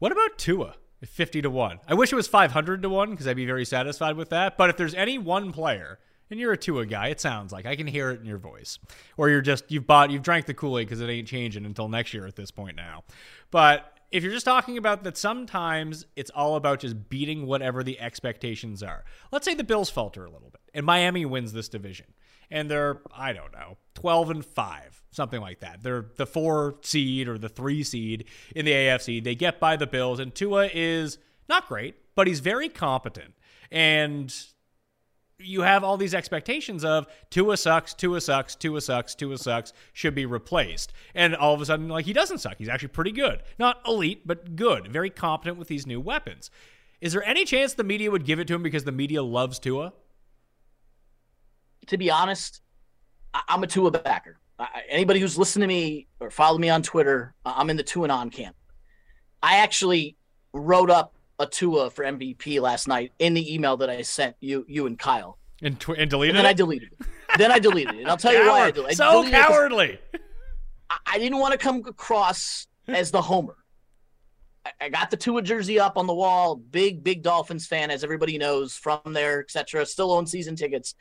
What 0.00 0.12
about 0.12 0.38
Tua? 0.38 0.76
50 1.04 1.42
to 1.42 1.50
1. 1.50 1.80
I 1.86 1.92
wish 1.92 2.10
it 2.10 2.16
was 2.16 2.26
500 2.26 2.80
to 2.80 2.88
1 2.88 3.10
because 3.10 3.28
I'd 3.28 3.36
be 3.36 3.44
very 3.44 3.66
satisfied 3.66 4.16
with 4.16 4.30
that. 4.30 4.56
But 4.56 4.70
if 4.70 4.78
there's 4.78 4.94
any 4.94 5.18
one 5.18 5.52
player, 5.52 5.98
and 6.30 6.40
you're 6.40 6.52
a 6.52 6.56
Tua 6.56 6.86
guy, 6.86 7.08
it 7.08 7.20
sounds 7.20 7.52
like 7.52 7.66
I 7.66 7.76
can 7.76 7.86
hear 7.86 8.10
it 8.10 8.20
in 8.20 8.24
your 8.24 8.38
voice. 8.38 8.78
Or 9.18 9.28
you're 9.28 9.42
just, 9.42 9.70
you've 9.70 9.86
bought, 9.86 10.10
you've 10.10 10.22
drank 10.22 10.46
the 10.46 10.54
Kool 10.54 10.78
Aid 10.78 10.86
because 10.86 11.02
it 11.02 11.10
ain't 11.10 11.28
changing 11.28 11.66
until 11.66 11.88
next 11.88 12.14
year 12.14 12.26
at 12.26 12.34
this 12.34 12.50
point 12.50 12.76
now. 12.76 13.04
But 13.50 13.92
if 14.10 14.22
you're 14.22 14.32
just 14.32 14.46
talking 14.46 14.78
about 14.78 15.04
that 15.04 15.18
sometimes 15.18 16.06
it's 16.16 16.30
all 16.30 16.56
about 16.56 16.80
just 16.80 17.10
beating 17.10 17.46
whatever 17.46 17.82
the 17.82 18.00
expectations 18.00 18.82
are. 18.82 19.04
Let's 19.30 19.44
say 19.44 19.54
the 19.54 19.64
Bills 19.64 19.90
falter 19.90 20.24
a 20.24 20.30
little 20.30 20.48
bit 20.50 20.62
and 20.72 20.86
Miami 20.86 21.26
wins 21.26 21.52
this 21.52 21.68
division 21.68 22.06
and 22.50 22.70
they're 22.70 23.00
I 23.14 23.34
don't 23.34 23.52
know, 23.52 23.76
12 23.94 24.30
and 24.30 24.44
5, 24.44 24.99
something 25.10 25.40
like 25.40 25.60
that. 25.60 25.82
They're 25.82 26.06
the 26.16 26.26
4 26.26 26.76
seed 26.82 27.28
or 27.28 27.38
the 27.38 27.48
3 27.48 27.82
seed 27.82 28.24
in 28.54 28.64
the 28.64 28.72
AFC. 28.72 29.22
They 29.22 29.34
get 29.34 29.60
by 29.60 29.76
the 29.76 29.86
Bills 29.86 30.18
and 30.18 30.34
Tua 30.34 30.68
is 30.72 31.18
not 31.48 31.68
great, 31.68 31.96
but 32.14 32.26
he's 32.26 32.40
very 32.40 32.68
competent. 32.68 33.34
And 33.70 34.34
you 35.38 35.62
have 35.62 35.82
all 35.84 35.96
these 35.96 36.14
expectations 36.14 36.84
of 36.84 37.06
Tua 37.30 37.56
sucks, 37.56 37.94
Tua 37.94 38.20
sucks, 38.20 38.54
Tua 38.54 38.80
sucks, 38.80 39.14
Tua 39.14 39.38
sucks, 39.38 39.72
should 39.92 40.14
be 40.14 40.26
replaced. 40.26 40.92
And 41.14 41.34
all 41.34 41.54
of 41.54 41.60
a 41.60 41.66
sudden, 41.66 41.88
like, 41.88 42.04
he 42.04 42.12
doesn't 42.12 42.38
suck. 42.38 42.56
He's 42.58 42.68
actually 42.68 42.88
pretty 42.88 43.12
good. 43.12 43.42
Not 43.58 43.80
elite, 43.86 44.26
but 44.26 44.54
good. 44.56 44.88
Very 44.88 45.10
competent 45.10 45.58
with 45.58 45.68
these 45.68 45.86
new 45.86 46.00
weapons. 46.00 46.50
Is 47.00 47.12
there 47.12 47.24
any 47.24 47.44
chance 47.44 47.74
the 47.74 47.84
media 47.84 48.10
would 48.10 48.26
give 48.26 48.38
it 48.38 48.46
to 48.48 48.54
him 48.54 48.62
because 48.62 48.84
the 48.84 48.92
media 48.92 49.22
loves 49.22 49.58
Tua? 49.58 49.92
To 51.86 51.96
be 51.96 52.10
honest, 52.10 52.60
I'm 53.48 53.62
a 53.62 53.66
Tua 53.66 53.90
backer. 53.90 54.38
I- 54.60 54.82
anybody 54.88 55.20
who's 55.20 55.38
listened 55.38 55.62
to 55.62 55.66
me 55.66 56.06
or 56.20 56.30
followed 56.30 56.60
me 56.60 56.68
on 56.68 56.82
Twitter, 56.82 57.34
I'm 57.44 57.70
in 57.70 57.76
the 57.76 57.82
Tua 57.82 58.04
and 58.04 58.12
on 58.12 58.30
camp. 58.30 58.56
I 59.42 59.56
actually 59.58 60.16
wrote 60.52 60.90
up 60.90 61.14
a 61.38 61.46
Tua 61.46 61.90
for 61.90 62.04
MVP 62.04 62.60
last 62.60 62.86
night 62.86 63.12
in 63.18 63.34
the 63.34 63.54
email 63.54 63.78
that 63.78 63.88
I 63.88 64.02
sent 64.02 64.36
you, 64.40 64.64
you 64.68 64.86
and 64.86 64.98
Kyle. 64.98 65.38
And, 65.62 65.80
tw- 65.80 65.90
and 65.90 66.10
deleted 66.10 66.36
and 66.36 66.38
then 66.38 66.46
it? 66.46 66.50
I 66.50 66.52
deleted 66.52 66.90
it. 66.92 67.06
then 67.38 67.50
I 67.50 67.58
deleted 67.58 67.94
it. 67.94 68.00
And 68.00 68.08
I'll 68.08 68.16
tell 68.16 68.32
you 68.32 68.46
why 68.46 68.64
I 68.64 68.70
deleted 68.70 68.92
it. 68.92 68.96
So 68.96 69.22
deleted 69.22 69.34
it 69.34 69.42
cowardly. 69.46 69.98
I, 70.90 70.96
I 71.06 71.18
didn't 71.18 71.38
want 71.38 71.52
to 71.52 71.58
come 71.58 71.82
across 71.86 72.66
as 72.86 73.10
the 73.10 73.22
homer. 73.22 73.56
I, 74.66 74.72
I 74.82 74.88
got 74.90 75.10
the 75.10 75.16
Tua 75.16 75.40
jersey 75.42 75.80
up 75.80 75.96
on 75.96 76.06
the 76.06 76.14
wall. 76.14 76.56
Big, 76.56 77.02
big 77.02 77.22
Dolphins 77.22 77.66
fan, 77.66 77.90
as 77.90 78.04
everybody 78.04 78.36
knows 78.36 78.74
from 78.74 79.00
there, 79.06 79.40
etc. 79.40 79.86
Still 79.86 80.12
own 80.12 80.26
season 80.26 80.56
tickets. 80.56 80.94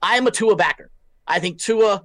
I 0.00 0.16
am 0.16 0.26
a 0.26 0.30
Tua 0.30 0.54
backer. 0.54 0.90
I 1.26 1.40
think 1.40 1.60
Tua 1.60 2.04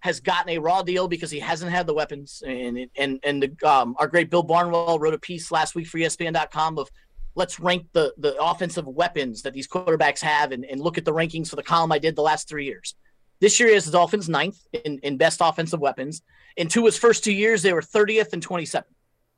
has 0.00 0.20
gotten 0.20 0.50
a 0.50 0.58
raw 0.58 0.82
deal 0.82 1.08
because 1.08 1.30
he 1.30 1.38
hasn't 1.38 1.70
had 1.70 1.86
the 1.86 1.94
weapons. 1.94 2.42
And 2.46 2.86
and 2.96 3.20
and 3.22 3.42
the, 3.42 3.68
um, 3.68 3.94
our 3.98 4.08
great 4.08 4.30
Bill 4.30 4.42
Barnwell 4.42 4.98
wrote 4.98 5.14
a 5.14 5.18
piece 5.18 5.50
last 5.50 5.74
week 5.74 5.86
for 5.86 5.98
ESPN.com 5.98 6.78
of 6.78 6.88
let's 7.34 7.60
rank 7.60 7.86
the 7.92 8.12
the 8.18 8.40
offensive 8.42 8.86
weapons 8.86 9.42
that 9.42 9.52
these 9.52 9.68
quarterbacks 9.68 10.20
have 10.20 10.52
and, 10.52 10.64
and 10.64 10.80
look 10.80 10.98
at 10.98 11.04
the 11.04 11.12
rankings 11.12 11.48
for 11.48 11.56
the 11.56 11.62
column 11.62 11.92
I 11.92 11.98
did 11.98 12.16
the 12.16 12.22
last 12.22 12.48
three 12.48 12.64
years. 12.64 12.94
This 13.40 13.58
year 13.58 13.70
is 13.70 13.86
the 13.86 13.92
Dolphins 13.92 14.28
ninth 14.28 14.58
in, 14.84 14.98
in 14.98 15.16
best 15.16 15.40
offensive 15.42 15.80
weapons. 15.80 16.22
In 16.56 16.68
Tua's 16.68 16.98
first 16.98 17.24
two 17.24 17.32
years, 17.32 17.62
they 17.62 17.72
were 17.72 17.80
30th 17.80 18.34
and 18.34 18.46
27th. 18.46 18.84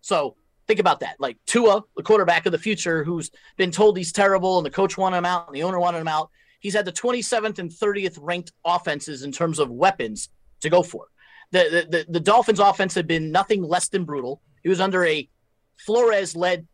So 0.01 0.37
think 0.67 0.81
about 0.81 1.01
that. 1.01 1.17
Like 1.21 1.39
Tua, 1.47 1.85
the 1.97 2.03
quarterback 2.03 2.47
of 2.47 2.53
the 2.53 2.59
future, 2.59 3.05
who's 3.05 3.31
been 3.57 3.71
told 3.71 3.97
he's 3.97 4.13
terrible 4.13 4.59
and 4.59 4.67
the 4.67 4.71
coach 4.71 4.99
wanted 4.99 5.19
him 5.19 5.27
out 5.27 5.47
and 5.47 5.55
the 5.55 5.63
owner 5.63 5.79
wanted 5.79 5.99
him 5.99 6.09
out. 6.09 6.31
He's 6.59 6.75
had 6.75 6.85
the 6.85 6.93
27th 6.93 7.59
and 7.61 7.71
30th 7.71 8.19
ranked 8.21 8.53
offenses 8.65 9.23
in 9.23 9.31
terms 9.31 9.61
of 9.61 9.71
weapons 9.71 10.29
to 10.63 10.71
go 10.71 10.83
for. 10.83 11.07
The, 11.51 11.87
the, 11.91 11.99
the, 11.99 12.13
the 12.13 12.21
Dolphins 12.21 12.61
offense 12.61 12.95
had 12.95 13.07
been 13.07 13.31
nothing 13.31 13.63
less 13.63 13.89
than 13.89 14.05
brutal. 14.05 14.41
He 14.63 14.69
was 14.69 14.81
under 14.81 15.05
a 15.05 15.29
Flores 15.77 16.35
led 16.35 16.67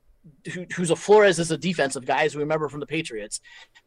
who, 0.52 0.66
who's 0.74 0.90
a 0.90 0.96
Flores 0.96 1.38
as 1.38 1.50
a 1.50 1.58
defensive 1.58 2.04
guy, 2.04 2.24
as 2.24 2.34
we 2.34 2.42
remember 2.42 2.68
from 2.68 2.80
the 2.80 2.86
Patriots. 2.86 3.40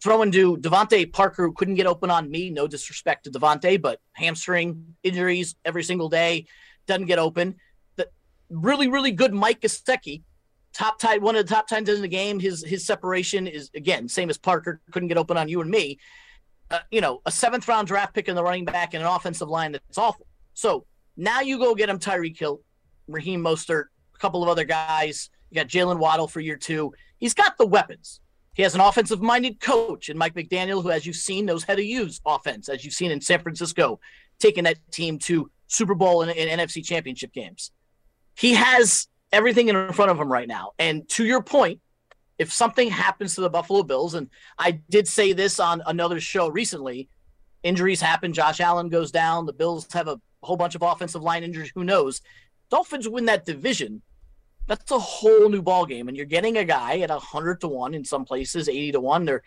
Throwing 0.03 0.31
to 0.31 0.57
DeVante 0.57 1.11
Parker, 1.11 1.43
who 1.43 1.53
couldn't 1.53 1.75
get 1.75 1.85
open 1.85 2.09
on 2.09 2.29
me. 2.29 2.49
No 2.49 2.67
disrespect 2.67 3.25
to 3.25 3.31
DeVante, 3.31 3.81
but 3.81 3.99
hamstring 4.13 4.95
injuries 5.03 5.55
every 5.65 5.83
single 5.83 6.09
day, 6.09 6.45
doesn't 6.87 7.05
get 7.05 7.19
open. 7.19 7.55
The 7.95 8.09
really, 8.49 8.87
really 8.87 9.11
good 9.11 9.33
Mike 9.33 9.61
Gesicki, 9.61 10.23
top 10.73 10.99
tight, 10.99 11.21
one 11.21 11.35
of 11.35 11.45
the 11.45 11.53
top 11.53 11.67
tight 11.67 11.77
ends 11.77 11.89
in 11.89 12.01
the 12.01 12.07
game. 12.07 12.39
His 12.39 12.63
his 12.63 12.85
separation 12.85 13.47
is 13.47 13.69
again 13.75 14.07
same 14.07 14.29
as 14.29 14.37
Parker, 14.37 14.81
couldn't 14.91 15.09
get 15.09 15.17
open 15.17 15.37
on 15.37 15.47
you 15.47 15.61
and 15.61 15.69
me. 15.69 15.99
You 16.91 17.01
know, 17.01 17.21
a 17.25 17.31
seventh 17.31 17.67
round 17.67 17.87
draft 17.87 18.13
pick 18.13 18.27
in 18.27 18.35
the 18.35 18.43
running 18.43 18.65
back 18.65 18.93
and 18.93 19.03
an 19.03 19.09
offensive 19.09 19.49
line 19.49 19.71
that's 19.71 19.97
awful. 19.97 20.27
So 20.53 20.85
now 21.17 21.41
you 21.41 21.57
go 21.57 21.75
get 21.75 21.89
him 21.89 21.99
Tyreek 21.99 22.37
Hill, 22.37 22.61
Raheem 23.07 23.41
Mostert, 23.41 23.85
a 24.15 24.17
couple 24.17 24.43
of 24.43 24.49
other 24.49 24.63
guys. 24.63 25.29
You 25.49 25.55
got 25.55 25.67
Jaylen 25.67 25.99
Waddle 25.99 26.27
for 26.27 26.39
year 26.39 26.57
two. 26.57 26.93
He's 27.17 27.33
got 27.33 27.57
the 27.57 27.65
weapons. 27.65 28.21
He 28.53 28.63
has 28.63 28.75
an 28.75 28.81
offensive 28.81 29.21
minded 29.21 29.59
coach 29.59 30.09
and 30.09 30.19
Mike 30.19 30.33
McDaniel, 30.33 30.83
who, 30.83 30.91
as 30.91 31.05
you've 31.05 31.15
seen, 31.15 31.45
knows 31.45 31.63
how 31.63 31.75
to 31.75 31.83
use 31.83 32.19
offense, 32.25 32.67
as 32.67 32.83
you've 32.83 32.93
seen 32.93 33.11
in 33.11 33.21
San 33.21 33.39
Francisco, 33.39 33.99
taking 34.39 34.65
that 34.65 34.77
team 34.91 35.19
to 35.19 35.49
Super 35.67 35.95
Bowl 35.95 36.21
and, 36.21 36.31
and 36.31 36.59
NFC 36.59 36.83
championship 36.83 37.31
games. 37.31 37.71
He 38.35 38.53
has 38.53 39.07
everything 39.31 39.69
in 39.69 39.93
front 39.93 40.11
of 40.11 40.19
him 40.19 40.31
right 40.31 40.47
now. 40.47 40.71
And 40.79 41.07
to 41.09 41.25
your 41.25 41.41
point, 41.41 41.79
if 42.41 42.51
something 42.51 42.89
happens 42.89 43.35
to 43.35 43.41
the 43.41 43.49
Buffalo 43.49 43.83
Bills, 43.83 44.13
and 44.13 44.29
I 44.57 44.71
did 44.89 45.07
say 45.07 45.33
this 45.33 45.59
on 45.59 45.81
another 45.85 46.19
show 46.19 46.47
recently, 46.49 47.07
injuries 47.63 48.01
happen. 48.01 48.33
Josh 48.33 48.59
Allen 48.59 48.89
goes 48.89 49.11
down. 49.11 49.45
The 49.45 49.53
Bills 49.53 49.87
have 49.93 50.07
a 50.07 50.19
whole 50.41 50.57
bunch 50.57 50.75
of 50.75 50.81
offensive 50.81 51.21
line 51.21 51.43
injuries. 51.43 51.71
Who 51.75 51.83
knows? 51.83 52.21
Dolphins 52.69 53.07
win 53.07 53.25
that 53.25 53.45
division 53.45 54.01
that's 54.67 54.91
a 54.91 54.99
whole 54.99 55.49
new 55.49 55.61
ball 55.61 55.85
game 55.85 56.07
and 56.07 56.15
you're 56.15 56.25
getting 56.25 56.57
a 56.57 56.63
guy 56.63 56.99
at 56.99 57.09
100 57.09 57.61
to 57.61 57.67
1 57.67 57.93
in 57.93 58.05
some 58.05 58.25
places 58.25 58.69
80 58.69 58.93
to 58.93 58.99
1 59.01 59.25
there 59.25 59.43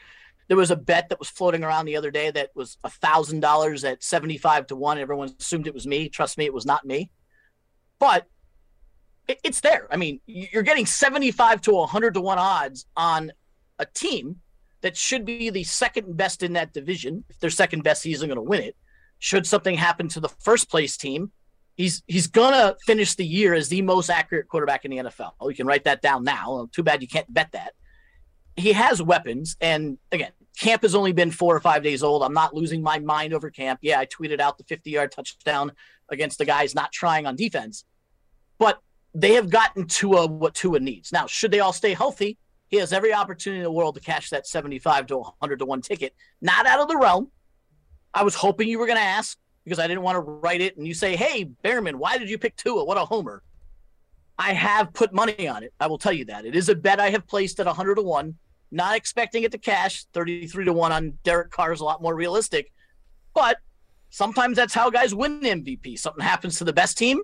there 0.49 0.57
was 0.57 0.71
a 0.71 0.77
bet 0.77 1.09
that 1.09 1.19
was 1.19 1.29
floating 1.29 1.65
around 1.65 1.87
the 1.87 1.97
other 1.97 2.11
day 2.11 2.31
that 2.31 2.51
was 2.55 2.77
a 2.85 2.91
thousand 2.91 3.41
dollars 3.41 3.85
at 3.85 4.03
75 4.03 4.67
to 4.69 4.77
1 4.77 4.99
everyone 4.99 5.31
assumed 5.39 5.67
it 5.67 5.75
was 5.75 5.87
me 5.87 6.09
trust 6.09 6.37
me 6.37 6.45
it 6.45 6.53
was 6.53 6.67
not 6.67 6.85
me 6.85 7.11
but 7.99 8.27
it's 9.29 9.61
there 9.61 9.87
i 9.91 9.97
mean 9.97 10.21
you're 10.27 10.63
getting 10.63 10.87
75 10.87 11.61
to 11.63 11.73
100 11.73 12.15
to 12.15 12.21
1 12.21 12.39
odds 12.39 12.87
on 12.97 13.33
a 13.79 13.87
team 13.87 14.41
that 14.83 14.97
should 14.97 15.25
be 15.25 15.51
the 15.51 15.65
second 15.65 16.17
best 16.17 16.43
in 16.43 16.53
that 16.55 16.73
division 16.73 17.25
if 17.29 17.39
they're 17.39 17.51
second 17.51 17.83
best 17.83 18.05
isn't 18.07 18.29
going 18.29 18.37
to 18.37 18.43
win 18.43 18.63
it 18.63 18.77
should 19.19 19.47
something 19.47 19.77
happen 19.77 20.09
to 20.09 20.21
the 20.21 20.29
first 20.29 20.71
place 20.71 20.97
team 20.97 21.33
he's 21.77 22.03
he's 22.07 22.27
gonna 22.27 22.77
finish 22.87 23.15
the 23.15 23.27
year 23.27 23.55
as 23.55 23.69
the 23.69 23.83
most 23.83 24.11
accurate 24.11 24.49
quarterback 24.49 24.85
in 24.85 24.91
the 24.91 24.97
NFL. 24.99 25.33
Oh, 25.41 25.49
you 25.49 25.55
can 25.55 25.67
write 25.67 25.85
that 25.85 26.03
down 26.03 26.25
now. 26.25 26.69
Too 26.73 26.83
bad 26.83 27.03
you 27.03 27.09
can't 27.09 27.33
bet 27.33 27.53
that. 27.53 27.75
He 28.57 28.73
has 28.73 29.03
weapons, 29.03 29.57
and 29.61 29.99
again, 30.13 30.31
camp 30.59 30.83
has 30.83 30.95
only 30.95 31.13
been 31.13 31.31
four 31.31 31.55
or 31.57 31.61
five 31.61 31.83
days 31.83 32.03
old. 32.03 32.23
I'm 32.23 32.35
not 32.35 32.55
losing 32.55 32.83
my 32.83 32.99
mind 33.01 33.35
over 33.35 33.51
camp. 33.51 33.81
Yeah, 33.83 33.99
I 33.99 34.07
tweeted 34.07 34.41
out 34.41 34.59
the 34.59 34.65
50 34.65 34.91
yard 34.91 35.13
touchdown 35.13 35.73
against 36.09 36.39
the 36.39 36.45
guys 36.45 36.75
not 36.75 36.93
trying 36.93 37.27
on 37.27 37.35
defense, 37.35 37.85
but 38.59 38.81
they 39.15 39.35
have 39.35 39.49
gotten 39.49 39.87
Tua 39.87 40.27
what 40.27 40.55
Tua 40.55 40.81
needs. 40.81 41.13
Now, 41.13 41.27
should 41.27 41.51
they 41.51 41.61
all 41.61 41.73
stay 41.73 41.95
healthy? 41.95 42.37
He 42.69 42.79
has 42.79 42.93
every 42.93 43.15
opportunity 43.15 43.61
in 43.61 43.65
the 43.65 43.71
world 43.71 43.95
to 43.95 44.01
cash 44.01 44.31
that 44.31 44.47
75 44.47 45.07
to 45.07 45.19
100 45.19 45.59
to 45.61 45.65
one 45.65 45.81
ticket. 45.81 46.15
Not 46.41 46.67
out 46.67 46.81
of 46.81 46.89
the 46.89 46.97
realm. 46.97 47.31
I 48.13 48.25
was 48.25 48.35
hoping 48.35 48.69
you 48.69 48.79
were 48.79 48.87
going 48.87 48.99
to 48.99 49.03
ask 49.03 49.39
because 49.65 49.79
I 49.79 49.87
didn't 49.87 50.03
want 50.03 50.17
to 50.17 50.21
write 50.21 50.61
it 50.61 50.77
and 50.77 50.87
you 50.87 50.95
say, 50.95 51.17
hey, 51.17 51.45
Behrman, 51.45 51.99
why 51.99 52.19
did 52.19 52.29
you 52.29 52.39
pick 52.39 52.57
Tua? 52.57 52.85
What 52.85 52.97
a 52.97 53.05
homer. 53.05 53.43
I 54.39 54.53
have 54.53 54.93
put 54.93 55.13
money 55.13 55.47
on 55.47 55.63
it. 55.63 55.73
I 55.79 55.87
will 55.87 55.99
tell 55.99 56.13
you 56.13 56.25
that. 56.27 56.45
It 56.45 56.57
is 56.57 56.69
a 56.69 56.75
bet 56.75 56.99
I 56.99 57.11
have 57.11 57.27
placed 57.27 57.61
at 57.61 57.67
100 57.67 57.95
to 57.97 58.03
1, 58.03 58.35
not 58.73 58.97
expecting 58.97 59.45
it 59.45 59.53
to 59.53 59.59
cash. 59.59 60.07
33 60.13 60.65
to 60.65 60.73
1 60.73 60.93
on 60.93 61.19
Derek 61.23 61.51
Carr 61.51 61.73
is 61.73 61.81
a 61.81 61.85
lot 61.85 62.03
more 62.03 62.17
realistic. 62.17 62.73
But 63.33 63.59
sometimes 64.11 64.57
that's 64.57 64.75
how 64.75 64.91
guys 64.91 65.15
win 65.15 65.41
MVP. 65.41 65.99
Something 65.99 66.25
happens 66.25 66.59
to 66.59 66.65
the 66.65 66.73
best 66.73 66.99
team, 66.99 67.21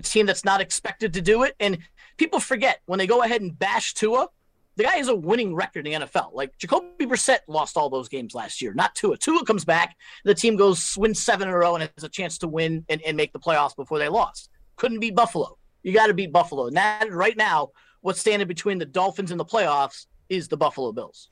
a 0.00 0.08
team 0.10 0.26
that's 0.26 0.44
not 0.44 0.60
expected 0.60 1.14
to 1.14 1.20
do 1.20 1.42
it. 1.42 1.54
And 1.60 1.78
people 2.16 2.40
forget 2.40 2.80
when 2.86 2.98
they 2.98 3.06
go 3.06 3.22
ahead 3.22 3.40
and 3.40 3.56
bash 3.56 3.94
Tua, 3.94 4.28
the 4.76 4.84
guy 4.84 4.96
has 4.96 5.08
a 5.08 5.14
winning 5.14 5.54
record 5.54 5.86
in 5.86 6.00
the 6.00 6.06
NFL. 6.06 6.32
Like 6.32 6.56
Jacoby 6.56 7.06
Brissett 7.06 7.40
lost 7.48 7.76
all 7.76 7.90
those 7.90 8.08
games 8.08 8.34
last 8.34 8.62
year, 8.62 8.72
not 8.72 8.94
Tua. 8.94 9.16
Tua 9.16 9.44
comes 9.44 9.64
back, 9.64 9.96
the 10.24 10.34
team 10.34 10.56
goes 10.56 10.96
wins 10.96 11.22
seven 11.22 11.48
in 11.48 11.54
a 11.54 11.58
row 11.58 11.74
and 11.74 11.90
has 11.96 12.04
a 12.04 12.08
chance 12.08 12.38
to 12.38 12.48
win 12.48 12.84
and, 12.88 13.02
and 13.02 13.16
make 13.16 13.32
the 13.32 13.38
playoffs 13.38 13.76
before 13.76 13.98
they 13.98 14.08
lost. 14.08 14.48
Couldn't 14.76 15.00
beat 15.00 15.14
Buffalo. 15.14 15.58
You 15.82 15.92
got 15.92 16.06
to 16.06 16.14
beat 16.14 16.32
Buffalo. 16.32 16.66
And 16.66 16.76
that 16.76 17.12
right 17.12 17.36
now, 17.36 17.70
what's 18.00 18.20
standing 18.20 18.48
between 18.48 18.78
the 18.78 18.86
Dolphins 18.86 19.30
and 19.30 19.38
the 19.38 19.44
playoffs 19.44 20.06
is 20.28 20.48
the 20.48 20.56
Buffalo 20.56 20.92
Bills. 20.92 21.28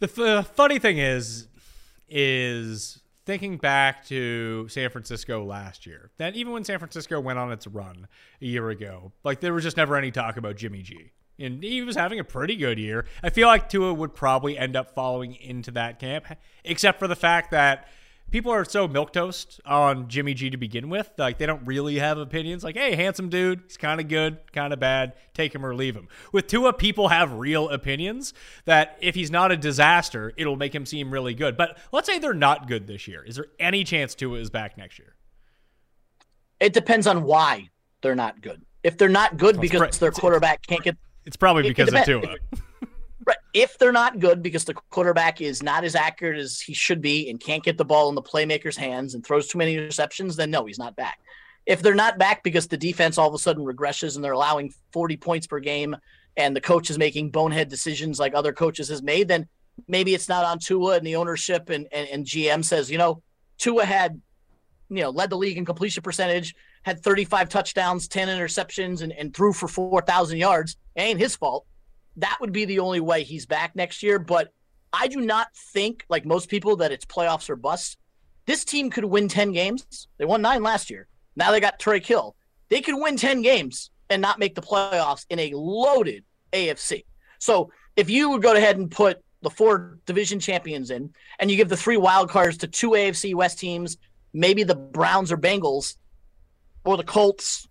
The 0.00 0.06
f- 0.06 0.18
uh, 0.18 0.42
funny 0.42 0.78
thing 0.78 0.98
is, 0.98 1.48
is 2.08 3.00
thinking 3.26 3.56
back 3.56 4.04
to 4.06 4.68
San 4.68 4.90
Francisco 4.90 5.44
last 5.44 5.86
year, 5.86 6.10
that 6.18 6.36
even 6.36 6.52
when 6.52 6.64
San 6.64 6.78
Francisco 6.78 7.20
went 7.20 7.38
on 7.38 7.52
its 7.52 7.66
run 7.66 8.06
a 8.40 8.44
year 8.44 8.70
ago, 8.70 9.12
like 9.24 9.40
there 9.40 9.54
was 9.54 9.64
just 9.64 9.76
never 9.76 9.96
any 9.96 10.10
talk 10.10 10.36
about 10.36 10.56
Jimmy 10.56 10.82
G. 10.82 11.12
And 11.38 11.62
he 11.64 11.82
was 11.82 11.96
having 11.96 12.20
a 12.20 12.24
pretty 12.24 12.54
good 12.54 12.78
year. 12.78 13.06
I 13.22 13.30
feel 13.30 13.48
like 13.48 13.68
Tua 13.68 13.92
would 13.92 14.14
probably 14.14 14.56
end 14.56 14.76
up 14.76 14.94
following 14.94 15.34
into 15.34 15.72
that 15.72 15.98
camp, 15.98 16.26
except 16.64 16.98
for 16.98 17.08
the 17.08 17.16
fact 17.16 17.50
that 17.50 17.88
people 18.34 18.50
are 18.50 18.64
so 18.64 18.88
milquetoast 18.88 19.60
on 19.64 20.08
Jimmy 20.08 20.34
G 20.34 20.50
to 20.50 20.56
begin 20.56 20.88
with. 20.88 21.08
Like 21.16 21.38
they 21.38 21.46
don't 21.46 21.64
really 21.64 22.00
have 22.00 22.18
opinions. 22.18 22.64
Like, 22.64 22.76
hey, 22.76 22.96
handsome 22.96 23.28
dude, 23.28 23.60
he's 23.62 23.76
kind 23.76 24.00
of 24.00 24.08
good, 24.08 24.38
kind 24.52 24.72
of 24.72 24.80
bad. 24.80 25.12
Take 25.34 25.54
him 25.54 25.64
or 25.64 25.72
leave 25.72 25.94
him. 25.94 26.08
With 26.32 26.48
Tua, 26.48 26.72
people 26.72 27.10
have 27.10 27.34
real 27.34 27.68
opinions 27.68 28.34
that 28.64 28.98
if 29.00 29.14
he's 29.14 29.30
not 29.30 29.52
a 29.52 29.56
disaster, 29.56 30.32
it'll 30.36 30.56
make 30.56 30.74
him 30.74 30.84
seem 30.84 31.12
really 31.12 31.32
good. 31.32 31.56
But 31.56 31.78
let's 31.92 32.08
say 32.08 32.18
they're 32.18 32.34
not 32.34 32.66
good 32.66 32.88
this 32.88 33.06
year. 33.06 33.22
Is 33.22 33.36
there 33.36 33.46
any 33.60 33.84
chance 33.84 34.16
Tua 34.16 34.40
is 34.40 34.50
back 34.50 34.76
next 34.76 34.98
year? 34.98 35.14
It 36.58 36.72
depends 36.72 37.06
on 37.06 37.22
why 37.22 37.70
they're 38.02 38.16
not 38.16 38.40
good. 38.40 38.62
If 38.82 38.98
they're 38.98 39.08
not 39.08 39.36
good 39.36 39.60
because 39.60 39.80
it's- 39.80 39.98
their 39.98 40.10
quarterback 40.10 40.66
can't 40.66 40.82
get 40.82 40.96
It's 41.24 41.36
probably 41.36 41.62
It- 41.62 41.66
it 41.66 41.76
because 41.76 41.94
of. 41.94 42.04
Tua. 42.04 42.36
Right. 43.26 43.36
If 43.52 43.78
they're 43.78 43.92
not 43.92 44.18
good 44.18 44.42
because 44.42 44.64
the 44.64 44.74
quarterback 44.74 45.40
is 45.40 45.62
not 45.62 45.84
as 45.84 45.94
accurate 45.94 46.38
as 46.38 46.60
he 46.60 46.74
should 46.74 47.00
be 47.00 47.30
and 47.30 47.40
can't 47.40 47.62
get 47.62 47.78
the 47.78 47.84
ball 47.84 48.08
in 48.08 48.14
the 48.14 48.22
playmaker's 48.22 48.76
hands 48.76 49.14
and 49.14 49.24
throws 49.24 49.48
too 49.48 49.58
many 49.58 49.76
interceptions, 49.76 50.36
then 50.36 50.50
no, 50.50 50.66
he's 50.66 50.78
not 50.78 50.96
back. 50.96 51.20
If 51.64 51.80
they're 51.80 51.94
not 51.94 52.18
back 52.18 52.42
because 52.42 52.66
the 52.66 52.76
defense 52.76 53.16
all 53.16 53.28
of 53.28 53.34
a 53.34 53.38
sudden 53.38 53.64
regresses 53.64 54.16
and 54.16 54.24
they're 54.24 54.32
allowing 54.32 54.74
40 54.92 55.16
points 55.16 55.46
per 55.46 55.60
game 55.60 55.96
and 56.36 56.54
the 56.54 56.60
coach 56.60 56.90
is 56.90 56.98
making 56.98 57.30
bonehead 57.30 57.68
decisions 57.68 58.18
like 58.18 58.34
other 58.34 58.52
coaches 58.52 58.88
has 58.88 59.02
made, 59.02 59.28
then 59.28 59.48
maybe 59.88 60.14
it's 60.14 60.28
not 60.28 60.44
on 60.44 60.58
Tua 60.58 60.96
and 60.96 61.06
the 61.06 61.16
ownership 61.16 61.70
and, 61.70 61.86
and, 61.92 62.08
and 62.08 62.26
GM 62.26 62.64
says, 62.64 62.90
you 62.90 62.98
know, 62.98 63.22
Tua 63.56 63.84
had, 63.86 64.20
you 64.90 65.02
know, 65.02 65.10
led 65.10 65.30
the 65.30 65.38
league 65.38 65.56
in 65.56 65.64
completion 65.64 66.02
percentage, 66.02 66.54
had 66.82 67.02
35 67.02 67.48
touchdowns, 67.48 68.08
10 68.08 68.28
interceptions, 68.28 69.00
and, 69.00 69.12
and 69.12 69.34
threw 69.34 69.52
for 69.54 69.68
4,000 69.68 70.36
yards. 70.36 70.76
It 70.94 71.02
ain't 71.02 71.20
his 71.20 71.36
fault 71.36 71.64
that 72.16 72.38
would 72.40 72.52
be 72.52 72.64
the 72.64 72.78
only 72.80 73.00
way 73.00 73.22
he's 73.24 73.46
back 73.46 73.74
next 73.74 74.02
year. 74.02 74.18
But 74.18 74.52
I 74.92 75.08
do 75.08 75.20
not 75.20 75.48
think, 75.72 76.04
like 76.08 76.24
most 76.24 76.48
people, 76.48 76.76
that 76.76 76.92
it's 76.92 77.04
playoffs 77.04 77.50
or 77.50 77.56
bust. 77.56 77.98
This 78.46 78.64
team 78.64 78.90
could 78.90 79.04
win 79.04 79.28
10 79.28 79.52
games. 79.52 80.08
They 80.18 80.24
won 80.24 80.42
nine 80.42 80.62
last 80.62 80.90
year. 80.90 81.08
Now 81.36 81.50
they 81.50 81.60
got 81.60 81.78
Tyreek 81.78 82.06
Hill. 82.06 82.36
They 82.68 82.80
could 82.80 83.00
win 83.00 83.16
10 83.16 83.42
games 83.42 83.90
and 84.10 84.22
not 84.22 84.38
make 84.38 84.54
the 84.54 84.62
playoffs 84.62 85.26
in 85.30 85.38
a 85.38 85.52
loaded 85.54 86.24
AFC. 86.52 87.04
So 87.38 87.70
if 87.96 88.10
you 88.10 88.30
would 88.30 88.42
go 88.42 88.54
ahead 88.54 88.76
and 88.76 88.90
put 88.90 89.22
the 89.42 89.50
four 89.50 89.98
division 90.06 90.40
champions 90.40 90.90
in 90.90 91.12
and 91.38 91.50
you 91.50 91.56
give 91.56 91.68
the 91.68 91.76
three 91.76 91.96
wild 91.96 92.30
cards 92.30 92.58
to 92.58 92.68
two 92.68 92.90
AFC 92.90 93.34
West 93.34 93.58
teams, 93.58 93.96
maybe 94.32 94.62
the 94.62 94.74
Browns 94.74 95.32
or 95.32 95.36
Bengals 95.36 95.96
or 96.84 96.96
the 96.96 97.04
Colts 97.04 97.68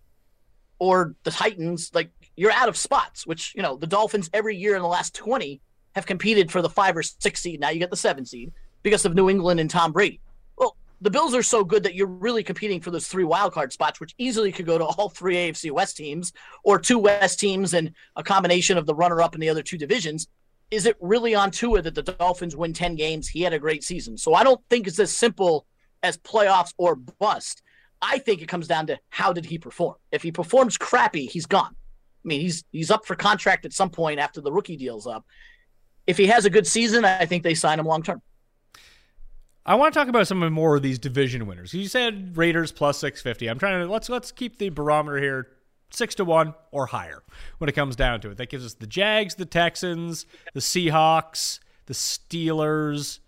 or 0.78 1.14
the 1.24 1.30
Titans, 1.30 1.90
like 1.94 2.10
you're 2.36 2.52
out 2.52 2.68
of 2.68 2.76
spots, 2.76 3.26
which, 3.26 3.54
you 3.54 3.62
know, 3.62 3.76
the 3.76 3.86
Dolphins 3.86 4.30
every 4.32 4.56
year 4.56 4.76
in 4.76 4.82
the 4.82 4.88
last 4.88 5.14
20 5.14 5.60
have 5.94 6.06
competed 6.06 6.50
for 6.50 6.62
the 6.62 6.68
five 6.68 6.96
or 6.96 7.02
six 7.02 7.40
seed. 7.40 7.60
Now 7.60 7.70
you 7.70 7.78
get 7.78 7.90
the 7.90 7.96
seven 7.96 8.24
seed 8.24 8.52
because 8.82 9.04
of 9.04 9.14
New 9.14 9.30
England 9.30 9.60
and 9.60 9.70
Tom 9.70 9.92
Brady. 9.92 10.20
Well, 10.56 10.76
the 11.00 11.10
Bills 11.10 11.34
are 11.34 11.42
so 11.42 11.64
good 11.64 11.84
that 11.84 11.94
you're 11.94 12.06
really 12.06 12.42
competing 12.42 12.80
for 12.80 12.90
those 12.90 13.06
three 13.06 13.24
wildcard 13.24 13.72
spots, 13.72 14.00
which 14.00 14.14
easily 14.18 14.52
could 14.52 14.66
go 14.66 14.78
to 14.78 14.84
all 14.84 15.08
three 15.08 15.36
AFC 15.36 15.70
West 15.70 15.96
teams 15.96 16.32
or 16.64 16.78
two 16.78 16.98
West 16.98 17.38
teams 17.38 17.74
and 17.74 17.92
a 18.16 18.22
combination 18.22 18.76
of 18.76 18.86
the 18.86 18.94
runner 18.94 19.22
up 19.22 19.34
in 19.34 19.40
the 19.40 19.48
other 19.48 19.62
two 19.62 19.78
divisions. 19.78 20.28
Is 20.70 20.86
it 20.86 20.96
really 21.00 21.34
on 21.34 21.50
Tua 21.50 21.82
that 21.82 21.94
the 21.94 22.02
Dolphins 22.02 22.56
win 22.56 22.72
10 22.72 22.96
games? 22.96 23.28
He 23.28 23.42
had 23.42 23.52
a 23.52 23.58
great 23.58 23.84
season. 23.84 24.16
So 24.18 24.34
I 24.34 24.42
don't 24.42 24.60
think 24.68 24.88
it's 24.88 24.98
as 24.98 25.12
simple 25.12 25.66
as 26.02 26.16
playoffs 26.18 26.72
or 26.78 26.96
bust. 26.96 27.62
I 28.02 28.18
think 28.18 28.42
it 28.42 28.48
comes 28.48 28.66
down 28.66 28.88
to 28.88 28.98
how 29.08 29.32
did 29.32 29.46
he 29.46 29.58
perform? 29.58 29.94
If 30.10 30.22
he 30.22 30.32
performs 30.32 30.76
crappy, 30.76 31.26
he's 31.26 31.46
gone. 31.46 31.76
I 32.24 32.28
mean, 32.28 32.40
he's 32.40 32.64
he's 32.72 32.90
up 32.90 33.06
for 33.06 33.14
contract 33.14 33.64
at 33.64 33.72
some 33.72 33.90
point 33.90 34.18
after 34.18 34.40
the 34.40 34.52
rookie 34.52 34.76
deal's 34.76 35.06
up. 35.06 35.24
If 36.06 36.16
he 36.16 36.26
has 36.26 36.44
a 36.44 36.50
good 36.50 36.66
season, 36.66 37.04
I 37.04 37.26
think 37.26 37.42
they 37.42 37.54
sign 37.54 37.78
him 37.78 37.86
long 37.86 38.02
term. 38.02 38.22
I 39.66 39.76
want 39.76 39.94
to 39.94 40.00
talk 40.00 40.08
about 40.08 40.26
some 40.26 40.42
of 40.42 40.52
more 40.52 40.76
of 40.76 40.82
these 40.82 40.98
division 40.98 41.46
winners. 41.46 41.72
You 41.72 41.88
said 41.88 42.36
Raiders 42.36 42.70
plus 42.70 42.98
650. 42.98 43.48
I'm 43.48 43.58
trying 43.58 43.80
to 43.80 43.90
let's 43.90 44.08
let's 44.08 44.30
keep 44.30 44.58
the 44.58 44.68
barometer 44.68 45.18
here 45.18 45.48
6 45.90 46.14
to 46.16 46.24
1 46.24 46.54
or 46.70 46.86
higher 46.86 47.22
when 47.58 47.68
it 47.68 47.72
comes 47.72 47.96
down 47.96 48.20
to 48.22 48.30
it. 48.30 48.36
That 48.36 48.50
gives 48.50 48.64
us 48.64 48.74
the 48.74 48.86
Jags, 48.86 49.36
the 49.36 49.46
Texans, 49.46 50.26
the 50.52 50.60
Seahawks, 50.60 51.60
the 51.86 51.94
Steelers, 51.94 53.20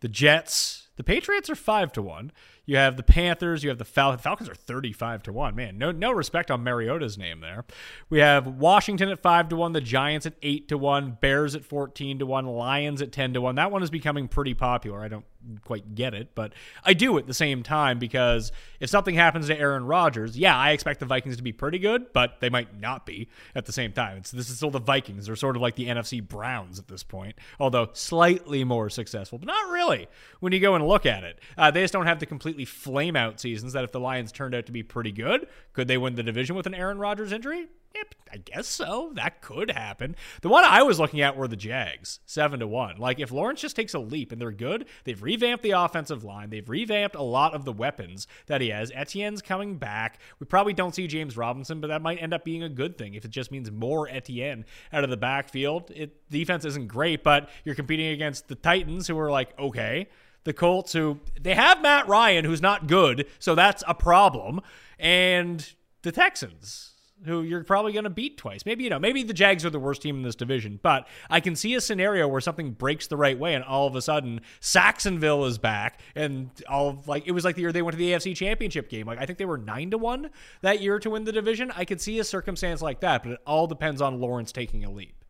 the 0.00 0.08
Jets. 0.08 0.88
The 0.96 1.04
Patriots 1.04 1.50
are 1.50 1.56
5 1.56 1.92
to 1.92 2.02
1. 2.02 2.32
You 2.66 2.76
have 2.76 2.96
the 2.96 3.02
Panthers, 3.02 3.62
you 3.62 3.68
have 3.68 3.78
the 3.78 3.84
Falcons. 3.84 4.22
Falcons 4.22 4.48
are 4.48 4.54
35 4.54 5.22
to 5.24 5.32
1. 5.32 5.54
Man, 5.54 5.76
no 5.78 5.92
no 5.92 6.12
respect 6.12 6.50
on 6.50 6.64
Mariota's 6.64 7.18
name 7.18 7.40
there. 7.40 7.64
We 8.08 8.20
have 8.20 8.46
Washington 8.46 9.08
at 9.10 9.20
5 9.20 9.50
to 9.50 9.56
1, 9.56 9.72
the 9.72 9.80
Giants 9.80 10.26
at 10.26 10.34
8 10.42 10.68
to 10.68 10.78
1, 10.78 11.18
Bears 11.20 11.54
at 11.54 11.64
14 11.64 12.18
to 12.20 12.26
1, 12.26 12.46
Lions 12.46 13.02
at 13.02 13.12
10 13.12 13.34
to 13.34 13.40
1. 13.40 13.54
That 13.56 13.70
one 13.70 13.82
is 13.82 13.90
becoming 13.90 14.28
pretty 14.28 14.54
popular. 14.54 15.02
I 15.02 15.08
don't 15.08 15.26
quite 15.64 15.94
get 15.94 16.14
it, 16.14 16.34
but 16.34 16.52
I 16.84 16.94
do 16.94 17.16
at 17.18 17.26
the 17.26 17.34
same 17.34 17.62
time 17.62 17.98
because 17.98 18.52
if 18.80 18.90
something 18.90 19.14
happens 19.14 19.46
to 19.48 19.58
Aaron 19.58 19.84
Rodgers, 19.86 20.36
yeah, 20.36 20.56
I 20.56 20.70
expect 20.70 21.00
the 21.00 21.06
Vikings 21.06 21.36
to 21.36 21.42
be 21.42 21.52
pretty 21.52 21.78
good, 21.78 22.12
but 22.12 22.40
they 22.40 22.50
might 22.50 22.78
not 22.80 23.06
be 23.06 23.28
at 23.54 23.66
the 23.66 23.72
same 23.72 23.92
time. 23.92 24.18
It's, 24.18 24.30
this 24.30 24.50
is 24.50 24.56
still 24.56 24.70
the 24.70 24.80
Vikings. 24.80 25.26
They're 25.26 25.36
sort 25.36 25.56
of 25.56 25.62
like 25.62 25.76
the 25.76 25.86
NFC 25.86 26.26
Browns 26.26 26.78
at 26.78 26.88
this 26.88 27.02
point, 27.02 27.36
although 27.58 27.90
slightly 27.92 28.64
more 28.64 28.90
successful, 28.90 29.38
but 29.38 29.46
not 29.46 29.70
really 29.70 30.08
when 30.40 30.52
you 30.52 30.60
go 30.60 30.74
and 30.74 30.86
look 30.86 31.06
at 31.06 31.24
it. 31.24 31.38
Uh, 31.56 31.70
they 31.70 31.82
just 31.82 31.92
don't 31.92 32.06
have 32.06 32.20
the 32.20 32.26
completely 32.26 32.64
flame 32.64 33.16
out 33.16 33.40
seasons 33.40 33.72
that 33.72 33.84
if 33.84 33.92
the 33.92 34.00
Lions 34.00 34.32
turned 34.32 34.54
out 34.54 34.66
to 34.66 34.72
be 34.72 34.82
pretty 34.82 35.12
good, 35.12 35.46
could 35.72 35.88
they 35.88 35.98
win 35.98 36.14
the 36.14 36.22
division 36.22 36.56
with 36.56 36.66
an 36.66 36.74
Aaron 36.74 36.98
Rodgers 36.98 37.32
injury? 37.32 37.68
Yep, 37.94 38.14
I 38.32 38.36
guess 38.38 38.66
so. 38.66 39.12
That 39.14 39.40
could 39.40 39.70
happen. 39.70 40.16
The 40.42 40.48
one 40.48 40.64
I 40.64 40.82
was 40.82 40.98
looking 40.98 41.20
at 41.20 41.36
were 41.36 41.46
the 41.46 41.54
Jags, 41.54 42.18
seven 42.26 42.58
to 42.58 42.66
one. 42.66 42.96
Like 42.96 43.20
if 43.20 43.30
Lawrence 43.30 43.60
just 43.60 43.76
takes 43.76 43.94
a 43.94 44.00
leap 44.00 44.32
and 44.32 44.40
they're 44.40 44.50
good, 44.50 44.86
they've 45.04 45.22
revamped 45.22 45.62
the 45.62 45.72
offensive 45.72 46.24
line. 46.24 46.50
They've 46.50 46.68
revamped 46.68 47.14
a 47.14 47.22
lot 47.22 47.54
of 47.54 47.64
the 47.64 47.72
weapons 47.72 48.26
that 48.46 48.60
he 48.60 48.70
has. 48.70 48.90
Etienne's 48.92 49.42
coming 49.42 49.76
back. 49.76 50.18
We 50.40 50.46
probably 50.46 50.72
don't 50.72 50.94
see 50.94 51.06
James 51.06 51.36
Robinson, 51.36 51.80
but 51.80 51.86
that 51.88 52.02
might 52.02 52.20
end 52.20 52.34
up 52.34 52.44
being 52.44 52.64
a 52.64 52.68
good 52.68 52.98
thing 52.98 53.14
if 53.14 53.24
it 53.24 53.30
just 53.30 53.52
means 53.52 53.70
more 53.70 54.08
Etienne 54.08 54.64
out 54.92 55.04
of 55.04 55.10
the 55.10 55.16
backfield. 55.16 55.92
It 55.94 56.28
defense 56.30 56.64
isn't 56.64 56.88
great, 56.88 57.22
but 57.22 57.48
you're 57.64 57.76
competing 57.76 58.08
against 58.08 58.48
the 58.48 58.56
Titans, 58.56 59.06
who 59.06 59.18
are 59.18 59.30
like 59.30 59.56
okay. 59.58 60.08
The 60.42 60.52
Colts, 60.52 60.92
who 60.92 61.20
they 61.40 61.54
have 61.54 61.80
Matt 61.80 62.06
Ryan, 62.06 62.44
who's 62.44 62.60
not 62.60 62.86
good, 62.86 63.26
so 63.38 63.54
that's 63.54 63.82
a 63.88 63.94
problem, 63.94 64.60
and 64.98 65.72
the 66.02 66.12
Texans 66.12 66.93
who 67.24 67.42
you're 67.42 67.64
probably 67.64 67.92
going 67.92 68.04
to 68.04 68.10
beat 68.10 68.36
twice. 68.36 68.64
Maybe, 68.66 68.84
you 68.84 68.90
know, 68.90 68.98
maybe 68.98 69.22
the 69.22 69.34
Jags 69.34 69.64
are 69.64 69.70
the 69.70 69.78
worst 69.78 70.02
team 70.02 70.16
in 70.16 70.22
this 70.22 70.34
division, 70.34 70.78
but 70.82 71.06
I 71.30 71.40
can 71.40 71.56
see 71.56 71.74
a 71.74 71.80
scenario 71.80 72.28
where 72.28 72.40
something 72.40 72.72
breaks 72.72 73.06
the 73.06 73.16
right 73.16 73.38
way 73.38 73.54
and 73.54 73.64
all 73.64 73.86
of 73.86 73.96
a 73.96 74.02
sudden 74.02 74.40
Sacksonville 74.60 75.44
is 75.44 75.58
back 75.58 76.00
and 76.14 76.50
all 76.68 76.88
of, 76.90 77.08
like, 77.08 77.26
it 77.26 77.32
was 77.32 77.44
like 77.44 77.56
the 77.56 77.62
year 77.62 77.72
they 77.72 77.82
went 77.82 77.94
to 77.94 77.98
the 77.98 78.12
AFC 78.12 78.36
championship 78.36 78.88
game. 78.88 79.06
Like, 79.06 79.18
I 79.18 79.26
think 79.26 79.38
they 79.38 79.44
were 79.44 79.58
nine 79.58 79.90
to 79.90 79.98
one 79.98 80.30
that 80.62 80.80
year 80.80 80.98
to 80.98 81.10
win 81.10 81.24
the 81.24 81.32
division. 81.32 81.72
I 81.76 81.84
could 81.84 82.00
see 82.00 82.18
a 82.18 82.24
circumstance 82.24 82.82
like 82.82 83.00
that, 83.00 83.22
but 83.22 83.32
it 83.32 83.40
all 83.46 83.66
depends 83.66 84.00
on 84.00 84.20
Lawrence 84.20 84.52
taking 84.52 84.84
a 84.84 84.90
leap. 84.90 85.24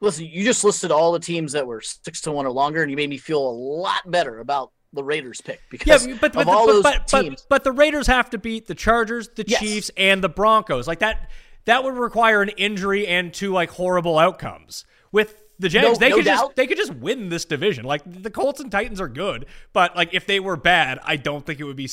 Listen, 0.00 0.26
you 0.26 0.44
just 0.44 0.62
listed 0.62 0.92
all 0.92 1.10
the 1.10 1.18
teams 1.18 1.52
that 1.52 1.66
were 1.66 1.80
six 1.80 2.20
to 2.20 2.30
one 2.30 2.46
or 2.46 2.52
longer, 2.52 2.82
and 2.82 2.90
you 2.90 2.96
made 2.96 3.10
me 3.10 3.18
feel 3.18 3.44
a 3.44 3.50
lot 3.50 4.08
better 4.08 4.38
about 4.38 4.70
the 4.92 5.04
Raiders 5.04 5.40
pick 5.40 5.60
because 5.70 6.06
yeah, 6.06 6.16
but, 6.20 6.32
but, 6.32 6.42
of 6.42 6.48
all 6.48 6.66
but, 6.66 6.72
those 6.72 6.82
but, 6.82 7.06
teams. 7.08 7.42
But, 7.42 7.48
but 7.48 7.64
the 7.64 7.72
Raiders 7.72 8.06
have 8.06 8.30
to 8.30 8.38
beat 8.38 8.66
the 8.66 8.74
Chargers, 8.74 9.28
the 9.28 9.44
Yes. 9.46 9.60
Chiefs, 9.60 9.90
and 9.96 10.22
the 10.24 10.28
Broncos. 10.28 10.86
Like 10.88 11.00
that, 11.00 11.30
that 11.66 11.84
would 11.84 11.94
require 11.94 12.40
an 12.42 12.50
injury 12.50 13.06
and 13.06 13.32
two 13.32 13.52
like 13.52 13.70
horrible 13.70 14.18
outcomes. 14.18 14.84
With 15.12 15.42
the 15.58 15.68
Jags, 15.68 15.86
No- 15.86 15.94
they 15.94 16.08
no 16.10 16.16
could 16.16 16.24
doubt. 16.24 16.40
just 16.40 16.56
they 16.56 16.66
could 16.66 16.76
just 16.78 16.94
win 16.94 17.28
this 17.28 17.44
division. 17.44 17.84
Like 17.84 18.02
the 18.04 18.30
Colts 18.30 18.60
and 18.60 18.70
Titans 18.70 19.00
are 19.00 19.08
good, 19.08 19.46
but 19.72 19.96
like 19.96 20.14
if 20.14 20.26
they 20.26 20.40
were 20.40 20.56
bad, 20.56 20.98
I 21.04 21.16
don't 21.16 21.44
think 21.44 21.60
it 21.60 21.64
would 21.64 21.76
be 21.76 21.88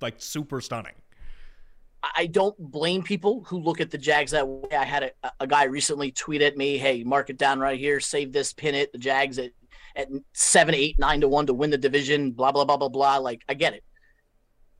like 0.00 0.14
super 0.18 0.60
stunning. 0.60 0.94
I 2.16 2.26
don't 2.26 2.54
blame 2.58 3.02
people 3.02 3.44
who 3.44 3.58
look 3.58 3.80
at 3.80 3.90
the 3.90 3.96
Jags 3.96 4.32
that 4.32 4.46
way. 4.46 4.76
I 4.76 4.84
had 4.84 5.12
a, 5.22 5.30
a 5.40 5.46
guy 5.46 5.64
recently 5.64 6.10
tweet 6.12 6.42
at 6.42 6.54
me, 6.56 6.76
"Hey, 6.76 7.02
mark 7.02 7.30
it 7.30 7.38
down 7.38 7.60
right 7.60 7.78
here. 7.78 7.98
Save 7.98 8.32
this, 8.32 8.52
pin 8.52 8.74
it. 8.74 8.92
The 8.92 8.98
Jags 8.98 9.38
at 9.38 9.52
at 9.96 10.08
seven, 10.32 10.74
eight, 10.74 10.98
nine 10.98 11.20
to 11.20 11.28
one 11.28 11.46
to 11.46 11.54
win 11.54 11.70
the 11.70 11.78
division. 11.78 12.32
Blah 12.32 12.52
blah 12.52 12.64
blah 12.64 12.76
blah 12.76 12.88
blah. 12.88 13.18
Like 13.18 13.42
I 13.48 13.54
get 13.54 13.74
it. 13.74 13.84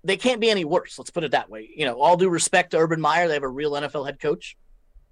They 0.02 0.16
can't 0.16 0.40
be 0.40 0.50
any 0.50 0.64
worse. 0.64 0.98
Let's 0.98 1.10
put 1.10 1.24
it 1.24 1.30
that 1.30 1.48
way. 1.48 1.70
You 1.74 1.86
know, 1.86 2.00
all 2.00 2.16
due 2.16 2.28
respect 2.28 2.72
to 2.72 2.78
Urban 2.78 3.00
Meyer, 3.00 3.26
they 3.26 3.34
have 3.34 3.42
a 3.42 3.48
real 3.48 3.72
NFL 3.72 4.06
head 4.06 4.20
coach 4.20 4.56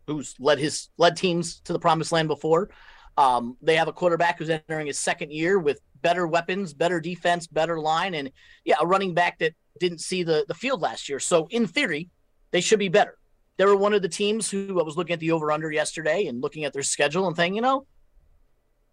who's 0.06 0.34
led 0.38 0.58
his 0.58 0.88
led 0.98 1.16
teams 1.16 1.60
to 1.60 1.72
the 1.72 1.78
promised 1.78 2.12
land 2.12 2.28
before. 2.28 2.70
Um, 3.16 3.56
they 3.62 3.76
have 3.76 3.88
a 3.88 3.92
quarterback 3.92 4.38
who's 4.38 4.50
entering 4.50 4.86
his 4.86 4.98
second 4.98 5.32
year 5.32 5.58
with 5.58 5.80
better 6.00 6.26
weapons, 6.26 6.74
better 6.74 7.00
defense, 7.00 7.46
better 7.46 7.78
line, 7.78 8.14
and 8.14 8.30
yeah, 8.64 8.76
a 8.80 8.86
running 8.86 9.14
back 9.14 9.38
that 9.38 9.54
didn't 9.80 10.00
see 10.00 10.22
the 10.22 10.44
the 10.48 10.54
field 10.54 10.80
last 10.80 11.08
year. 11.08 11.20
So 11.20 11.46
in 11.50 11.66
theory, 11.66 12.10
they 12.50 12.60
should 12.60 12.78
be 12.78 12.88
better. 12.88 13.16
they 13.56 13.64
were 13.64 13.76
one 13.76 13.94
of 13.94 14.02
the 14.02 14.08
teams 14.08 14.50
who 14.50 14.80
I 14.80 14.82
was 14.82 14.96
looking 14.96 15.14
at 15.14 15.20
the 15.20 15.32
over 15.32 15.52
under 15.52 15.70
yesterday 15.70 16.26
and 16.26 16.40
looking 16.42 16.64
at 16.64 16.72
their 16.72 16.82
schedule 16.82 17.26
and 17.26 17.36
saying, 17.36 17.54
you 17.54 17.62
know, 17.62 17.86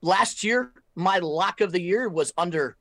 last 0.01 0.43
year 0.43 0.71
my 0.95 1.19
lock 1.19 1.61
of 1.61 1.71
the 1.71 1.81
year 1.81 2.09
was 2.09 2.33
under 2.37 2.77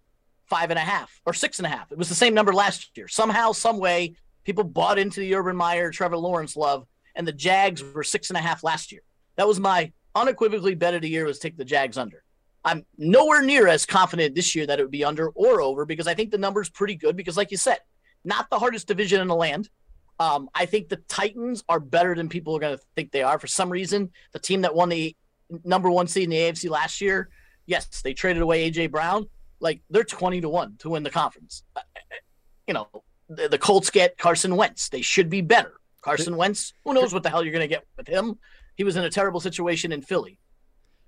five 0.46 0.70
and 0.70 0.78
a 0.78 0.82
half 0.82 1.20
or 1.26 1.34
six 1.34 1.58
and 1.58 1.66
a 1.66 1.68
half. 1.68 1.92
It 1.92 1.98
was 1.98 2.08
the 2.08 2.14
same 2.14 2.34
number 2.34 2.52
last 2.52 2.96
year. 2.96 3.08
Somehow, 3.08 3.52
some 3.52 3.78
way, 3.78 4.14
people 4.44 4.64
bought 4.64 4.98
into 4.98 5.20
the 5.20 5.34
Urban 5.34 5.56
Meyer, 5.56 5.90
Trevor 5.90 6.16
Lawrence 6.16 6.56
love, 6.56 6.86
and 7.14 7.26
the 7.26 7.32
Jags 7.32 7.82
were 7.82 8.02
six 8.02 8.30
and 8.30 8.36
a 8.36 8.40
half 8.40 8.64
last 8.64 8.92
year. 8.92 9.02
That 9.36 9.46
was 9.46 9.60
my 9.60 9.92
unequivocally 10.14 10.74
bet 10.74 10.94
of 10.94 11.02
the 11.02 11.08
year 11.08 11.24
was 11.24 11.38
take 11.38 11.56
the 11.56 11.64
Jags 11.64 11.98
under. 11.98 12.22
I'm 12.64 12.84
nowhere 12.96 13.42
near 13.42 13.68
as 13.68 13.86
confident 13.86 14.34
this 14.34 14.54
year 14.54 14.66
that 14.66 14.78
it 14.78 14.82
would 14.82 14.90
be 14.90 15.04
under 15.04 15.28
or 15.30 15.60
over 15.60 15.86
because 15.86 16.06
I 16.06 16.14
think 16.14 16.30
the 16.30 16.38
number's 16.38 16.68
pretty 16.68 16.96
good 16.96 17.16
because, 17.16 17.36
like 17.36 17.50
you 17.50 17.56
said, 17.56 17.78
not 18.24 18.50
the 18.50 18.58
hardest 18.58 18.88
division 18.88 19.20
in 19.20 19.28
the 19.28 19.34
land. 19.34 19.68
Um, 20.20 20.48
I 20.54 20.66
think 20.66 20.88
the 20.88 20.96
Titans 21.08 21.62
are 21.68 21.78
better 21.78 22.14
than 22.14 22.28
people 22.28 22.56
are 22.56 22.60
going 22.60 22.76
to 22.76 22.84
think 22.96 23.12
they 23.12 23.22
are. 23.22 23.38
For 23.38 23.46
some 23.46 23.70
reason, 23.70 24.10
the 24.32 24.40
team 24.40 24.62
that 24.62 24.74
won 24.74 24.88
the 24.88 25.16
number 25.64 25.90
one 25.90 26.08
seed 26.08 26.24
in 26.24 26.30
the 26.30 26.36
AFC 26.36 26.68
last 26.68 27.00
year, 27.00 27.30
yes, 27.68 28.02
they 28.02 28.14
traded 28.14 28.42
away 28.42 28.68
AJ 28.68 28.90
Brown. 28.90 29.28
Like 29.60 29.80
they're 29.90 30.02
twenty 30.04 30.40
to 30.40 30.48
one 30.48 30.76
to 30.78 30.90
win 30.90 31.04
the 31.04 31.10
conference. 31.10 31.62
Uh, 31.76 31.80
you 32.66 32.74
know, 32.74 32.88
the, 33.28 33.48
the 33.48 33.58
Colts 33.58 33.90
get 33.90 34.18
Carson 34.18 34.56
Wentz. 34.56 34.88
They 34.88 35.02
should 35.02 35.30
be 35.30 35.40
better. 35.40 35.74
Carson 36.02 36.36
Wentz. 36.36 36.72
Who 36.84 36.94
knows 36.94 37.12
what 37.12 37.22
the 37.22 37.30
hell 37.30 37.42
you're 37.44 37.52
going 37.52 37.68
to 37.68 37.68
get 37.68 37.84
with 37.96 38.08
him? 38.08 38.38
He 38.76 38.84
was 38.84 38.96
in 38.96 39.04
a 39.04 39.10
terrible 39.10 39.40
situation 39.40 39.92
in 39.92 40.02
Philly. 40.02 40.38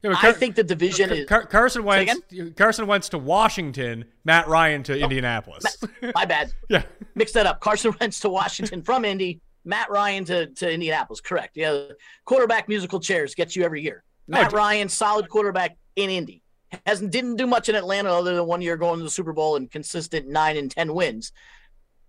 Yeah, 0.03 0.15
I 0.17 0.33
think 0.33 0.57
the 0.57 0.65
division 0.65 1.09
Car- 1.11 1.19
is 1.19 1.29
Car- 1.29 1.47
Carson 1.47 1.85
Wentz. 1.85 2.15
Carson 2.57 2.87
Wentz 2.87 3.09
to 3.11 3.19
Washington. 3.19 4.07
Matt 4.25 4.49
Ryan 4.49 4.83
to 4.85 4.99
Indianapolis. 4.99 5.77
my 6.15 6.25
bad. 6.25 6.53
yeah, 6.71 6.83
Mix 7.15 7.33
that 7.33 7.47
up. 7.47 7.61
Carson 7.61 7.95
Wentz 8.01 8.19
to 8.21 8.31
Washington 8.31 8.83
from 8.83 9.05
Indy. 9.05 9.41
Matt 9.65 9.91
Ryan 9.91 10.25
to, 10.25 10.47
to 10.47 10.73
Indianapolis. 10.73 11.21
Correct. 11.21 11.57
Yeah. 11.57 11.83
Quarterback 12.25 12.67
musical 12.69 12.99
chairs 12.99 13.35
gets 13.35 13.55
you 13.55 13.63
every 13.63 13.83
year. 13.83 14.03
Matt 14.27 14.51
d- 14.51 14.57
Ryan, 14.57 14.89
solid 14.89 15.29
quarterback 15.29 15.77
in 15.97 16.09
Indy. 16.09 16.43
Hasn't 16.87 17.11
didn't 17.11 17.37
do 17.37 17.47
much 17.47 17.69
in 17.69 17.75
Atlanta 17.75 18.11
other 18.11 18.35
than 18.35 18.47
one 18.47 18.63
year 18.63 18.77
going 18.77 18.99
to 18.99 19.05
the 19.05 19.11
Super 19.11 19.33
Bowl 19.33 19.57
and 19.57 19.71
consistent 19.71 20.29
nine 20.29 20.57
and 20.57 20.71
ten 20.71 20.95
wins. 20.95 21.33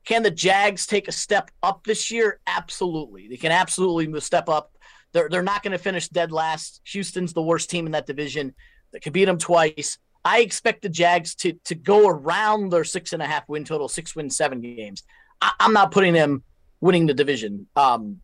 Can 0.05 0.23
the 0.23 0.31
Jags 0.31 0.87
take 0.87 1.07
a 1.07 1.11
step 1.11 1.51
up 1.61 1.83
this 1.83 2.11
year? 2.11 2.39
Absolutely. 2.47 3.27
They 3.27 3.37
can 3.37 3.51
absolutely 3.51 4.19
step 4.21 4.49
up. 4.49 4.75
They're 5.13 5.29
they're 5.29 5.41
not 5.41 5.63
going 5.63 5.71
to 5.71 5.77
finish 5.77 6.09
dead 6.09 6.31
last. 6.31 6.81
Houston's 6.85 7.33
the 7.33 7.41
worst 7.41 7.69
team 7.69 7.85
in 7.85 7.91
that 7.93 8.07
division. 8.07 8.53
They 8.91 8.99
could 8.99 9.13
beat 9.13 9.25
them 9.25 9.37
twice. 9.37 9.97
I 10.23 10.41
expect 10.41 10.83
the 10.83 10.89
Jags 10.89 11.35
to 11.35 11.53
to 11.65 11.75
go 11.75 12.07
around 12.07 12.71
their 12.71 12.83
six 12.83 13.13
and 13.13 13.21
a 13.21 13.27
half 13.27 13.49
win 13.49 13.65
total, 13.65 13.87
six 13.87 14.15
win 14.15 14.29
seven 14.29 14.61
games. 14.61 15.03
I, 15.41 15.51
I'm 15.59 15.73
not 15.73 15.91
putting 15.91 16.13
them 16.13 16.43
winning 16.79 17.07
the 17.07 17.13
division. 17.13 17.67
Um, 17.75 18.21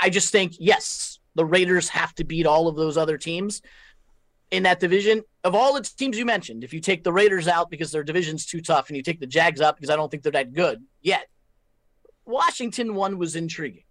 I 0.00 0.10
just 0.10 0.30
think 0.30 0.54
yes, 0.58 1.18
the 1.34 1.44
Raiders 1.44 1.88
have 1.88 2.14
to 2.16 2.24
beat 2.24 2.46
all 2.46 2.68
of 2.68 2.76
those 2.76 2.96
other 2.96 3.18
teams 3.18 3.62
in 4.52 4.62
that 4.62 4.78
division. 4.78 5.22
Of 5.42 5.56
all 5.56 5.74
the 5.74 5.80
teams 5.80 6.16
you 6.16 6.24
mentioned, 6.24 6.62
if 6.62 6.72
you 6.72 6.80
take 6.80 7.02
the 7.02 7.12
Raiders 7.12 7.48
out 7.48 7.70
because 7.70 7.90
their 7.90 8.04
division's 8.04 8.46
too 8.46 8.60
tough, 8.60 8.88
and 8.88 8.96
you 8.96 9.02
take 9.02 9.18
the 9.18 9.26
Jags 9.26 9.60
out 9.60 9.74
because 9.74 9.90
I 9.90 9.96
don't 9.96 10.08
think 10.08 10.22
they're 10.22 10.30
that 10.32 10.52
good 10.52 10.84
yet, 11.00 11.26
Washington 12.24 12.94
one 12.94 13.18
was 13.18 13.34
intriguing. 13.34 13.82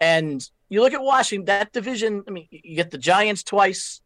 And 0.00 0.42
you 0.70 0.80
look 0.80 0.94
at 0.94 1.02
Washington, 1.02 1.46
that 1.46 1.72
division, 1.72 2.24
I 2.26 2.30
mean, 2.30 2.48
you 2.50 2.76
get 2.76 2.90
the 2.90 2.98
Giants 2.98 3.42
twice, 3.42 4.00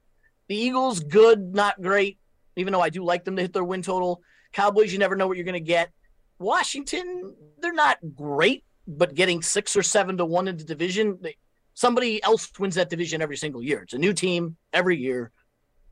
the 0.49 0.57
Eagles, 0.57 1.01
good, 1.01 1.55
not 1.55 1.81
great, 1.81 2.19
even 2.57 2.73
though 2.73 2.81
I 2.81 2.91
do 2.91 3.05
like 3.05 3.25
them 3.25 3.37
to 3.37 3.43
hit 3.43 3.53
their 3.53 3.65
win 3.65 3.83
total. 3.83 4.23
Cowboys, 4.53 4.93
you 4.93 4.99
never 4.99 5.15
know 5.15 5.27
what 5.29 5.37
you're 5.37 5.45
going 5.45 5.53
to 5.55 5.61
get. 5.61 5.91
Washington, 6.39 7.35
they're 7.61 7.73
not 7.73 7.99
great, 8.15 8.65
but 8.87 9.15
getting 9.15 9.43
six 9.43 9.77
or 9.77 9.83
seven 9.83 10.17
to 10.17 10.25
one 10.25 10.49
in 10.49 10.57
the 10.57 10.65
division, 10.65 11.19
they, 11.21 11.37
somebody 11.75 12.23
else 12.23 12.51
wins 12.59 12.77
that 12.77 12.91
division 12.91 13.21
every 13.21 13.37
single 13.37 13.63
year. 13.63 13.83
It's 13.83 13.93
a 13.93 13.99
new 13.99 14.13
team 14.13 14.57
every 14.73 14.97
year. 14.97 15.33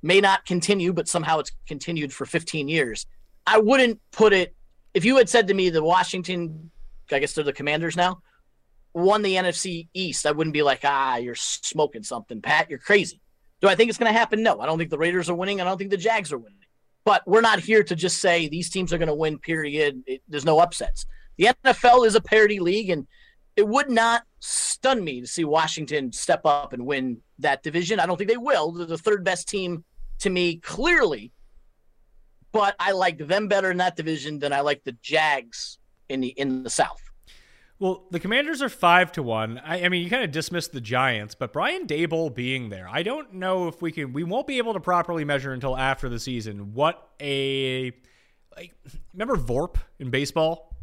May 0.07 0.21
not 0.21 0.47
continue, 0.47 0.93
but 0.93 1.09
somehow 1.09 1.41
it's 1.41 1.51
continued 1.67 2.13
for 2.13 2.27
15 2.27 2.69
years. 2.69 3.07
I 3.45 3.59
wouldn't 3.59 4.01
put 4.13 4.33
it, 4.33 4.55
if 4.95 5.05
you 5.05 5.17
had 5.17 5.29
said 5.29 5.49
to 5.49 5.55
me 5.55 5.69
the 5.69 5.83
Washington, 5.83 6.71
I 7.11 7.19
guess 7.19 7.33
they're 7.33 7.43
the 7.43 7.53
commanders 7.53 7.97
now, 7.97 8.23
won 8.95 9.23
the 9.23 9.35
NFC 9.35 9.89
East, 9.95 10.25
I 10.25 10.31
wouldn't 10.31 10.55
be 10.55 10.63
like, 10.63 10.83
ah, 10.85 11.17
you're 11.17 11.35
smoking 11.35 12.05
something, 12.05 12.41
Pat. 12.41 12.71
You're 12.71 12.79
crazy. 12.79 13.21
Do 13.61 13.67
I 13.67 13.75
think 13.75 13.89
it's 13.89 13.99
going 13.99 14.13
to 14.13 14.17
happen? 14.17 14.45
No. 14.45 14.61
I 14.61 14.67
don't 14.67 14.79
think 14.79 14.91
the 14.91 14.99
Raiders 14.99 15.29
are 15.29 15.35
winning. 15.35 15.61
I 15.61 15.65
don't 15.65 15.77
think 15.77 15.91
the 15.91 15.97
Jags 15.97 16.33
are 16.33 16.39
winning. 16.39 16.61
But 17.05 17.23
we're 17.27 17.41
not 17.41 17.59
here 17.59 17.83
to 17.83 17.97
just 17.97 18.19
say 18.19 18.49
these 18.49 18.71
teams 18.71 18.93
are 18.93 18.99
going 18.99 19.09
to 19.09 19.15
win, 19.15 19.41
period. 19.41 20.05
It, 20.07 20.23
there's 20.29 20.45
no 20.45 20.61
upsets. 20.61 21.05
The 21.37 21.49
NFL 21.65 22.07
is 22.07 22.15
a 22.15 22.21
parity 22.21 22.61
league, 22.61 22.91
and 22.91 23.09
it 23.57 23.67
would 23.67 23.91
not 23.91 24.23
stun 24.39 25.03
me 25.03 25.21
to 25.21 25.27
see 25.27 25.45
Washington 25.45 26.13
step 26.13 26.43
up 26.45 26.73
and 26.73 26.87
win 26.87 27.23
that 27.41 27.65
division. 27.65 27.99
I 27.99 28.07
don't 28.07 28.17
think 28.17 28.31
they 28.31 28.37
will. 28.37 28.71
They're 28.71 28.87
the 28.87 28.99
third 28.99 29.25
best 29.25 29.49
team 29.49 29.85
to 30.21 30.31
me, 30.31 30.57
clearly. 30.57 31.33
But 32.53 32.75
I 32.79 32.93
like 32.93 33.19
them 33.19 33.49
better 33.49 33.71
in 33.71 33.77
that 33.79 33.97
division 33.97 34.39
than 34.39 34.53
I 34.53 34.61
like 34.61 34.85
the 34.85 34.93
Jags 35.03 35.79
in 36.09 36.21
the 36.21 36.29
in 36.29 36.63
the 36.63 36.71
South. 36.71 37.03
Well, 37.79 38.07
the 38.11 38.19
Commanders 38.19 38.63
are 38.63 38.71
five 38.71 39.13
to 39.13 39.23
one. 39.23 39.59
I, 39.59 39.85
I 39.85 39.89
mean, 39.91 40.03
you 40.03 40.09
kind 40.09 40.25
of 40.25 40.31
dismissed 40.31 40.73
the 40.73 40.81
Giants, 40.81 41.35
but 41.35 41.53
Brian 41.53 41.87
Daboll 41.87 42.35
being 42.35 42.71
there, 42.71 42.89
I 42.91 43.03
don't 43.03 43.35
know 43.35 43.69
if 43.69 43.83
we 43.83 43.93
can. 43.93 44.15
We 44.15 44.25
won't 44.25 44.47
be 44.47 44.57
able 44.57 44.73
to 44.73 44.81
properly 44.81 45.25
measure 45.25 45.53
until 45.53 45.77
after 45.77 46.09
the 46.09 46.19
season 46.19 46.73
what 46.73 47.07
a 47.21 47.93
like. 48.57 48.73
Remember 49.13 49.37
VORP 49.37 49.77
in 49.99 50.09
baseball? 50.09 50.75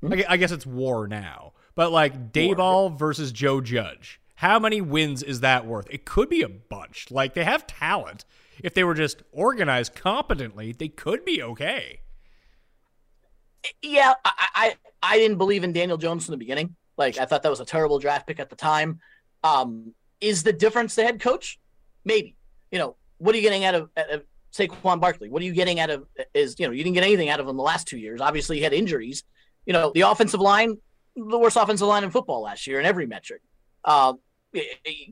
Hmm? 0.00 0.12
I, 0.12 0.16
gue- 0.16 0.26
I 0.28 0.36
guess 0.36 0.52
it's 0.52 0.66
war 0.66 1.08
now, 1.08 1.54
but 1.74 1.90
like 1.90 2.32
Daboll 2.32 2.96
versus 2.96 3.32
Joe 3.32 3.60
Judge. 3.60 4.20
How 4.38 4.60
many 4.60 4.80
wins 4.80 5.24
is 5.24 5.40
that 5.40 5.66
worth? 5.66 5.88
It 5.90 6.04
could 6.04 6.28
be 6.28 6.42
a 6.42 6.48
bunch. 6.48 7.10
Like 7.10 7.34
they 7.34 7.42
have 7.42 7.66
talent. 7.66 8.24
If 8.62 8.72
they 8.72 8.84
were 8.84 8.94
just 8.94 9.24
organized 9.32 9.96
competently, 9.96 10.70
they 10.70 10.86
could 10.86 11.24
be 11.24 11.42
okay. 11.42 12.02
yeah, 13.82 14.14
I, 14.24 14.46
I 14.54 14.74
I 15.02 15.16
didn't 15.16 15.38
believe 15.38 15.64
in 15.64 15.72
Daniel 15.72 15.98
Jones 15.98 16.24
from 16.24 16.34
the 16.34 16.38
beginning. 16.38 16.76
Like 16.96 17.18
I 17.18 17.24
thought 17.24 17.42
that 17.42 17.48
was 17.48 17.58
a 17.58 17.64
terrible 17.64 17.98
draft 17.98 18.28
pick 18.28 18.38
at 18.38 18.48
the 18.48 18.54
time. 18.54 19.00
Um, 19.42 19.92
is 20.20 20.44
the 20.44 20.52
difference 20.52 20.94
the 20.94 21.02
head 21.02 21.18
coach? 21.18 21.58
Maybe. 22.04 22.36
You 22.70 22.78
know, 22.78 22.94
what 23.16 23.34
are 23.34 23.38
you 23.38 23.42
getting 23.42 23.64
out 23.64 23.74
of, 23.74 23.90
out 23.96 24.10
of 24.10 24.22
Saquon 24.52 25.00
Barkley? 25.00 25.30
What 25.30 25.42
are 25.42 25.46
you 25.46 25.52
getting 25.52 25.80
out 25.80 25.90
of 25.90 26.06
is 26.32 26.54
you 26.60 26.66
know 26.68 26.72
you 26.72 26.84
didn't 26.84 26.94
get 26.94 27.02
anything 27.02 27.28
out 27.28 27.40
of 27.40 27.48
him 27.48 27.56
the 27.56 27.62
last 27.64 27.88
two 27.88 27.98
years. 27.98 28.20
Obviously, 28.20 28.58
he 28.58 28.62
had 28.62 28.72
injuries. 28.72 29.24
You 29.66 29.72
know, 29.72 29.90
the 29.92 30.02
offensive 30.02 30.40
line, 30.40 30.76
the 31.16 31.38
worst 31.40 31.56
offensive 31.56 31.88
line 31.88 32.04
in 32.04 32.12
football 32.12 32.42
last 32.42 32.68
year 32.68 32.78
in 32.78 32.86
every 32.86 33.06
metric. 33.06 33.42
Uh, 33.84 34.12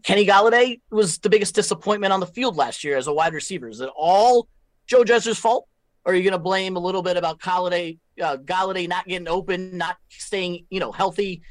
Kenny 0.02 0.26
Golladay 0.26 0.80
was 0.90 1.18
the 1.18 1.28
biggest 1.28 1.54
disappointment 1.54 2.12
on 2.12 2.20
the 2.20 2.26
field 2.26 2.56
last 2.56 2.84
year 2.84 2.96
as 2.96 3.06
a 3.06 3.12
wide 3.12 3.34
receiver. 3.34 3.68
Is 3.68 3.80
it 3.80 3.90
all 3.94 4.48
Joe 4.86 5.04
Judge's 5.04 5.38
fault? 5.38 5.68
Or 6.04 6.12
are 6.12 6.14
you 6.16 6.22
going 6.22 6.32
to 6.32 6.38
blame 6.38 6.76
a 6.76 6.80
little 6.80 7.02
bit 7.02 7.16
about 7.16 7.40
Golladay, 7.40 7.98
uh, 8.22 8.36
Golladay 8.36 8.88
not 8.88 9.06
getting 9.06 9.28
open, 9.28 9.76
not 9.76 9.96
staying, 10.08 10.64
you 10.70 10.78
know, 10.78 10.92
healthy, 10.92 11.42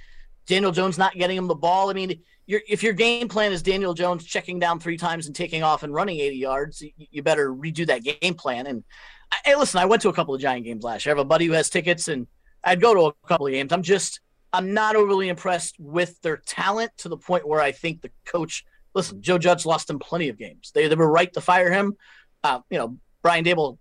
Daniel 0.47 0.71
Jones 0.71 0.97
not 0.97 1.13
getting 1.13 1.37
him 1.37 1.47
the 1.47 1.55
ball? 1.55 1.89
I 1.89 1.93
mean, 1.93 2.21
if 2.47 2.81
your 2.81 2.93
game 2.93 3.27
plan 3.27 3.51
is 3.51 3.61
Daniel 3.61 3.93
Jones 3.93 4.23
checking 4.23 4.57
down 4.57 4.79
three 4.79 4.97
times 4.97 5.27
and 5.27 5.35
taking 5.35 5.61
off 5.61 5.83
and 5.83 5.93
running 5.93 6.19
80 6.19 6.37
yards, 6.37 6.81
you, 6.81 6.91
you 6.97 7.21
better 7.21 7.53
redo 7.53 7.85
that 7.87 8.03
game 8.03 8.33
plan. 8.35 8.65
And 8.65 8.83
I, 9.31 9.37
hey, 9.43 9.55
listen, 9.55 9.81
I 9.81 9.85
went 9.85 10.01
to 10.03 10.09
a 10.09 10.13
couple 10.13 10.33
of 10.33 10.41
Giant 10.41 10.65
games 10.65 10.83
last 10.83 11.05
year. 11.05 11.13
I 11.13 11.17
have 11.17 11.25
a 11.25 11.27
buddy 11.27 11.47
who 11.47 11.53
has 11.53 11.69
tickets, 11.69 12.07
and 12.07 12.25
I'd 12.63 12.81
go 12.81 12.93
to 12.93 13.01
a 13.07 13.27
couple 13.27 13.47
of 13.47 13.51
games. 13.51 13.73
I'm 13.73 13.83
just 13.83 14.21
I'm 14.55 14.73
not 14.73 14.95
overly 14.95 15.27
impressed 15.27 15.75
with 15.79 16.21
their 16.21 16.37
talent 16.37 16.91
to 16.99 17.09
the 17.09 17.17
point 17.17 17.45
where 17.45 17.59
I 17.59 17.73
think 17.73 18.01
the 18.01 18.11
coach. 18.25 18.63
Listen, 18.93 19.21
Joe 19.21 19.37
Judge 19.37 19.65
lost 19.65 19.89
him 19.89 19.99
plenty 19.99 20.29
of 20.29 20.37
games. 20.37 20.71
They, 20.73 20.87
they 20.87 20.95
were 20.95 21.11
right 21.11 21.31
to 21.33 21.41
fire 21.41 21.69
him. 21.69 21.97
Uh, 22.41 22.61
you 22.69 22.77
know, 22.77 22.97
Brian 23.21 23.43
Daboll, 23.43 23.77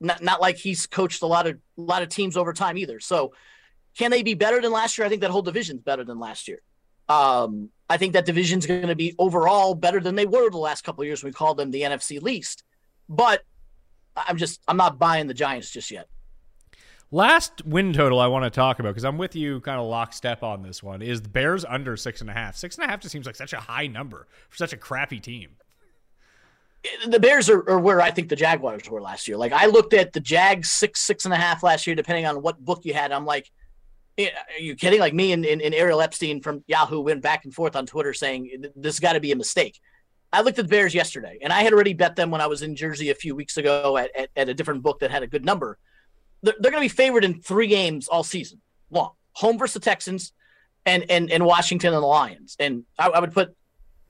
not 0.00 0.22
not 0.22 0.40
like 0.40 0.56
he's 0.56 0.86
coached 0.86 1.20
a 1.22 1.26
lot 1.26 1.46
of 1.46 1.56
a 1.76 1.80
lot 1.80 2.02
of 2.02 2.08
teams 2.08 2.38
over 2.38 2.54
time 2.54 2.78
either. 2.78 2.98
So, 2.98 3.34
can 3.98 4.10
they 4.10 4.22
be 4.22 4.32
better 4.32 4.62
than 4.62 4.72
last 4.72 4.96
year? 4.96 5.04
I 5.04 5.10
think 5.10 5.20
that 5.20 5.30
whole 5.30 5.42
division's 5.42 5.82
better 5.82 6.04
than 6.04 6.18
last 6.18 6.48
year. 6.48 6.62
Um, 7.10 7.68
I 7.90 7.98
think 7.98 8.14
that 8.14 8.24
division's 8.24 8.66
going 8.66 8.86
to 8.86 8.96
be 8.96 9.14
overall 9.18 9.74
better 9.74 10.00
than 10.00 10.14
they 10.14 10.26
were 10.26 10.48
the 10.48 10.56
last 10.56 10.82
couple 10.82 11.02
of 11.02 11.06
years. 11.06 11.22
We 11.22 11.30
called 11.30 11.58
them 11.58 11.70
the 11.70 11.82
NFC 11.82 12.22
least, 12.22 12.64
but 13.06 13.42
I'm 14.16 14.38
just 14.38 14.62
I'm 14.66 14.78
not 14.78 14.98
buying 14.98 15.26
the 15.26 15.34
Giants 15.34 15.70
just 15.70 15.90
yet. 15.90 16.08
Last 17.12 17.64
win 17.64 17.92
total 17.92 18.18
I 18.18 18.26
want 18.26 18.44
to 18.44 18.50
talk 18.50 18.80
about 18.80 18.90
because 18.90 19.04
I'm 19.04 19.16
with 19.16 19.36
you 19.36 19.60
kind 19.60 19.78
of 19.78 19.86
lockstep 19.86 20.42
on 20.42 20.62
this 20.62 20.82
one 20.82 21.02
is 21.02 21.22
the 21.22 21.28
Bears 21.28 21.64
under 21.64 21.96
six 21.96 22.20
and 22.20 22.28
a 22.28 22.32
half. 22.32 22.56
Six 22.56 22.76
and 22.76 22.84
a 22.84 22.88
half 22.88 23.00
just 23.00 23.12
seems 23.12 23.26
like 23.26 23.36
such 23.36 23.52
a 23.52 23.60
high 23.60 23.86
number 23.86 24.26
for 24.48 24.56
such 24.56 24.72
a 24.72 24.76
crappy 24.76 25.20
team. 25.20 25.50
the 27.06 27.20
Bears 27.20 27.48
are, 27.48 27.68
are 27.70 27.78
where 27.78 28.00
I 28.00 28.10
think 28.10 28.28
the 28.28 28.36
Jaguars 28.36 28.90
were 28.90 29.00
last 29.00 29.28
year. 29.28 29.36
Like 29.36 29.52
I 29.52 29.66
looked 29.66 29.94
at 29.94 30.12
the 30.12 30.20
Jags 30.20 30.72
six, 30.72 31.00
six 31.00 31.24
and 31.24 31.32
a 31.32 31.36
half 31.36 31.62
last 31.62 31.86
year, 31.86 31.94
depending 31.94 32.26
on 32.26 32.42
what 32.42 32.64
book 32.64 32.80
you 32.84 32.92
had. 32.92 33.12
I'm 33.12 33.24
like, 33.24 33.52
"Eh, 34.18 34.28
are 34.56 34.60
you 34.60 34.74
kidding? 34.74 34.98
Like 34.98 35.14
me 35.14 35.30
and, 35.30 35.46
and, 35.46 35.62
and 35.62 35.74
Ariel 35.76 36.00
Epstein 36.00 36.40
from 36.40 36.64
Yahoo 36.66 37.00
went 37.02 37.22
back 37.22 37.44
and 37.44 37.54
forth 37.54 37.76
on 37.76 37.86
Twitter 37.86 38.14
saying 38.14 38.64
this 38.74 38.98
got 38.98 39.12
to 39.12 39.20
be 39.20 39.30
a 39.30 39.36
mistake. 39.36 39.78
I 40.32 40.40
looked 40.40 40.58
at 40.58 40.64
the 40.64 40.70
Bears 40.70 40.92
yesterday, 40.92 41.38
and 41.40 41.52
I 41.52 41.62
had 41.62 41.72
already 41.72 41.94
bet 41.94 42.16
them 42.16 42.32
when 42.32 42.40
I 42.40 42.48
was 42.48 42.62
in 42.62 42.74
Jersey 42.74 43.10
a 43.10 43.14
few 43.14 43.36
weeks 43.36 43.56
ago 43.58 43.96
at, 43.96 44.10
at, 44.16 44.28
at 44.34 44.48
a 44.48 44.54
different 44.54 44.82
book 44.82 44.98
that 44.98 45.12
had 45.12 45.22
a 45.22 45.28
good 45.28 45.44
number. 45.44 45.78
They're, 46.42 46.54
they're 46.58 46.70
going 46.70 46.82
to 46.82 46.92
be 46.92 46.96
favored 46.96 47.24
in 47.24 47.40
three 47.40 47.66
games 47.66 48.08
all 48.08 48.22
season 48.22 48.60
long. 48.90 49.12
Home 49.34 49.58
versus 49.58 49.74
the 49.74 49.80
Texans, 49.80 50.32
and 50.84 51.04
and 51.10 51.30
and 51.30 51.44
Washington 51.44 51.92
and 51.92 52.02
the 52.02 52.06
Lions. 52.06 52.56
And 52.58 52.84
I, 52.98 53.08
I 53.08 53.20
would 53.20 53.32
put 53.32 53.54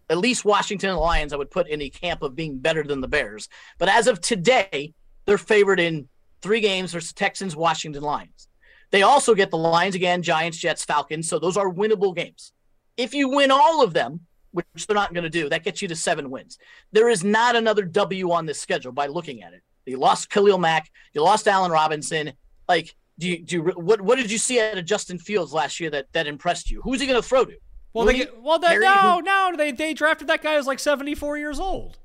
at 0.08 0.18
least 0.18 0.44
Washington 0.44 0.90
and 0.90 0.96
the 0.96 1.02
Lions. 1.02 1.32
I 1.32 1.36
would 1.36 1.50
put 1.50 1.68
in 1.68 1.82
a 1.82 1.90
camp 1.90 2.22
of 2.22 2.36
being 2.36 2.58
better 2.58 2.84
than 2.84 3.00
the 3.00 3.08
Bears. 3.08 3.48
But 3.78 3.88
as 3.88 4.06
of 4.06 4.20
today, 4.20 4.94
they're 5.24 5.38
favored 5.38 5.80
in 5.80 6.08
three 6.42 6.60
games 6.60 6.92
versus 6.92 7.12
Texans, 7.12 7.56
Washington, 7.56 8.02
Lions. 8.02 8.48
They 8.92 9.02
also 9.02 9.34
get 9.34 9.50
the 9.50 9.58
Lions 9.58 9.96
again, 9.96 10.22
Giants, 10.22 10.58
Jets, 10.58 10.84
Falcons. 10.84 11.28
So 11.28 11.38
those 11.38 11.56
are 11.56 11.72
winnable 11.72 12.14
games. 12.14 12.52
If 12.96 13.14
you 13.14 13.28
win 13.28 13.50
all 13.50 13.82
of 13.82 13.92
them, 13.92 14.20
which 14.52 14.86
they're 14.86 14.94
not 14.94 15.12
going 15.12 15.24
to 15.24 15.30
do, 15.30 15.48
that 15.48 15.64
gets 15.64 15.82
you 15.82 15.88
to 15.88 15.96
seven 15.96 16.30
wins. 16.30 16.56
There 16.92 17.08
is 17.08 17.24
not 17.24 17.56
another 17.56 17.82
W 17.82 18.30
on 18.30 18.46
this 18.46 18.60
schedule 18.60 18.92
by 18.92 19.06
looking 19.08 19.42
at 19.42 19.52
it. 19.52 19.62
You 19.86 19.98
lost 19.98 20.30
Khalil 20.30 20.58
Mack, 20.58 20.90
you 21.14 21.22
lost 21.22 21.46
Allen 21.48 21.70
Robinson. 21.70 22.32
Like, 22.68 22.94
do 23.18 23.28
you 23.28 23.42
do 23.42 23.56
you, 23.56 23.62
what? 23.62 24.00
What 24.00 24.16
did 24.16 24.30
you 24.30 24.38
see 24.38 24.60
out 24.60 24.76
of 24.76 24.84
Justin 24.84 25.18
Fields 25.18 25.52
last 25.52 25.80
year 25.80 25.90
that 25.90 26.06
that 26.12 26.26
impressed 26.26 26.70
you? 26.70 26.82
Who's 26.82 27.00
he 27.00 27.06
going 27.06 27.20
to 27.20 27.26
throw 27.26 27.44
to? 27.44 27.56
Well, 27.92 28.04
they 28.04 28.26
well 28.42 28.58
they, 28.58 28.78
no 28.78 29.20
no 29.20 29.54
they 29.56 29.72
they 29.72 29.94
drafted 29.94 30.28
that 30.28 30.42
guy 30.42 30.56
as 30.56 30.66
like 30.66 30.78
seventy 30.78 31.14
four 31.14 31.38
years 31.38 31.58
old. 31.58 31.98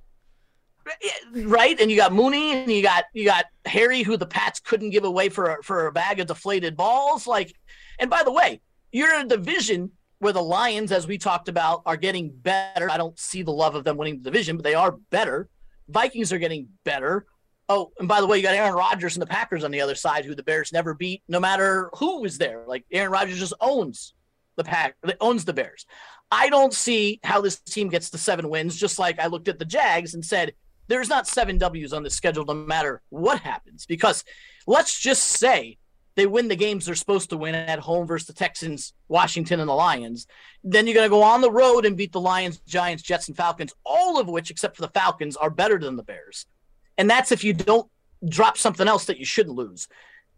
Right, 1.34 1.80
and 1.80 1.92
you 1.92 1.98
got 1.98 2.12
Mooney, 2.14 2.54
and 2.54 2.72
you 2.72 2.82
got 2.82 3.06
you 3.14 3.26
got 3.26 3.46
Harry, 3.66 4.02
who 4.02 4.18
the 4.18 4.26
Pats 4.26 4.60
couldn't 4.60 4.92
give 4.92 5.04
away 5.04 5.30
for 5.30 5.56
a, 5.56 5.64
for 5.64 5.88
a 5.88 5.92
bag 5.92 6.20
of 6.20 6.28
deflated 6.28 6.78
balls. 6.78 7.28
Like, 7.28 7.54
and 8.00 8.10
by 8.10 8.24
the 8.24 8.32
way, 8.32 8.62
you're 8.92 9.14
in 9.16 9.26
a 9.26 9.30
division 9.30 9.92
where 10.20 10.34
the 10.34 10.42
Lions, 10.42 10.92
as 10.92 11.08
we 11.08 11.18
talked 11.18 11.50
about, 11.50 11.82
are 11.86 11.98
getting 11.98 12.30
better. 12.30 12.90
I 12.90 12.98
don't 12.98 13.18
see 13.20 13.42
the 13.42 13.52
love 13.52 13.76
of 13.76 13.84
them 13.84 13.98
winning 13.98 14.18
the 14.18 14.24
division, 14.24 14.56
but 14.56 14.64
they 14.64 14.76
are 14.76 14.92
better. 15.10 15.50
Vikings 15.90 16.32
are 16.32 16.38
getting 16.38 16.70
better. 16.84 17.26
Oh, 17.74 17.94
and 18.00 18.08
by 18.08 18.20
the 18.20 18.28
way, 18.28 18.36
you 18.36 18.44
got 18.44 18.54
Aaron 18.54 18.74
Rodgers 18.74 19.16
and 19.16 19.22
the 19.22 19.28
Packers 19.28 19.64
on 19.64 19.72
the 19.72 19.80
other 19.80 19.96
side, 19.96 20.26
who 20.26 20.36
the 20.36 20.44
Bears 20.44 20.74
never 20.74 20.94
beat, 20.94 21.24
no 21.30 21.40
matter 21.40 21.90
who 21.94 22.20
was 22.20 22.38
there. 22.38 22.66
Like 22.68 22.84
Aaron 22.92 23.14
Rodgers 23.14 23.40
just 23.40 23.54
owns 23.62 24.14
the 24.58 24.66
pack, 24.66 24.96
owns 25.22 25.46
the 25.46 25.54
Bears. 25.54 25.86
I 26.30 26.50
don't 26.50 26.74
see 26.74 27.22
how 27.24 27.40
this 27.40 27.62
team 27.62 27.88
gets 27.88 28.10
to 28.10 28.18
seven 28.18 28.50
wins. 28.50 28.76
Just 28.76 29.00
like 29.00 29.22
I 29.22 29.28
looked 29.28 29.48
at 29.48 29.58
the 29.58 29.64
Jags 29.64 30.16
and 30.16 30.26
said, 30.26 30.52
there's 30.90 31.08
not 31.08 31.30
seven 31.30 31.58
W's 31.58 31.94
on 31.94 32.04
the 32.04 32.10
schedule, 32.10 32.44
no 32.44 32.54
matter 32.54 33.02
what 33.08 33.40
happens. 33.40 33.86
Because 33.86 34.26
let's 34.68 35.00
just 35.00 35.24
say 35.24 35.78
they 36.18 36.28
win 36.28 36.50
the 36.50 36.58
games 36.58 36.86
they're 36.86 36.96
supposed 36.96 37.30
to 37.30 37.38
win 37.38 37.56
at 37.56 37.80
home 37.80 38.06
versus 38.06 38.28
the 38.28 38.34
Texans, 38.34 38.92
Washington, 39.08 39.62
and 39.62 39.70
the 39.70 39.74
Lions. 39.74 40.28
Then 40.62 40.88
you're 40.88 40.96
going 40.96 41.06
to 41.06 41.10
go 41.10 41.24
on 41.24 41.40
the 41.40 41.50
road 41.50 41.86
and 41.86 41.96
beat 41.96 42.12
the 42.12 42.20
Lions, 42.20 42.60
Giants, 42.68 43.02
Jets, 43.02 43.30
and 43.30 43.38
Falcons, 43.38 43.74
all 43.86 44.20
of 44.20 44.28
which, 44.28 44.52
except 44.52 44.76
for 44.76 44.82
the 44.82 44.90
Falcons, 44.90 45.38
are 45.38 45.50
better 45.50 45.80
than 45.80 45.96
the 45.96 46.04
Bears. 46.04 46.46
And 47.02 47.10
that's 47.10 47.32
if 47.32 47.44
you 47.44 47.54
don't 47.54 47.90
drop 48.30 48.60
something 48.60 48.88
else 48.88 49.06
that 49.06 49.18
you 49.18 49.26
shouldn't 49.26 49.56
lose. 49.56 49.88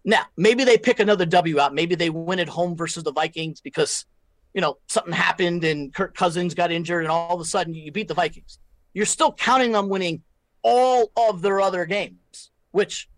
Now, 0.06 0.24
maybe 0.38 0.64
they 0.64 0.78
pick 0.78 1.02
another 1.02 1.26
W 1.26 1.60
out. 1.60 1.74
Maybe 1.74 1.96
they 1.96 2.10
win 2.10 2.40
at 2.40 2.48
home 2.48 2.78
versus 2.78 3.04
the 3.04 3.12
Vikings 3.12 3.60
because, 3.60 4.06
you 4.54 4.62
know, 4.62 4.78
something 4.88 5.12
happened 5.12 5.66
and 5.66 5.94
Kirk 5.94 6.16
Cousins 6.16 6.54
got 6.54 6.72
injured 6.72 7.04
and 7.04 7.12
all 7.12 7.36
of 7.36 7.42
a 7.42 7.44
sudden 7.44 7.74
you 7.74 7.92
beat 7.92 8.08
the 8.08 8.14
Vikings. 8.14 8.60
You're 8.94 9.06
still 9.06 9.34
counting 9.34 9.76
on 9.76 9.90
winning 9.90 10.24
all 10.62 11.12
of 11.18 11.42
their 11.42 11.60
other 11.60 11.86
games, 11.86 12.52
which 12.72 13.10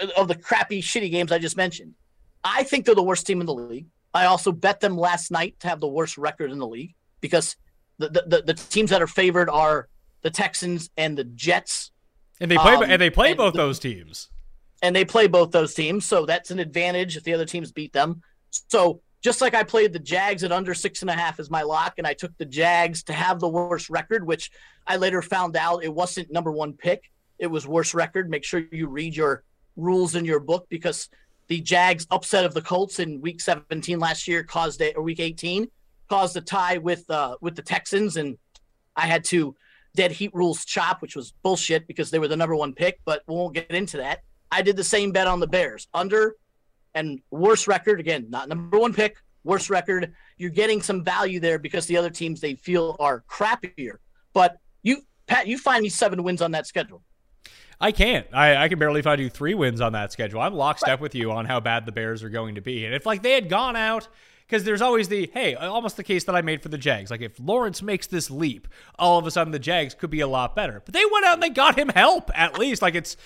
uh, 0.00 0.06
of 0.16 0.28
the 0.28 0.34
crappy, 0.34 0.80
shitty 0.80 1.10
games 1.10 1.30
I 1.30 1.38
just 1.38 1.58
mentioned. 1.58 1.92
I 2.42 2.62
think 2.62 2.86
they're 2.86 2.94
the 2.94 3.02
worst 3.02 3.26
team 3.26 3.40
in 3.40 3.46
the 3.46 3.52
league. 3.52 3.88
I 4.14 4.24
also 4.24 4.50
bet 4.50 4.80
them 4.80 4.96
last 4.96 5.30
night 5.30 5.60
to 5.60 5.68
have 5.68 5.80
the 5.80 5.88
worst 5.88 6.16
record 6.16 6.50
in 6.50 6.58
the 6.58 6.66
league 6.66 6.94
because 7.20 7.54
the, 7.98 8.08
the, 8.08 8.44
the 8.46 8.54
teams 8.54 8.88
that 8.88 9.02
are 9.02 9.06
favored 9.06 9.50
are 9.50 9.88
the 10.22 10.30
Texans 10.30 10.88
and 10.96 11.18
the 11.18 11.24
Jets 11.24 11.90
and 12.40 12.50
they 12.50 12.56
play 12.56 12.74
um, 12.74 12.84
and 12.84 13.00
they 13.00 13.10
play 13.10 13.30
and 13.30 13.38
both 13.38 13.52
the, 13.52 13.58
those 13.58 13.78
teams. 13.78 14.28
And 14.82 14.94
they 14.94 15.04
play 15.04 15.26
both 15.26 15.50
those 15.50 15.74
teams, 15.74 16.04
so 16.04 16.26
that's 16.26 16.50
an 16.50 16.58
advantage 16.58 17.16
if 17.16 17.24
the 17.24 17.32
other 17.32 17.46
teams 17.46 17.72
beat 17.72 17.92
them. 17.92 18.22
So 18.50 19.00
just 19.22 19.40
like 19.40 19.54
I 19.54 19.62
played 19.62 19.92
the 19.92 19.98
Jags 19.98 20.44
at 20.44 20.52
under 20.52 20.74
six 20.74 21.00
and 21.00 21.10
a 21.10 21.14
half 21.14 21.40
as 21.40 21.50
my 21.50 21.62
lock, 21.62 21.94
and 21.96 22.06
I 22.06 22.12
took 22.12 22.36
the 22.36 22.44
Jags 22.44 23.02
to 23.04 23.12
have 23.12 23.40
the 23.40 23.48
worst 23.48 23.88
record, 23.88 24.26
which 24.26 24.50
I 24.86 24.96
later 24.96 25.22
found 25.22 25.56
out 25.56 25.84
it 25.84 25.94
wasn't 25.94 26.30
number 26.30 26.52
one 26.52 26.74
pick. 26.74 27.10
It 27.38 27.46
was 27.46 27.66
worst 27.66 27.94
record. 27.94 28.28
Make 28.28 28.44
sure 28.44 28.62
you 28.70 28.88
read 28.88 29.16
your 29.16 29.42
rules 29.76 30.14
in 30.14 30.24
your 30.24 30.40
book 30.40 30.66
because 30.68 31.08
the 31.48 31.60
Jags 31.60 32.06
upset 32.10 32.44
of 32.44 32.54
the 32.54 32.62
Colts 32.62 32.98
in 32.98 33.20
week 33.20 33.40
17 33.40 33.98
last 33.98 34.28
year 34.28 34.42
caused 34.42 34.80
a 34.80 34.94
or 34.94 35.02
week 35.02 35.20
18 35.20 35.68
caused 36.08 36.36
a 36.36 36.40
tie 36.40 36.78
with 36.78 37.08
uh 37.10 37.36
with 37.40 37.56
the 37.56 37.62
Texans 37.62 38.16
and 38.16 38.38
I 38.96 39.06
had 39.06 39.24
to 39.24 39.54
dead 39.94 40.12
heat 40.12 40.34
rules 40.34 40.64
chop, 40.64 41.02
which 41.02 41.16
was 41.16 41.32
bullshit 41.42 41.86
because 41.86 42.10
they 42.10 42.18
were 42.18 42.28
the 42.28 42.36
number 42.36 42.56
one 42.56 42.72
pick, 42.72 43.00
but 43.04 43.22
we 43.26 43.34
won't 43.34 43.54
get 43.54 43.70
into 43.70 43.96
that. 43.98 44.22
I 44.50 44.62
did 44.62 44.76
the 44.76 44.84
same 44.84 45.12
bet 45.12 45.26
on 45.26 45.40
the 45.40 45.46
Bears 45.46 45.88
under 45.94 46.36
and 46.94 47.20
worst 47.30 47.66
record. 47.66 48.00
Again, 48.00 48.26
not 48.28 48.48
number 48.48 48.78
one 48.78 48.94
pick, 48.94 49.16
worst 49.42 49.70
record. 49.70 50.12
You're 50.36 50.50
getting 50.50 50.82
some 50.82 51.02
value 51.02 51.40
there 51.40 51.58
because 51.58 51.86
the 51.86 51.96
other 51.96 52.10
teams 52.10 52.40
they 52.40 52.54
feel 52.54 52.96
are 53.00 53.24
crappier. 53.28 53.96
But 54.32 54.58
you, 54.82 55.02
Pat, 55.26 55.46
you 55.46 55.58
find 55.58 55.82
me 55.82 55.88
seven 55.88 56.22
wins 56.22 56.42
on 56.42 56.52
that 56.52 56.66
schedule. 56.66 57.02
I 57.80 57.92
can't. 57.92 58.26
I, 58.32 58.56
I 58.56 58.68
can 58.68 58.78
barely 58.78 59.02
find 59.02 59.20
you 59.20 59.28
three 59.28 59.54
wins 59.54 59.80
on 59.80 59.92
that 59.92 60.12
schedule. 60.12 60.40
I'm 60.40 60.54
lockstep 60.54 60.88
right. 60.88 61.00
with 61.00 61.14
you 61.14 61.32
on 61.32 61.44
how 61.44 61.60
bad 61.60 61.86
the 61.86 61.92
Bears 61.92 62.22
are 62.22 62.30
going 62.30 62.54
to 62.54 62.60
be. 62.60 62.84
And 62.84 62.94
if 62.94 63.06
like 63.06 63.22
they 63.22 63.32
had 63.32 63.48
gone 63.48 63.76
out 63.76 64.08
because 64.46 64.64
there's 64.64 64.82
always 64.82 65.08
the 65.08 65.30
hey, 65.32 65.54
almost 65.54 65.96
the 65.96 66.04
case 66.04 66.24
that 66.24 66.34
I 66.34 66.42
made 66.42 66.62
for 66.62 66.68
the 66.68 66.78
Jags. 66.78 67.10
Like 67.10 67.20
if 67.20 67.38
Lawrence 67.38 67.82
makes 67.82 68.06
this 68.06 68.30
leap, 68.30 68.68
all 68.98 69.18
of 69.18 69.26
a 69.26 69.30
sudden 69.30 69.52
the 69.52 69.58
Jags 69.58 69.94
could 69.94 70.10
be 70.10 70.20
a 70.20 70.28
lot 70.28 70.54
better. 70.54 70.82
But 70.84 70.94
they 70.94 71.04
went 71.10 71.24
out 71.26 71.34
and 71.34 71.42
they 71.42 71.50
got 71.50 71.78
him 71.78 71.88
help 71.88 72.30
at 72.34 72.58
least. 72.58 72.82
Like 72.82 72.94
it's 72.94 73.16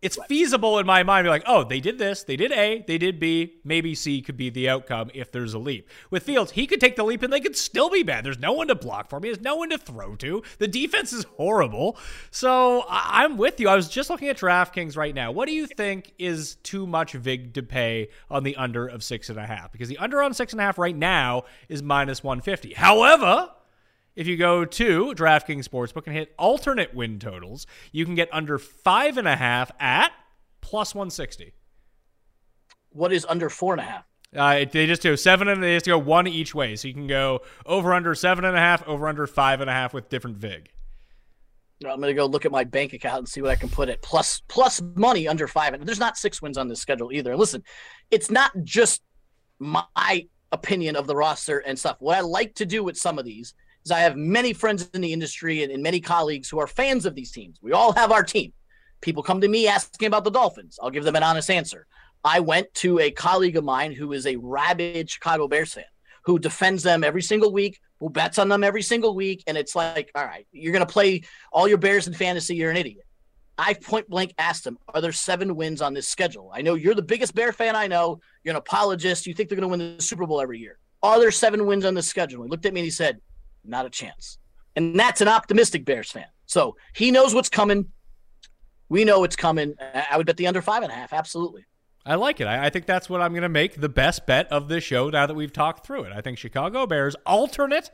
it's 0.00 0.18
feasible 0.28 0.78
in 0.78 0.86
my 0.86 1.02
mind. 1.02 1.24
To 1.24 1.28
be 1.28 1.30
like, 1.30 1.44
oh, 1.46 1.64
they 1.64 1.80
did 1.80 1.98
this, 1.98 2.22
they 2.22 2.36
did 2.36 2.52
A, 2.52 2.84
they 2.86 2.98
did 2.98 3.18
B, 3.18 3.54
maybe 3.64 3.94
C 3.94 4.22
could 4.22 4.36
be 4.36 4.48
the 4.48 4.68
outcome 4.68 5.10
if 5.12 5.32
there's 5.32 5.54
a 5.54 5.58
leap. 5.58 5.88
With 6.10 6.22
Fields, 6.22 6.52
he 6.52 6.66
could 6.66 6.80
take 6.80 6.96
the 6.96 7.04
leap 7.04 7.22
and 7.22 7.32
they 7.32 7.40
could 7.40 7.56
still 7.56 7.90
be 7.90 8.02
bad. 8.02 8.24
There's 8.24 8.38
no 8.38 8.52
one 8.52 8.68
to 8.68 8.74
block 8.74 9.08
for 9.08 9.18
me. 9.18 9.28
There's 9.28 9.40
no 9.40 9.56
one 9.56 9.70
to 9.70 9.78
throw 9.78 10.14
to. 10.16 10.42
The 10.58 10.68
defense 10.68 11.12
is 11.12 11.24
horrible. 11.36 11.98
So 12.30 12.84
I- 12.88 13.24
am 13.24 13.36
with 13.36 13.58
you. 13.58 13.68
I 13.68 13.76
was 13.76 13.88
just 13.88 14.10
looking 14.10 14.28
at 14.28 14.38
DraftKings 14.38 14.96
right 14.96 15.14
now. 15.14 15.32
What 15.32 15.48
do 15.48 15.52
you 15.52 15.66
think 15.66 16.12
is 16.18 16.54
too 16.56 16.86
much 16.86 17.12
vig 17.12 17.54
to 17.54 17.62
pay 17.62 18.08
on 18.30 18.44
the 18.44 18.54
under 18.56 18.86
of 18.86 19.02
six 19.02 19.28
and 19.28 19.38
a 19.38 19.46
half? 19.46 19.72
Because 19.72 19.88
the 19.88 19.98
under 19.98 20.22
on 20.22 20.32
six 20.32 20.52
and 20.52 20.60
a 20.60 20.64
half 20.64 20.78
right 20.78 20.96
now 20.96 21.42
is 21.68 21.82
minus 21.82 22.22
150. 22.22 22.74
However, 22.74 23.50
if 24.18 24.26
you 24.26 24.36
go 24.36 24.64
to 24.64 25.14
DraftKings 25.14 25.68
Sportsbook 25.68 26.08
and 26.08 26.16
hit 26.16 26.34
alternate 26.36 26.92
win 26.92 27.20
totals, 27.20 27.68
you 27.92 28.04
can 28.04 28.16
get 28.16 28.28
under 28.32 28.58
five 28.58 29.16
and 29.16 29.28
a 29.28 29.36
half 29.36 29.70
at 29.78 30.10
plus 30.60 30.92
160. 30.92 31.54
What 32.90 33.12
is 33.12 33.24
under 33.28 33.48
four 33.48 33.74
and 33.74 33.80
a 33.80 33.84
half? 33.84 34.04
Uh, 34.36 34.64
they 34.72 34.86
just 34.86 35.04
go 35.04 35.14
seven 35.14 35.46
and 35.46 35.62
they 35.62 35.76
just 35.76 35.86
go 35.86 35.96
one 35.98 36.26
each 36.26 36.52
way. 36.52 36.74
So 36.74 36.88
you 36.88 36.94
can 36.94 37.06
go 37.06 37.42
over 37.64 37.94
under 37.94 38.12
seven 38.16 38.44
and 38.44 38.56
a 38.56 38.58
half, 38.58 38.86
over 38.88 39.06
under 39.06 39.24
five 39.28 39.60
and 39.60 39.70
a 39.70 39.72
half 39.72 39.94
with 39.94 40.08
different 40.08 40.36
VIG. 40.38 40.68
I'm 41.84 42.00
going 42.00 42.10
to 42.10 42.14
go 42.14 42.26
look 42.26 42.44
at 42.44 42.50
my 42.50 42.64
bank 42.64 42.94
account 42.94 43.18
and 43.18 43.28
see 43.28 43.40
what 43.40 43.52
I 43.52 43.56
can 43.56 43.68
put 43.68 43.88
at 43.88 44.02
plus 44.02 44.42
plus 44.48 44.82
money 44.96 45.28
under 45.28 45.46
five. 45.46 45.74
And 45.74 45.86
there's 45.86 46.00
not 46.00 46.18
six 46.18 46.42
wins 46.42 46.58
on 46.58 46.66
this 46.66 46.80
schedule 46.80 47.12
either. 47.12 47.36
Listen, 47.36 47.62
it's 48.10 48.32
not 48.32 48.50
just 48.64 49.00
my 49.60 50.26
opinion 50.50 50.96
of 50.96 51.06
the 51.06 51.14
roster 51.14 51.60
and 51.60 51.78
stuff. 51.78 51.98
What 52.00 52.16
I 52.16 52.22
like 52.22 52.56
to 52.56 52.66
do 52.66 52.82
with 52.82 52.96
some 52.96 53.16
of 53.20 53.24
these 53.24 53.54
is 53.88 53.92
I 53.92 54.00
have 54.00 54.16
many 54.16 54.52
friends 54.52 54.88
in 54.92 55.00
the 55.00 55.12
industry 55.12 55.62
and, 55.62 55.72
and 55.72 55.82
many 55.82 56.00
colleagues 56.00 56.50
who 56.50 56.58
are 56.58 56.66
fans 56.66 57.06
of 57.06 57.14
these 57.14 57.32
teams. 57.32 57.58
We 57.62 57.72
all 57.72 57.92
have 57.92 58.12
our 58.12 58.22
team. 58.22 58.52
People 59.00 59.22
come 59.22 59.40
to 59.40 59.48
me 59.48 59.66
asking 59.66 60.06
about 60.06 60.24
the 60.24 60.30
Dolphins. 60.30 60.78
I'll 60.82 60.90
give 60.90 61.04
them 61.04 61.16
an 61.16 61.22
honest 61.22 61.50
answer. 61.50 61.86
I 62.22 62.40
went 62.40 62.72
to 62.74 62.98
a 62.98 63.10
colleague 63.10 63.56
of 63.56 63.64
mine 63.64 63.92
who 63.92 64.12
is 64.12 64.26
a 64.26 64.36
rabid 64.36 65.08
Chicago 65.08 65.48
Bears 65.48 65.72
fan 65.72 65.84
who 66.24 66.38
defends 66.38 66.82
them 66.82 67.02
every 67.02 67.22
single 67.22 67.50
week, 67.50 67.80
who 68.00 68.10
bets 68.10 68.38
on 68.38 68.50
them 68.50 68.62
every 68.62 68.82
single 68.82 69.14
week. 69.14 69.42
And 69.46 69.56
it's 69.56 69.74
like, 69.74 70.10
all 70.14 70.24
right, 70.24 70.46
you're 70.52 70.72
going 70.72 70.86
to 70.86 70.92
play 70.92 71.22
all 71.50 71.66
your 71.66 71.78
Bears 71.78 72.06
in 72.06 72.12
fantasy. 72.12 72.54
You're 72.54 72.70
an 72.70 72.76
idiot. 72.76 73.06
I 73.56 73.72
point 73.72 74.10
blank 74.10 74.34
asked 74.36 74.66
him, 74.66 74.78
are 74.92 75.00
there 75.00 75.12
seven 75.12 75.56
wins 75.56 75.80
on 75.80 75.94
this 75.94 76.06
schedule? 76.06 76.50
I 76.52 76.60
know 76.60 76.74
you're 76.74 76.94
the 76.94 77.02
biggest 77.02 77.34
Bear 77.34 77.50
fan 77.50 77.74
I 77.74 77.86
know. 77.86 78.20
You're 78.44 78.52
an 78.52 78.58
apologist. 78.58 79.26
You 79.26 79.32
think 79.32 79.48
they're 79.48 79.56
going 79.58 79.70
to 79.70 79.76
win 79.76 79.96
the 79.96 80.02
Super 80.02 80.26
Bowl 80.26 80.40
every 80.40 80.58
year. 80.58 80.78
Are 81.02 81.18
there 81.18 81.30
seven 81.30 81.64
wins 81.64 81.84
on 81.84 81.94
this 81.94 82.06
schedule? 82.06 82.42
He 82.42 82.50
looked 82.50 82.66
at 82.66 82.74
me 82.74 82.80
and 82.80 82.84
he 82.84 82.90
said, 82.90 83.20
not 83.68 83.86
a 83.86 83.90
chance. 83.90 84.38
And 84.76 84.98
that's 84.98 85.20
an 85.20 85.28
optimistic 85.28 85.84
Bears 85.84 86.10
fan. 86.10 86.26
So 86.46 86.76
he 86.94 87.10
knows 87.10 87.34
what's 87.34 87.48
coming. 87.48 87.86
We 88.88 89.04
know 89.04 89.24
it's 89.24 89.36
coming. 89.36 89.74
I 89.80 90.16
would 90.16 90.26
bet 90.26 90.36
the 90.36 90.46
under 90.46 90.62
five 90.62 90.82
and 90.82 90.90
a 90.90 90.94
half. 90.94 91.12
Absolutely. 91.12 91.64
I 92.06 92.14
like 92.14 92.40
it. 92.40 92.46
I, 92.46 92.70
think 92.70 92.86
that's 92.86 93.10
what 93.10 93.20
I'm 93.20 93.32
going 93.32 93.42
to 93.42 93.50
make 93.50 93.80
the 93.80 93.88
best 93.88 94.26
bet 94.26 94.50
of 94.50 94.68
this 94.68 94.82
show 94.82 95.10
now 95.10 95.26
that 95.26 95.34
we've 95.34 95.52
talked 95.52 95.84
through 95.86 96.04
it. 96.04 96.12
I 96.12 96.22
think 96.22 96.38
Chicago 96.38 96.86
Bears 96.86 97.14
alternate 97.26 97.90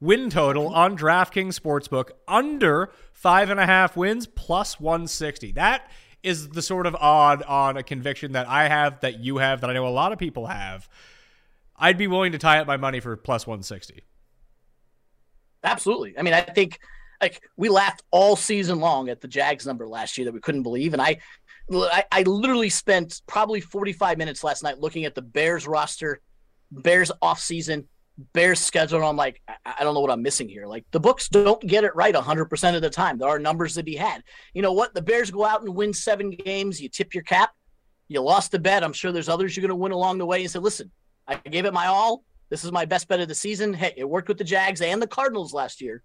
win 0.00 0.30
total 0.30 0.68
on 0.68 0.96
DraftKings 0.96 1.60
Sportsbook 1.60 2.10
under 2.26 2.90
five 3.12 3.50
and 3.50 3.60
a 3.60 3.66
half 3.66 3.98
wins 3.98 4.26
plus 4.26 4.80
160. 4.80 5.52
That 5.52 5.90
is 6.22 6.48
the 6.48 6.62
sort 6.62 6.86
of 6.86 6.96
odd 6.96 7.42
on 7.42 7.76
a 7.76 7.82
conviction 7.82 8.32
that 8.32 8.48
I 8.48 8.68
have, 8.68 9.00
that 9.00 9.20
you 9.20 9.38
have, 9.38 9.60
that 9.60 9.68
I 9.68 9.74
know 9.74 9.86
a 9.86 9.88
lot 9.88 10.12
of 10.12 10.18
people 10.18 10.46
have. 10.46 10.88
I'd 11.76 11.98
be 11.98 12.06
willing 12.06 12.32
to 12.32 12.38
tie 12.38 12.60
up 12.60 12.66
my 12.66 12.76
money 12.76 13.00
for 13.00 13.16
plus 13.16 13.46
160. 13.46 14.02
Absolutely. 15.62 16.18
I 16.18 16.22
mean, 16.22 16.34
I 16.34 16.40
think 16.40 16.78
like 17.20 17.42
we 17.56 17.68
laughed 17.68 18.02
all 18.10 18.36
season 18.36 18.80
long 18.80 19.08
at 19.08 19.20
the 19.20 19.28
Jags 19.28 19.66
number 19.66 19.86
last 19.86 20.16
year 20.16 20.24
that 20.26 20.34
we 20.34 20.40
couldn't 20.40 20.62
believe, 20.62 20.92
and 20.92 21.02
I, 21.02 21.18
I, 21.70 22.04
I 22.10 22.22
literally 22.22 22.70
spent 22.70 23.20
probably 23.26 23.60
45 23.60 24.18
minutes 24.18 24.42
last 24.42 24.62
night 24.62 24.78
looking 24.78 25.04
at 25.04 25.14
the 25.14 25.22
Bears 25.22 25.66
roster, 25.66 26.20
Bears 26.72 27.12
off 27.20 27.40
season, 27.40 27.88
Bears 28.32 28.60
schedule, 28.60 28.98
and 28.98 29.06
I'm 29.06 29.16
like, 29.16 29.42
I, 29.48 29.74
I 29.80 29.84
don't 29.84 29.94
know 29.94 30.00
what 30.00 30.10
I'm 30.10 30.22
missing 30.22 30.48
here. 30.48 30.66
Like 30.66 30.84
the 30.90 31.00
books 31.00 31.28
don't 31.28 31.60
get 31.62 31.84
it 31.84 31.94
right 31.94 32.14
100% 32.14 32.74
of 32.76 32.82
the 32.82 32.90
time. 32.90 33.18
There 33.18 33.28
are 33.28 33.38
numbers 33.38 33.74
to 33.74 33.82
be 33.82 33.96
had. 33.96 34.22
You 34.54 34.62
know 34.62 34.72
what? 34.72 34.94
The 34.94 35.02
Bears 35.02 35.30
go 35.30 35.44
out 35.44 35.62
and 35.62 35.74
win 35.74 35.92
seven 35.92 36.30
games. 36.30 36.80
You 36.80 36.88
tip 36.88 37.14
your 37.14 37.24
cap. 37.24 37.50
You 38.08 38.20
lost 38.20 38.50
the 38.50 38.58
bet. 38.58 38.82
I'm 38.82 38.92
sure 38.92 39.12
there's 39.12 39.28
others 39.28 39.56
you're 39.56 39.62
going 39.62 39.68
to 39.68 39.76
win 39.76 39.92
along 39.92 40.18
the 40.18 40.26
way. 40.26 40.40
And 40.42 40.50
said, 40.50 40.62
listen, 40.62 40.90
I 41.28 41.36
gave 41.36 41.64
it 41.64 41.72
my 41.72 41.86
all. 41.86 42.24
This 42.50 42.64
is 42.64 42.72
my 42.72 42.84
best 42.84 43.08
bet 43.08 43.20
of 43.20 43.28
the 43.28 43.34
season. 43.34 43.72
Hey, 43.72 43.94
it 43.96 44.08
worked 44.08 44.28
with 44.28 44.38
the 44.38 44.44
Jags 44.44 44.80
and 44.80 45.00
the 45.00 45.06
Cardinals 45.06 45.54
last 45.54 45.80
year. 45.80 46.02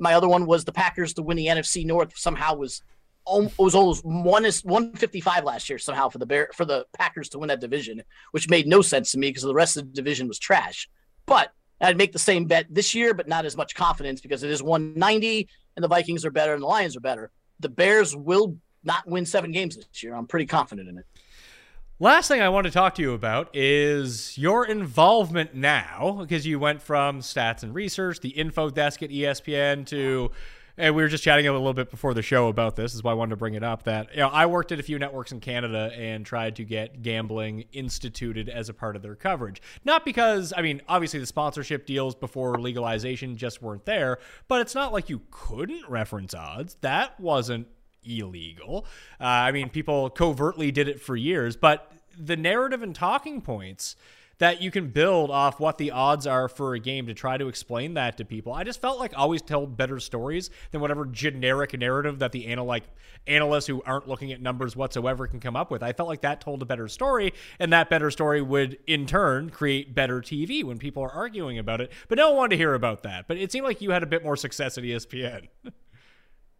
My 0.00 0.14
other 0.14 0.28
one 0.28 0.46
was 0.46 0.64
the 0.64 0.72
Packers 0.72 1.12
to 1.14 1.22
win 1.22 1.36
the 1.36 1.46
NFC 1.46 1.84
North. 1.84 2.16
Somehow 2.16 2.54
was 2.54 2.82
it 3.30 3.52
was 3.58 3.74
almost 3.74 4.04
one 4.04 4.46
is 4.46 4.64
155 4.64 5.44
last 5.44 5.68
year 5.68 5.78
somehow 5.78 6.08
for 6.08 6.16
the 6.16 6.24
Bear 6.24 6.48
for 6.54 6.64
the 6.64 6.86
Packers 6.96 7.28
to 7.30 7.38
win 7.38 7.48
that 7.48 7.60
division, 7.60 8.02
which 8.30 8.48
made 8.48 8.66
no 8.66 8.80
sense 8.80 9.12
to 9.12 9.18
me 9.18 9.28
because 9.28 9.42
the 9.42 9.52
rest 9.52 9.76
of 9.76 9.86
the 9.86 9.92
division 9.92 10.28
was 10.28 10.38
trash. 10.38 10.88
But 11.26 11.52
I'd 11.80 11.98
make 11.98 12.12
the 12.12 12.18
same 12.18 12.46
bet 12.46 12.66
this 12.70 12.94
year, 12.94 13.12
but 13.12 13.28
not 13.28 13.44
as 13.44 13.56
much 13.56 13.74
confidence 13.74 14.20
because 14.20 14.42
it 14.42 14.50
is 14.50 14.62
190 14.62 15.48
and 15.76 15.84
the 15.84 15.88
Vikings 15.88 16.24
are 16.24 16.30
better 16.30 16.54
and 16.54 16.62
the 16.62 16.66
Lions 16.66 16.96
are 16.96 17.00
better. 17.00 17.30
The 17.60 17.68
Bears 17.68 18.16
will 18.16 18.56
not 18.82 19.06
win 19.06 19.26
seven 19.26 19.52
games 19.52 19.76
this 19.76 20.02
year. 20.02 20.14
I'm 20.14 20.26
pretty 20.26 20.46
confident 20.46 20.88
in 20.88 20.98
it. 20.98 21.04
Last 22.00 22.28
thing 22.28 22.40
I 22.40 22.48
want 22.48 22.64
to 22.64 22.70
talk 22.70 22.94
to 22.94 23.02
you 23.02 23.12
about 23.12 23.50
is 23.56 24.38
your 24.38 24.64
involvement 24.64 25.56
now, 25.56 26.18
because 26.20 26.46
you 26.46 26.60
went 26.60 26.80
from 26.80 27.22
stats 27.22 27.64
and 27.64 27.74
research, 27.74 28.20
the 28.20 28.28
info 28.28 28.70
desk 28.70 29.02
at 29.02 29.10
ESPN, 29.10 29.84
to 29.86 30.30
and 30.76 30.94
we 30.94 31.02
were 31.02 31.08
just 31.08 31.24
chatting 31.24 31.48
a 31.48 31.50
little 31.50 31.74
bit 31.74 31.90
before 31.90 32.14
the 32.14 32.22
show 32.22 32.46
about 32.46 32.76
this. 32.76 32.94
Is 32.94 33.02
why 33.02 33.10
I 33.10 33.14
wanted 33.14 33.30
to 33.30 33.36
bring 33.36 33.54
it 33.54 33.64
up. 33.64 33.82
That 33.82 34.12
you 34.12 34.18
know, 34.18 34.28
I 34.28 34.46
worked 34.46 34.70
at 34.70 34.78
a 34.78 34.82
few 34.84 34.96
networks 35.00 35.32
in 35.32 35.40
Canada 35.40 35.90
and 35.92 36.24
tried 36.24 36.54
to 36.56 36.64
get 36.64 37.02
gambling 37.02 37.64
instituted 37.72 38.48
as 38.48 38.68
a 38.68 38.74
part 38.74 38.94
of 38.94 39.02
their 39.02 39.16
coverage. 39.16 39.60
Not 39.84 40.04
because 40.04 40.52
I 40.56 40.62
mean, 40.62 40.80
obviously 40.86 41.18
the 41.18 41.26
sponsorship 41.26 41.84
deals 41.84 42.14
before 42.14 42.60
legalization 42.60 43.36
just 43.36 43.60
weren't 43.60 43.86
there, 43.86 44.18
but 44.46 44.60
it's 44.60 44.76
not 44.76 44.92
like 44.92 45.10
you 45.10 45.22
couldn't 45.32 45.88
reference 45.88 46.32
odds. 46.32 46.76
That 46.80 47.18
wasn't 47.18 47.66
illegal. 48.04 48.86
Uh, 49.20 49.24
I 49.24 49.52
mean, 49.52 49.68
people 49.68 50.10
covertly 50.10 50.70
did 50.70 50.88
it 50.88 51.00
for 51.00 51.16
years, 51.16 51.56
but 51.56 51.92
the 52.18 52.36
narrative 52.36 52.82
and 52.82 52.94
talking 52.94 53.40
points 53.40 53.96
that 54.38 54.62
you 54.62 54.70
can 54.70 54.88
build 54.88 55.30
off 55.30 55.58
what 55.58 55.78
the 55.78 55.90
odds 55.90 56.26
are 56.26 56.48
for 56.48 56.74
a 56.74 56.78
game 56.78 57.06
to 57.06 57.14
try 57.14 57.36
to 57.36 57.48
explain 57.48 57.94
that 57.94 58.16
to 58.16 58.24
people. 58.24 58.52
I 58.52 58.64
just 58.64 58.80
felt 58.80 58.98
like 58.98 59.12
always 59.16 59.42
told 59.42 59.76
better 59.76 59.98
stories 59.98 60.50
than 60.70 60.80
whatever 60.80 61.04
generic 61.06 61.76
narrative 61.78 62.20
that 62.20 62.32
the 62.32 62.46
anal- 62.46 62.66
like 62.66 62.84
analysts 63.26 63.66
who 63.66 63.82
aren't 63.84 64.08
looking 64.08 64.32
at 64.32 64.40
numbers 64.40 64.76
whatsoever 64.76 65.26
can 65.26 65.40
come 65.40 65.56
up 65.56 65.70
with. 65.70 65.82
I 65.82 65.92
felt 65.92 66.08
like 66.08 66.20
that 66.22 66.40
told 66.40 66.62
a 66.62 66.66
better 66.66 66.88
story, 66.88 67.34
and 67.58 67.72
that 67.72 67.90
better 67.90 68.10
story 68.10 68.40
would 68.40 68.78
in 68.86 69.06
turn 69.06 69.50
create 69.50 69.94
better 69.94 70.20
TV 70.20 70.62
when 70.62 70.78
people 70.78 71.02
are 71.02 71.12
arguing 71.12 71.58
about 71.58 71.80
it. 71.80 71.92
But 72.08 72.18
no 72.18 72.28
one 72.28 72.36
wanted 72.36 72.50
to 72.50 72.58
hear 72.58 72.74
about 72.74 73.02
that. 73.02 73.26
But 73.26 73.38
it 73.38 73.50
seemed 73.50 73.66
like 73.66 73.82
you 73.82 73.90
had 73.90 74.04
a 74.04 74.06
bit 74.06 74.22
more 74.22 74.36
success 74.36 74.78
at 74.78 74.84
ESPN. 74.84 75.48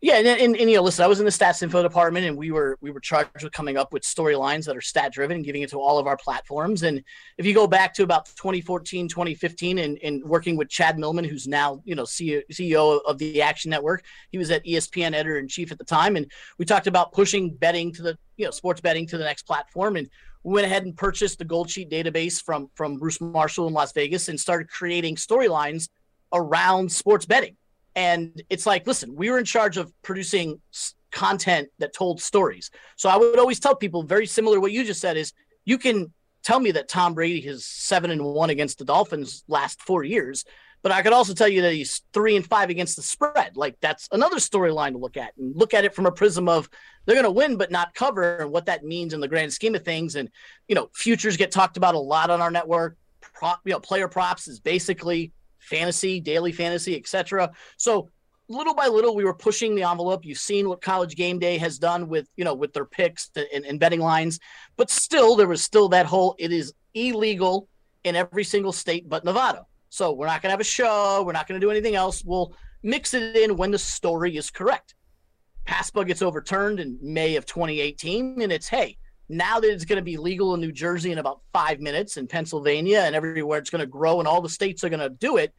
Yeah, 0.01 0.19
and, 0.19 0.29
and, 0.29 0.57
and, 0.57 0.71
you 0.71 0.77
know, 0.77 0.83
listen, 0.83 1.05
I 1.05 1.09
was 1.09 1.19
in 1.19 1.25
the 1.25 1.33
stats 1.33 1.61
info 1.61 1.83
department, 1.83 2.25
and 2.25 2.37
we 2.37 2.53
were 2.53 2.79
we 2.81 2.93
were 2.93 3.01
charged 3.01 3.43
with 3.43 3.53
coming 3.53 3.77
up 3.77 3.93
with 3.93 4.05
storylines 4.05 4.65
that 4.67 4.77
are 4.77 4.81
stat 4.81 5.13
driven 5.13 5.37
and 5.37 5.45
giving 5.45 5.63
it 5.63 5.71
to 5.71 5.81
all 5.81 5.99
of 5.99 6.07
our 6.07 6.17
platforms. 6.17 6.85
And 6.85 7.03
if 7.37 7.45
you 7.45 7.53
go 7.53 7.67
back 7.67 7.95
to 7.95 8.05
about 8.05 8.27
2014, 8.27 9.09
2015, 9.09 9.79
and, 9.79 9.99
and 10.05 10.23
working 10.23 10.57
with 10.57 10.69
Chad 10.69 11.01
Millman, 11.01 11.25
who's 11.25 11.49
now 11.49 11.83
you 11.85 11.97
know 11.97 12.05
CEO, 12.05 13.01
of 13.07 13.19
the 13.19 13.43
Action 13.43 13.71
Network, 13.71 14.05
he 14.31 14.39
was 14.39 14.53
at 14.53 14.65
ESPN 14.65 15.15
editor 15.15 15.39
in 15.39 15.49
chief 15.49 15.73
at 15.73 15.79
the 15.79 15.85
time, 15.85 16.15
and 16.15 16.31
we 16.59 16.65
talked 16.65 16.87
about 16.87 17.11
pushing 17.11 17.51
betting 17.51 17.93
to 17.95 18.03
the 18.03 18.19
you 18.37 18.45
know 18.45 18.53
sports 18.53 18.81
betting 18.81 19.05
to 19.09 19.19
the 19.19 19.25
next 19.25 19.49
platform, 19.49 19.97
and 19.97 20.09
we 20.45 20.55
went 20.55 20.67
ahead 20.67 20.85
and 20.85 20.97
purchased 20.97 21.41
the 21.41 21.45
Gold 21.45 21.69
Sheet 21.71 21.91
database 21.91 22.41
from 22.41 22.71
from 22.77 22.99
Bruce 22.99 23.21
Marshall 23.21 23.67
in 23.67 23.75
Las 23.75 23.93
Vegas 23.95 24.29
and 24.29 24.39
started 24.39 24.69
creating 24.69 25.17
storylines 25.17 25.89
around 26.33 26.93
sports 26.93 27.27
betting 27.27 27.57
and 27.99 28.41
it's 28.49 28.65
like, 28.65 28.87
listen, 28.87 29.17
we 29.17 29.29
were 29.29 29.41
in 29.41 29.45
charge 29.45 29.77
of 29.77 29.93
producing 30.03 30.61
content 31.11 31.69
that 31.81 31.93
told 31.93 32.23
stories. 32.23 32.71
So 32.95 33.09
I 33.09 33.17
would 33.17 33.41
always 33.41 33.59
tell 33.59 33.75
people 33.75 34.05
very 34.05 34.25
similar 34.25 34.59
to 34.59 34.61
what 34.61 34.71
you 34.71 34.85
just 34.85 35.01
said 35.01 35.17
is 35.17 35.33
you 35.65 35.79
can 35.79 36.13
tell 36.45 36.61
me 36.61 36.71
that 36.71 36.89
Tom 36.89 37.15
Brady 37.15 37.45
is 37.45 37.65
seven 37.65 38.13
and 38.13 38.25
one 38.25 38.51
against 38.51 38.79
the 38.79 38.85
Dolphins 38.85 39.43
last 39.49 39.83
four 39.83 40.05
years, 40.05 40.45
but 40.83 40.93
I 40.93 41.03
could 41.03 41.13
also 41.13 41.35
tell 41.35 41.49
you 41.49 41.61
that 41.63 41.73
he's 41.73 42.03
three 42.13 42.37
and 42.37 42.47
five 42.47 42.71
against 42.71 42.95
the 42.95 43.03
spread. 43.03 43.57
Like 43.57 43.77
that's 43.81 44.09
another 44.13 44.37
storyline 44.37 44.93
to 44.93 44.99
look 44.99 45.17
at 45.17 45.33
and 45.37 45.57
look 45.57 45.75
at 45.75 45.85
it 45.85 45.93
from 45.93 46.07
a 46.07 46.13
prism 46.13 46.49
of 46.49 46.71
they're 47.05 47.17
going 47.17 47.25
to 47.25 47.33
win 47.33 47.57
but 47.57 47.73
not 47.73 47.95
cover 47.95 48.37
and 48.37 48.53
what 48.53 48.67
that 48.67 48.85
means 48.85 49.13
in 49.13 49.19
the 49.19 49.27
grand 49.27 49.53
scheme 49.53 49.75
of 49.75 49.85
things. 49.85 50.15
And 50.15 50.31
you 50.69 50.77
know, 50.77 50.89
futures 50.95 51.37
get 51.37 51.51
talked 51.51 51.77
about 51.77 51.97
a 51.97 51.99
lot 51.99 52.31
on 52.31 52.41
our 52.41 52.53
network. 52.53 52.97
Prop, 53.21 53.61
you 53.65 53.73
know, 53.73 53.81
player 53.81 54.07
props 54.07 54.47
is 54.47 54.61
basically 54.61 55.33
fantasy, 55.69 56.21
daily 56.21 56.53
fantasy, 56.53 56.97
etc. 56.97 57.51
So 57.77 58.11
little 58.49 58.75
by 58.75 58.87
little, 58.87 59.15
we 59.15 59.25
were 59.25 59.35
pushing 59.35 59.75
the 59.75 59.83
envelope. 59.83 60.25
You've 60.25 60.39
seen 60.39 60.69
what 60.69 60.81
College 60.81 61.15
Game 61.17 61.39
Day 61.39 61.59
has 61.59 61.79
done 61.79 62.09
with 62.09 62.29
you 62.37 62.45
know 62.45 62.55
with 62.55 62.73
their 62.73 62.85
picks 62.85 63.31
and, 63.37 63.65
and 63.65 63.79
betting 63.79 64.01
lines, 64.01 64.41
but 64.77 64.91
still 64.91 65.37
there 65.37 65.49
was 65.49 65.63
still 65.63 65.89
that 65.91 66.07
whole 66.07 66.35
it 66.39 66.53
is 66.53 66.73
illegal 66.95 67.69
in 68.05 68.17
every 68.17 68.45
single 68.45 68.73
state 68.73 69.09
but 69.09 69.25
Nevada. 69.25 69.67
So 69.91 70.13
we're 70.13 70.27
not 70.27 70.43
going 70.43 70.49
to 70.49 70.53
have 70.53 70.61
a 70.61 70.65
show. 70.65 71.23
We're 71.25 71.33
not 71.33 71.49
going 71.49 71.61
to 71.61 71.65
do 71.65 71.71
anything 71.71 71.95
else. 71.95 72.23
We'll 72.25 72.55
mix 72.83 73.15
it 73.15 73.37
in 73.37 73.57
when 73.57 73.71
the 73.71 73.79
story 73.79 74.37
is 74.37 74.51
correct. 74.51 74.95
PASPA 75.67 76.07
gets 76.07 76.23
overturned 76.23 76.81
in 76.81 76.99
May 77.03 77.37
of 77.37 77.45
2018, 77.47 78.41
and 78.41 78.53
it's 78.53 78.69
hey, 78.69 78.97
now 79.29 79.61
that 79.61 79.71
it's 79.71 79.85
going 79.85 79.99
to 79.99 80.03
be 80.03 80.17
legal 80.17 80.55
in 80.55 80.61
New 80.61 80.73
Jersey 80.73 81.13
in 81.13 81.19
about 81.19 81.41
five 81.53 81.81
minutes, 81.81 82.17
in 82.17 82.27
Pennsylvania, 82.27 83.01
and 83.01 83.15
everywhere 83.15 83.59
it's 83.59 83.71
going 83.71 83.81
to 83.81 83.87
grow, 83.87 84.21
and 84.21 84.29
all 84.29 84.41
the 84.41 84.49
states 84.49 84.83
are 84.85 84.89
going 84.89 85.01
to 85.01 85.11
do 85.11 85.37
it, 85.37 85.55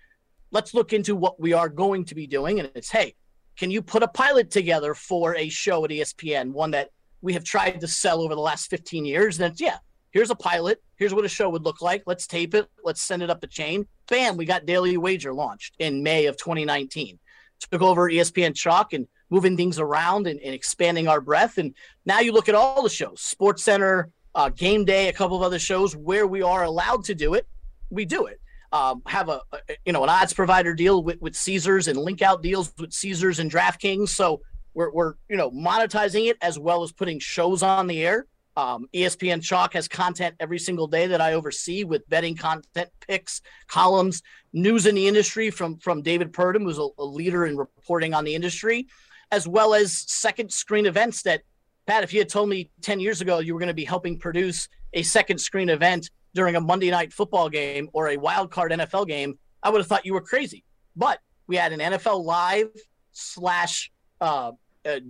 let's 0.52 0.74
look 0.74 0.94
into 0.94 1.16
what 1.16 1.40
we 1.40 1.54
are 1.54 1.70
going 1.70 2.06
to 2.06 2.16
be 2.16 2.26
doing. 2.26 2.60
And 2.60 2.72
it's, 2.74 2.90
hey, 2.90 3.16
can 3.58 3.70
you 3.70 3.82
put 3.82 4.04
a 4.04 4.08
pilot 4.08 4.50
together 4.50 4.94
for 4.94 5.36
a 5.36 5.50
show 5.50 5.86
at 5.86 5.92
ESPN, 5.92 6.52
one 6.52 6.72
that 6.72 6.90
we 7.22 7.34
have 7.34 7.44
tried 7.44 7.82
to 7.82 7.88
sell 7.88 8.22
over 8.22 8.34
the 8.34 8.42
last 8.42 8.70
15 8.70 9.06
years? 9.06 9.40
And 9.40 9.52
it's, 9.52 9.62
yeah, 9.62 9.78
here's 10.12 10.32
a 10.32 10.36
pilot. 10.36 10.82
Here's 10.96 11.14
what 11.14 11.26
a 11.26 11.30
show 11.30 11.50
would 11.50 11.64
look 11.64 11.82
like. 11.82 12.04
Let's 12.08 12.26
tape 12.26 12.56
it. 12.56 12.68
Let's 12.84 13.02
send 13.02 13.22
it 13.22 13.30
up 13.30 13.42
the 13.42 13.48
chain. 13.48 13.88
Bam, 14.08 14.38
we 14.38 14.46
got 14.46 14.66
Daily 14.66 14.98
Wager 14.98 15.34
launched 15.34 15.76
in 15.78 16.02
May 16.02 16.26
of 16.26 16.38
2019. 16.38 17.20
Took 17.72 17.82
over 17.82 18.10
ESPN 18.10 18.56
Chalk 18.56 18.94
and 18.94 19.08
moving 19.30 19.56
things 19.56 19.80
around 19.80 20.28
and, 20.28 20.40
and, 20.40 20.54
expanding 20.54 21.08
our 21.08 21.22
breadth. 21.22 21.58
And 21.58 21.74
now 22.06 22.20
you 22.20 22.32
look 22.32 22.50
at 22.50 22.56
all 22.56 22.84
the 22.84 22.90
shows, 22.90 23.22
Sports 23.22 23.64
Center, 23.64 24.12
uh, 24.36 24.50
Game 24.50 24.86
Day, 24.86 25.10
a 25.10 25.14
couple 25.14 25.38
of 25.38 25.44
other 25.44 25.60
shows 25.60 25.96
where 25.96 26.28
we 26.28 26.42
are 26.42 26.64
allowed 26.64 27.04
to 27.06 27.16
do 27.16 27.34
it, 27.34 27.48
we 27.90 28.06
do 28.06 28.26
it. 28.26 28.40
Um, 28.72 29.02
have 29.08 29.30
a, 29.30 29.42
a, 29.52 29.60
you 29.84 29.94
know 29.94 30.04
an 30.04 30.10
odds 30.10 30.32
provider 30.32 30.76
deal 30.76 31.02
with, 31.02 31.20
with 31.20 31.36
Caesars 31.36 31.88
and 31.88 31.98
link 31.98 32.22
out 32.22 32.44
deals 32.44 32.72
with 32.78 32.94
Caesars 32.94 33.40
and 33.40 33.52
DraftKings. 33.52 34.10
So 34.10 34.42
we're, 34.76 34.92
we're 34.92 35.16
you 35.28 35.38
know 35.38 35.50
monetizing 35.50 36.30
it 36.30 36.38
as 36.42 36.60
well 36.60 36.84
as 36.84 36.92
putting 36.92 37.18
shows 37.20 37.64
on 37.64 37.88
the 37.88 38.06
air. 38.06 38.28
Um, 38.56 38.88
ESPN 38.94 39.42
Chalk 39.42 39.74
has 39.74 39.88
content 39.88 40.36
every 40.40 40.60
single 40.60 40.86
day 40.86 41.08
that 41.08 41.20
I 41.22 41.34
oversee 41.34 41.84
with 41.84 42.08
betting 42.10 42.36
content, 42.36 42.90
picks, 43.08 43.42
columns, 43.68 44.22
news 44.54 44.86
in 44.86 44.94
the 44.94 45.08
industry 45.08 45.50
from 45.50 45.80
from 45.80 46.04
David 46.04 46.32
Purdum, 46.32 46.62
who's 46.64 46.78
a, 46.78 46.88
a 47.00 47.06
leader 47.06 47.48
in 47.48 47.58
reporting 47.58 48.14
on 48.14 48.24
the 48.24 48.36
industry 48.36 48.88
as 49.32 49.48
well 49.48 49.74
as 49.74 49.94
second 49.94 50.52
screen 50.52 50.86
events 50.86 51.24
that 51.24 51.42
Pat, 51.88 52.04
if 52.04 52.14
you 52.14 52.20
had 52.20 52.30
told 52.30 52.50
me 52.50 52.70
10 52.82 53.00
years 53.00 53.22
ago 53.22 53.40
you 53.40 53.54
were 53.54 53.60
going 53.60 53.68
to 53.68 53.74
be 53.74 53.86
helping 53.86 54.18
produce 54.20 54.70
a 54.94 55.02
second 55.02 55.40
screen 55.40 55.70
event 55.70 56.10
during 56.34 56.56
a 56.56 56.62
Monday 56.62 56.92
night 56.92 57.12
football 57.12 57.50
game 57.50 57.90
or 57.94 58.10
a 58.10 58.18
wild 58.18 58.52
card 58.52 58.72
NFL 58.72 59.08
game, 59.08 59.40
I 59.64 59.70
would 59.70 59.80
have 59.80 59.88
thought 59.88 60.06
you 60.06 60.14
were 60.14 60.22
crazy. 60.22 60.64
But 60.96 61.20
we 61.48 61.56
had 61.56 61.74
an 61.74 61.80
NFL 61.80 62.24
live 62.24 62.70
slash 63.12 63.92
uh, 64.22 64.52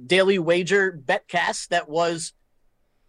daily 0.05 0.39
wager 0.39 0.97
betcast 1.05 1.67
that 1.69 1.89
was 1.89 2.33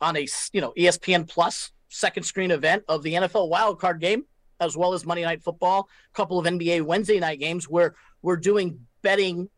on 0.00 0.16
a 0.16 0.26
you 0.52 0.60
know 0.60 0.72
ESPN 0.76 1.28
Plus 1.28 1.70
second 1.88 2.24
screen 2.24 2.50
event 2.50 2.82
of 2.88 3.02
the 3.02 3.14
NFL 3.14 3.48
wild 3.48 3.78
card 3.80 4.00
game 4.00 4.24
as 4.60 4.76
well 4.76 4.92
as 4.92 5.06
Monday 5.06 5.22
night 5.22 5.42
football, 5.42 5.88
a 6.12 6.14
couple 6.14 6.38
of 6.38 6.46
NBA 6.46 6.82
Wednesday 6.82 7.18
night 7.18 7.40
games 7.40 7.68
where 7.68 7.94
we're 8.22 8.36
doing 8.36 8.78
betting 9.02 9.48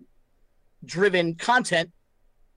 driven 0.85 1.35
content 1.35 1.91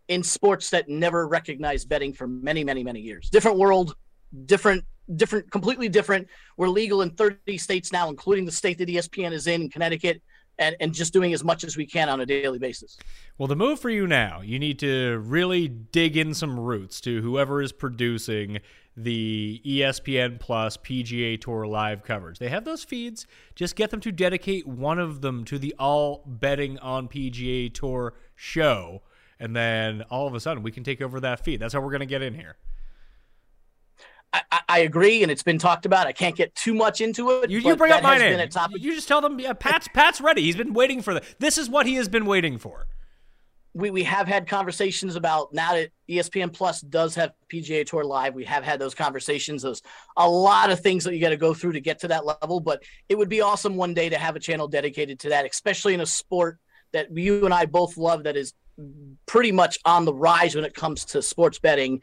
in 0.07 0.23
sports 0.23 0.69
that 0.69 0.87
never 0.87 1.27
recognized 1.27 1.89
betting 1.89 2.13
for 2.13 2.27
many, 2.27 2.63
many, 2.63 2.83
many 2.83 2.99
years. 2.99 3.29
Different 3.29 3.57
world, 3.57 3.95
different, 4.45 4.85
different, 5.15 5.49
completely 5.51 5.89
different. 5.89 6.27
We're 6.57 6.69
legal 6.69 7.01
in 7.01 7.11
30 7.11 7.57
states 7.57 7.91
now, 7.91 8.09
including 8.09 8.45
the 8.45 8.51
state 8.51 8.77
that 8.77 8.89
ESPN 8.89 9.31
is 9.31 9.47
in, 9.47 9.69
Connecticut. 9.69 10.21
And, 10.57 10.73
and 10.79 10.93
just 10.93 11.11
doing 11.11 11.33
as 11.33 11.43
much 11.43 11.65
as 11.65 11.75
we 11.75 11.85
can 11.85 12.07
on 12.07 12.21
a 12.21 12.25
daily 12.25 12.59
basis. 12.59 12.95
Well, 13.37 13.47
the 13.49 13.57
move 13.57 13.77
for 13.77 13.89
you 13.89 14.07
now, 14.07 14.39
you 14.39 14.57
need 14.57 14.79
to 14.79 15.17
really 15.17 15.67
dig 15.67 16.15
in 16.15 16.33
some 16.33 16.57
roots 16.57 17.01
to 17.01 17.21
whoever 17.21 17.61
is 17.61 17.73
producing 17.73 18.59
the 18.97 19.61
ESPN 19.65 20.39
Plus 20.39 20.77
PGA 20.77 21.39
Tour 21.39 21.67
live 21.67 22.03
coverage. 22.03 22.39
They 22.39 22.49
have 22.49 22.65
those 22.65 22.83
feeds. 22.83 23.27
Just 23.53 23.75
get 23.75 23.89
them 23.89 23.99
to 24.01 24.11
dedicate 24.11 24.65
one 24.65 24.99
of 24.99 25.21
them 25.21 25.43
to 25.45 25.59
the 25.59 25.75
all 25.77 26.23
betting 26.25 26.79
on 26.79 27.07
PGA 27.07 27.73
Tour 27.73 28.13
show. 28.35 29.01
And 29.39 29.55
then 29.55 30.03
all 30.03 30.27
of 30.27 30.33
a 30.33 30.39
sudden 30.39 30.63
we 30.63 30.71
can 30.71 30.83
take 30.83 31.01
over 31.01 31.19
that 31.19 31.43
feed. 31.43 31.59
That's 31.59 31.73
how 31.73 31.81
we're 31.81 31.91
going 31.91 31.99
to 31.99 32.05
get 32.05 32.21
in 32.21 32.33
here. 32.33 32.55
I, 34.33 34.59
I, 34.67 34.79
agree, 34.79 35.23
and 35.23 35.31
it's 35.31 35.43
been 35.43 35.59
talked 35.59 35.85
about. 35.85 36.07
I 36.07 36.11
can't 36.11 36.35
get 36.35 36.53
too 36.55 36.73
much 36.73 36.99
into 36.99 37.29
it. 37.41 37.49
You, 37.49 37.59
you 37.59 37.75
bring 37.77 37.93
up 37.93 38.03
my 38.03 38.17
name. 38.17 38.37
You 38.73 38.93
just 38.93 39.07
tell 39.07 39.21
them, 39.21 39.39
yeah, 39.39 39.53
Pat's 39.53 39.87
Pat's 39.93 40.19
ready. 40.19 40.41
He's 40.41 40.57
been 40.57 40.73
waiting 40.73 41.01
for 41.01 41.13
the. 41.13 41.23
This 41.39 41.57
is 41.57 41.69
what 41.69 41.85
he 41.85 41.95
has 41.95 42.09
been 42.09 42.25
waiting 42.25 42.57
for. 42.57 42.85
We 43.75 43.91
we 43.91 44.03
have 44.03 44.27
had 44.27 44.47
conversations 44.47 45.15
about 45.15 45.53
now 45.53 45.73
that 45.73 45.89
ESPN 46.09 46.53
Plus 46.53 46.81
does 46.81 47.13
have 47.15 47.33
PGA 47.51 47.85
Tour 47.85 48.03
Live. 48.03 48.33
We 48.33 48.45
have 48.45 48.63
had 48.63 48.79
those 48.79 48.95
conversations. 48.95 49.63
There's 49.63 49.81
a 50.17 50.27
lot 50.27 50.71
of 50.71 50.79
things 50.79 51.03
that 51.03 51.13
you 51.13 51.21
got 51.21 51.29
to 51.29 51.37
go 51.37 51.53
through 51.53 51.73
to 51.73 51.81
get 51.81 51.99
to 51.99 52.07
that 52.07 52.25
level, 52.25 52.59
but 52.59 52.81
it 53.09 53.17
would 53.17 53.29
be 53.29 53.41
awesome 53.41 53.75
one 53.75 53.93
day 53.93 54.09
to 54.09 54.17
have 54.17 54.35
a 54.35 54.39
channel 54.39 54.67
dedicated 54.67 55.19
to 55.19 55.29
that, 55.29 55.45
especially 55.45 55.93
in 55.93 56.01
a 56.01 56.05
sport 56.05 56.57
that 56.93 57.15
you 57.15 57.45
and 57.45 57.53
I 57.53 57.65
both 57.65 57.97
love. 57.97 58.23
That 58.23 58.37
is 58.37 58.53
pretty 59.25 59.51
much 59.51 59.77
on 59.85 60.05
the 60.05 60.13
rise 60.13 60.55
when 60.55 60.65
it 60.65 60.73
comes 60.73 61.05
to 61.05 61.21
sports 61.21 61.59
betting 61.59 62.01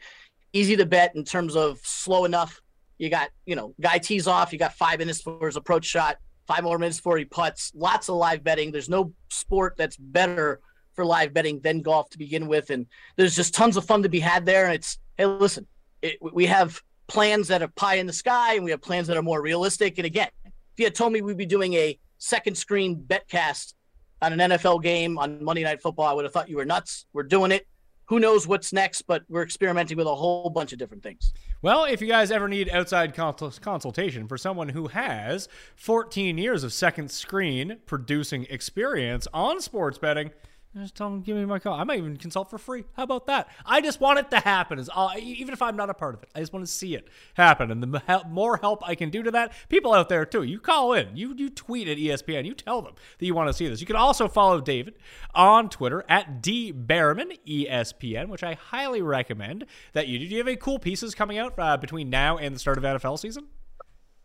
easy 0.53 0.75
to 0.77 0.85
bet 0.85 1.15
in 1.15 1.25
terms 1.25 1.55
of 1.55 1.79
slow 1.83 2.25
enough. 2.25 2.61
You 2.99 3.09
got, 3.09 3.29
you 3.45 3.55
know, 3.55 3.73
guy 3.81 3.97
tees 3.97 4.27
off, 4.27 4.53
you 4.53 4.59
got 4.59 4.73
five 4.73 4.99
minutes 4.99 5.21
for 5.21 5.47
his 5.47 5.57
approach 5.57 5.85
shot, 5.85 6.17
five 6.47 6.63
more 6.63 6.77
minutes 6.77 6.97
before 6.97 7.17
he 7.17 7.25
puts. 7.25 7.71
Lots 7.75 8.07
of 8.07 8.15
live 8.15 8.43
betting. 8.43 8.71
There's 8.71 8.87
no 8.87 9.13
sport 9.29 9.73
that's 9.77 9.97
better 9.97 10.61
for 10.93 11.05
live 11.05 11.33
betting 11.33 11.59
than 11.59 11.81
golf 11.81 12.09
to 12.11 12.17
begin 12.17 12.47
with. 12.47 12.69
And 12.69 12.85
there's 13.15 13.35
just 13.35 13.53
tons 13.53 13.77
of 13.77 13.85
fun 13.85 14.03
to 14.03 14.09
be 14.09 14.19
had 14.19 14.45
there. 14.45 14.65
And 14.65 14.75
it's, 14.75 14.99
hey, 15.17 15.25
listen, 15.25 15.67
it, 16.01 16.17
we 16.21 16.45
have 16.45 16.81
plans 17.07 17.47
that 17.49 17.61
are 17.61 17.67
pie 17.69 17.95
in 17.95 18.07
the 18.07 18.13
sky 18.13 18.55
and 18.55 18.63
we 18.63 18.71
have 18.71 18.81
plans 18.81 19.07
that 19.07 19.17
are 19.17 19.23
more 19.23 19.41
realistic. 19.41 19.97
And 19.97 20.05
again, 20.05 20.29
if 20.45 20.51
you 20.77 20.85
had 20.85 20.95
told 20.95 21.13
me 21.13 21.21
we'd 21.21 21.37
be 21.37 21.45
doing 21.45 21.73
a 21.73 21.99
second 22.17 22.57
screen 22.57 22.95
bet 22.95 23.27
cast 23.27 23.75
on 24.21 24.39
an 24.39 24.51
NFL 24.51 24.81
game 24.81 25.17
on 25.17 25.43
Monday 25.43 25.63
Night 25.63 25.81
Football, 25.81 26.05
I 26.05 26.13
would 26.13 26.25
have 26.25 26.33
thought 26.33 26.49
you 26.49 26.57
were 26.57 26.65
nuts. 26.65 27.05
We're 27.13 27.23
doing 27.23 27.51
it 27.51 27.67
who 28.05 28.19
knows 28.19 28.47
what's 28.47 28.73
next, 28.73 29.03
but 29.03 29.23
we're 29.29 29.43
experimenting 29.43 29.97
with 29.97 30.07
a 30.07 30.15
whole 30.15 30.49
bunch 30.49 30.73
of 30.73 30.79
different 30.79 31.03
things. 31.03 31.33
Well, 31.61 31.85
if 31.85 32.01
you 32.01 32.07
guys 32.07 32.31
ever 32.31 32.47
need 32.47 32.69
outside 32.69 33.15
consultation 33.15 34.27
for 34.27 34.37
someone 34.37 34.69
who 34.69 34.87
has 34.89 35.47
14 35.77 36.37
years 36.37 36.63
of 36.63 36.73
second 36.73 37.09
screen 37.09 37.77
producing 37.85 38.45
experience 38.49 39.27
on 39.33 39.61
sports 39.61 39.97
betting, 39.97 40.31
just 40.81 40.95
tell 40.95 41.09
them, 41.09 41.21
give 41.21 41.37
me 41.37 41.45
my 41.45 41.59
call. 41.59 41.79
I 41.79 41.83
might 41.83 41.99
even 41.99 42.17
consult 42.17 42.49
for 42.49 42.57
free. 42.57 42.83
How 42.93 43.03
about 43.03 43.27
that? 43.27 43.47
I 43.63 43.79
just 43.79 44.01
want 44.01 44.17
it 44.17 44.31
to 44.31 44.39
happen. 44.39 44.83
Even 45.19 45.53
if 45.53 45.61
I'm 45.61 45.75
not 45.75 45.91
a 45.91 45.93
part 45.93 46.15
of 46.15 46.23
it, 46.23 46.29
I 46.33 46.39
just 46.39 46.51
want 46.51 46.65
to 46.65 46.71
see 46.71 46.95
it 46.95 47.09
happen. 47.35 47.69
And 47.69 47.83
the 47.83 47.99
help, 47.99 48.27
more 48.27 48.57
help 48.57 48.87
I 48.87 48.95
can 48.95 49.11
do 49.11 49.21
to 49.21 49.31
that, 49.31 49.53
people 49.69 49.93
out 49.93 50.09
there 50.09 50.25
too. 50.25 50.41
You 50.41 50.59
call 50.59 50.93
in, 50.93 51.15
you 51.15 51.35
you 51.35 51.49
tweet 51.51 51.87
at 51.87 51.97
ESPN, 51.97 52.45
you 52.45 52.55
tell 52.55 52.81
them 52.81 52.95
that 53.19 53.25
you 53.25 53.35
want 53.35 53.49
to 53.49 53.53
see 53.53 53.67
this. 53.67 53.81
You 53.81 53.87
can 53.87 53.95
also 53.95 54.27
follow 54.27 54.61
David 54.61 54.95
on 55.35 55.69
Twitter 55.69 56.03
at 56.09 56.41
D 56.41 56.71
Bearman 56.71 57.33
ESPN, 57.47 58.29
which 58.29 58.43
I 58.43 58.55
highly 58.55 59.01
recommend 59.01 59.65
that 59.93 60.07
you 60.07 60.17
do. 60.17 60.25
Do 60.27 60.31
you 60.31 60.37
have 60.39 60.47
any 60.47 60.57
cool 60.57 60.79
pieces 60.79 61.13
coming 61.13 61.37
out 61.37 61.53
uh, 61.57 61.77
between 61.77 62.09
now 62.09 62.37
and 62.37 62.55
the 62.55 62.59
start 62.59 62.79
of 62.79 62.83
NFL 62.83 63.19
season? 63.19 63.47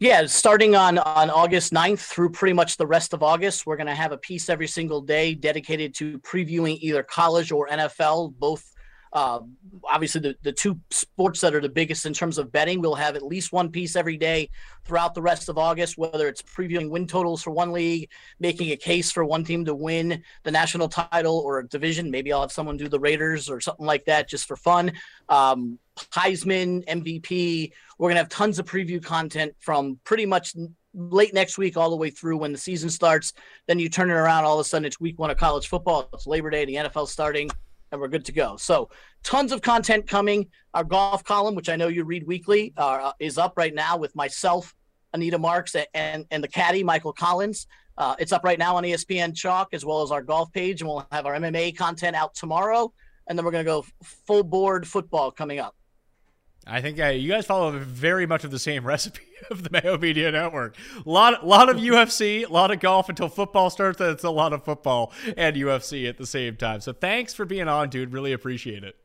Yeah, 0.00 0.26
starting 0.26 0.76
on 0.76 0.98
on 0.98 1.28
August 1.28 1.72
9th 1.72 1.98
through 1.98 2.30
pretty 2.30 2.52
much 2.52 2.76
the 2.76 2.86
rest 2.86 3.12
of 3.12 3.24
August, 3.24 3.66
we're 3.66 3.76
going 3.76 3.88
to 3.88 3.96
have 3.96 4.12
a 4.12 4.16
piece 4.16 4.48
every 4.48 4.68
single 4.68 5.00
day 5.00 5.34
dedicated 5.34 5.92
to 5.94 6.20
previewing 6.20 6.78
either 6.80 7.02
college 7.02 7.50
or 7.50 7.66
NFL, 7.66 8.34
both 8.38 8.72
uh, 9.12 9.40
obviously 9.84 10.20
the, 10.20 10.36
the 10.42 10.52
two 10.52 10.78
sports 10.90 11.40
that 11.40 11.54
are 11.54 11.60
the 11.60 11.68
biggest 11.68 12.06
in 12.06 12.12
terms 12.12 12.38
of 12.38 12.52
betting. 12.52 12.80
We'll 12.80 12.94
have 12.94 13.16
at 13.16 13.22
least 13.22 13.52
one 13.52 13.70
piece 13.70 13.96
every 13.96 14.16
day 14.16 14.50
throughout 14.84 15.14
the 15.14 15.22
rest 15.22 15.48
of 15.48 15.58
August, 15.58 15.98
whether 15.98 16.28
it's 16.28 16.42
previewing 16.42 16.90
win 16.90 17.06
totals 17.06 17.42
for 17.42 17.50
one 17.50 17.72
league, 17.72 18.10
making 18.40 18.70
a 18.70 18.76
case 18.76 19.10
for 19.10 19.24
one 19.24 19.44
team 19.44 19.64
to 19.64 19.74
win 19.74 20.22
the 20.44 20.50
national 20.50 20.88
title 20.88 21.38
or 21.38 21.60
a 21.60 21.68
division. 21.68 22.10
Maybe 22.10 22.32
I'll 22.32 22.42
have 22.42 22.52
someone 22.52 22.76
do 22.76 22.88
the 22.88 23.00
Raiders 23.00 23.48
or 23.48 23.60
something 23.60 23.86
like 23.86 24.04
that 24.06 24.28
just 24.28 24.46
for 24.46 24.56
fun. 24.56 24.92
Um, 25.28 25.78
Heisman, 25.96 26.84
MVP. 26.86 27.72
We're 27.98 28.06
going 28.08 28.16
to 28.16 28.20
have 28.20 28.28
tons 28.28 28.58
of 28.58 28.66
preview 28.66 29.02
content 29.02 29.54
from 29.58 29.98
pretty 30.04 30.26
much 30.26 30.54
late 30.94 31.34
next 31.34 31.58
week 31.58 31.76
all 31.76 31.90
the 31.90 31.96
way 31.96 32.10
through 32.10 32.38
when 32.38 32.52
the 32.52 32.58
season 32.58 32.90
starts. 32.90 33.32
Then 33.66 33.78
you 33.78 33.88
turn 33.88 34.10
it 34.10 34.14
around, 34.14 34.44
all 34.44 34.58
of 34.58 34.64
a 34.64 34.68
sudden 34.68 34.86
it's 34.86 35.00
week 35.00 35.18
one 35.18 35.30
of 35.30 35.36
college 35.36 35.68
football. 35.68 36.08
It's 36.12 36.26
Labor 36.26 36.50
Day, 36.50 36.64
the 36.64 36.76
NFL 36.76 37.08
starting, 37.08 37.50
and 37.90 38.00
we're 38.00 38.08
good 38.08 38.24
to 38.26 38.32
go. 38.32 38.56
So 38.56 38.90
tons 39.22 39.52
of 39.52 39.62
content 39.62 40.06
coming. 40.06 40.46
Our 40.74 40.84
golf 40.84 41.24
column, 41.24 41.54
which 41.54 41.68
I 41.68 41.76
know 41.76 41.88
you 41.88 42.04
read 42.04 42.26
weekly, 42.26 42.72
uh, 42.76 43.12
is 43.18 43.38
up 43.38 43.54
right 43.56 43.74
now 43.74 43.96
with 43.96 44.14
myself, 44.14 44.74
Anita 45.12 45.38
Marks, 45.38 45.74
and, 45.94 46.26
and 46.30 46.44
the 46.44 46.48
caddy, 46.48 46.84
Michael 46.84 47.12
Collins. 47.12 47.66
Uh, 47.96 48.14
it's 48.18 48.32
up 48.32 48.44
right 48.44 48.58
now 48.58 48.76
on 48.76 48.84
ESPN 48.84 49.34
Chalk 49.34 49.68
as 49.72 49.84
well 49.84 50.02
as 50.02 50.12
our 50.12 50.22
golf 50.22 50.52
page, 50.52 50.80
and 50.80 50.88
we'll 50.88 51.06
have 51.10 51.26
our 51.26 51.34
MMA 51.34 51.76
content 51.76 52.14
out 52.14 52.34
tomorrow. 52.34 52.92
And 53.26 53.36
then 53.36 53.44
we're 53.44 53.50
going 53.50 53.64
to 53.64 53.68
go 53.70 53.84
full 54.02 54.44
board 54.44 54.86
football 54.86 55.30
coming 55.30 55.58
up. 55.58 55.74
I 56.68 56.82
think 56.82 57.00
uh, 57.00 57.06
you 57.06 57.30
guys 57.30 57.46
follow 57.46 57.70
very 57.78 58.26
much 58.26 58.44
of 58.44 58.50
the 58.50 58.58
same 58.58 58.86
recipe 58.86 59.22
of 59.50 59.62
the 59.62 59.70
Mayo 59.70 59.96
Media 59.96 60.30
Network. 60.30 60.76
A 61.04 61.08
lot, 61.08 61.46
lot 61.46 61.68
of 61.68 61.76
UFC, 61.78 62.46
a 62.46 62.52
lot 62.52 62.70
of 62.70 62.80
golf 62.80 63.08
until 63.08 63.28
football 63.28 63.70
starts. 63.70 64.00
It's 64.00 64.24
a 64.24 64.30
lot 64.30 64.52
of 64.52 64.64
football 64.64 65.12
and 65.36 65.56
UFC 65.56 66.08
at 66.08 66.18
the 66.18 66.26
same 66.26 66.56
time. 66.56 66.80
So 66.80 66.92
thanks 66.92 67.32
for 67.32 67.46
being 67.46 67.68
on, 67.68 67.88
dude. 67.88 68.12
Really 68.12 68.32
appreciate 68.32 68.84
it. 68.84 68.96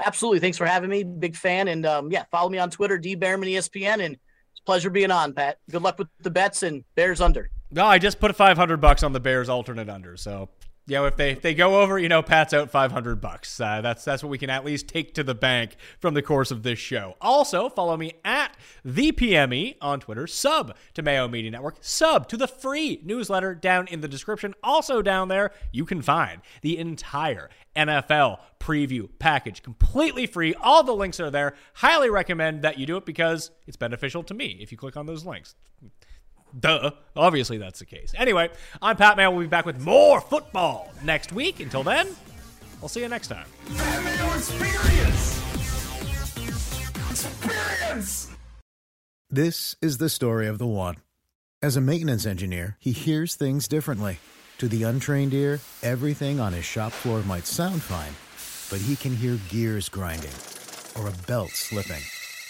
Absolutely. 0.00 0.40
Thanks 0.40 0.58
for 0.58 0.66
having 0.66 0.90
me. 0.90 1.04
Big 1.04 1.36
fan. 1.36 1.68
And 1.68 1.84
um, 1.86 2.10
yeah, 2.10 2.24
follow 2.30 2.48
me 2.48 2.58
on 2.58 2.70
Twitter, 2.70 2.98
D 2.98 3.14
Bearman 3.14 3.48
ESPN. 3.48 4.04
And 4.04 4.14
it's 4.14 4.60
a 4.60 4.64
pleasure 4.64 4.90
being 4.90 5.10
on, 5.10 5.32
Pat. 5.34 5.58
Good 5.70 5.82
luck 5.82 5.98
with 5.98 6.08
the 6.20 6.30
bets 6.30 6.62
and 6.62 6.84
Bears 6.94 7.20
under. 7.20 7.50
No, 7.70 7.86
I 7.86 7.98
just 7.98 8.18
put 8.18 8.34
500 8.34 8.78
bucks 8.78 9.02
on 9.02 9.12
the 9.12 9.20
Bears 9.20 9.48
alternate 9.48 9.88
under. 9.88 10.16
So 10.16 10.48
you 10.86 10.96
know, 10.96 11.06
if 11.06 11.16
they 11.16 11.30
if 11.30 11.42
they 11.42 11.54
go 11.54 11.80
over, 11.80 11.96
you 11.98 12.08
know, 12.08 12.22
Pat's 12.22 12.52
out 12.52 12.70
five 12.70 12.90
hundred 12.90 13.20
bucks. 13.20 13.60
Uh, 13.60 13.80
that's 13.80 14.04
that's 14.04 14.22
what 14.22 14.30
we 14.30 14.38
can 14.38 14.50
at 14.50 14.64
least 14.64 14.88
take 14.88 15.14
to 15.14 15.22
the 15.22 15.34
bank 15.34 15.76
from 16.00 16.14
the 16.14 16.22
course 16.22 16.50
of 16.50 16.64
this 16.64 16.78
show. 16.78 17.14
Also, 17.20 17.68
follow 17.68 17.96
me 17.96 18.14
at 18.24 18.56
the 18.84 19.12
PME 19.12 19.76
on 19.80 20.00
Twitter. 20.00 20.26
Sub 20.26 20.76
to 20.94 21.02
Mayo 21.02 21.28
Media 21.28 21.52
Network. 21.52 21.76
Sub 21.80 22.28
to 22.28 22.36
the 22.36 22.48
free 22.48 23.00
newsletter 23.04 23.54
down 23.54 23.86
in 23.88 24.00
the 24.00 24.08
description. 24.08 24.54
Also 24.62 25.02
down 25.02 25.28
there, 25.28 25.52
you 25.70 25.84
can 25.84 26.02
find 26.02 26.42
the 26.62 26.76
entire 26.78 27.48
NFL 27.76 28.40
preview 28.58 29.08
package 29.20 29.62
completely 29.62 30.26
free. 30.26 30.52
All 30.54 30.82
the 30.82 30.94
links 30.94 31.20
are 31.20 31.30
there. 31.30 31.54
Highly 31.74 32.10
recommend 32.10 32.62
that 32.62 32.78
you 32.78 32.86
do 32.86 32.96
it 32.96 33.06
because 33.06 33.52
it's 33.68 33.76
beneficial 33.76 34.24
to 34.24 34.34
me 34.34 34.58
if 34.60 34.72
you 34.72 34.78
click 34.78 34.96
on 34.96 35.06
those 35.06 35.24
links. 35.24 35.54
Duh. 36.58 36.90
Obviously, 37.16 37.58
that's 37.58 37.78
the 37.78 37.86
case. 37.86 38.12
Anyway, 38.16 38.50
I'm 38.80 38.96
Pat 38.96 39.16
Mayo. 39.16 39.30
We'll 39.30 39.40
be 39.40 39.46
back 39.46 39.66
with 39.66 39.80
more 39.80 40.20
football 40.20 40.92
next 41.02 41.32
week. 41.32 41.60
Until 41.60 41.82
then, 41.82 42.08
I'll 42.82 42.88
see 42.88 43.00
you 43.00 43.08
next 43.08 43.28
time. 43.28 43.46
Experience. 44.36 45.40
Experience. 47.10 48.30
This 49.30 49.76
is 49.80 49.98
the 49.98 50.10
story 50.10 50.46
of 50.46 50.58
the 50.58 50.66
one. 50.66 50.96
As 51.62 51.76
a 51.76 51.80
maintenance 51.80 52.26
engineer, 52.26 52.76
he 52.80 52.92
hears 52.92 53.34
things 53.34 53.68
differently. 53.68 54.18
To 54.58 54.68
the 54.68 54.82
untrained 54.82 55.32
ear, 55.32 55.60
everything 55.82 56.38
on 56.38 56.52
his 56.52 56.64
shop 56.64 56.92
floor 56.92 57.22
might 57.22 57.46
sound 57.46 57.82
fine, 57.82 58.12
but 58.70 58.84
he 58.84 58.96
can 58.96 59.16
hear 59.16 59.38
gears 59.48 59.88
grinding 59.88 60.30
or 60.98 61.08
a 61.08 61.26
belt 61.26 61.50
slipping. 61.50 62.02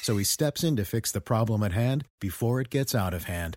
So 0.02 0.16
he 0.16 0.24
steps 0.24 0.64
in 0.64 0.76
to 0.76 0.84
fix 0.84 1.12
the 1.12 1.20
problem 1.20 1.62
at 1.62 1.72
hand 1.72 2.04
before 2.20 2.60
it 2.60 2.70
gets 2.70 2.94
out 2.94 3.14
of 3.14 3.24
hand 3.24 3.56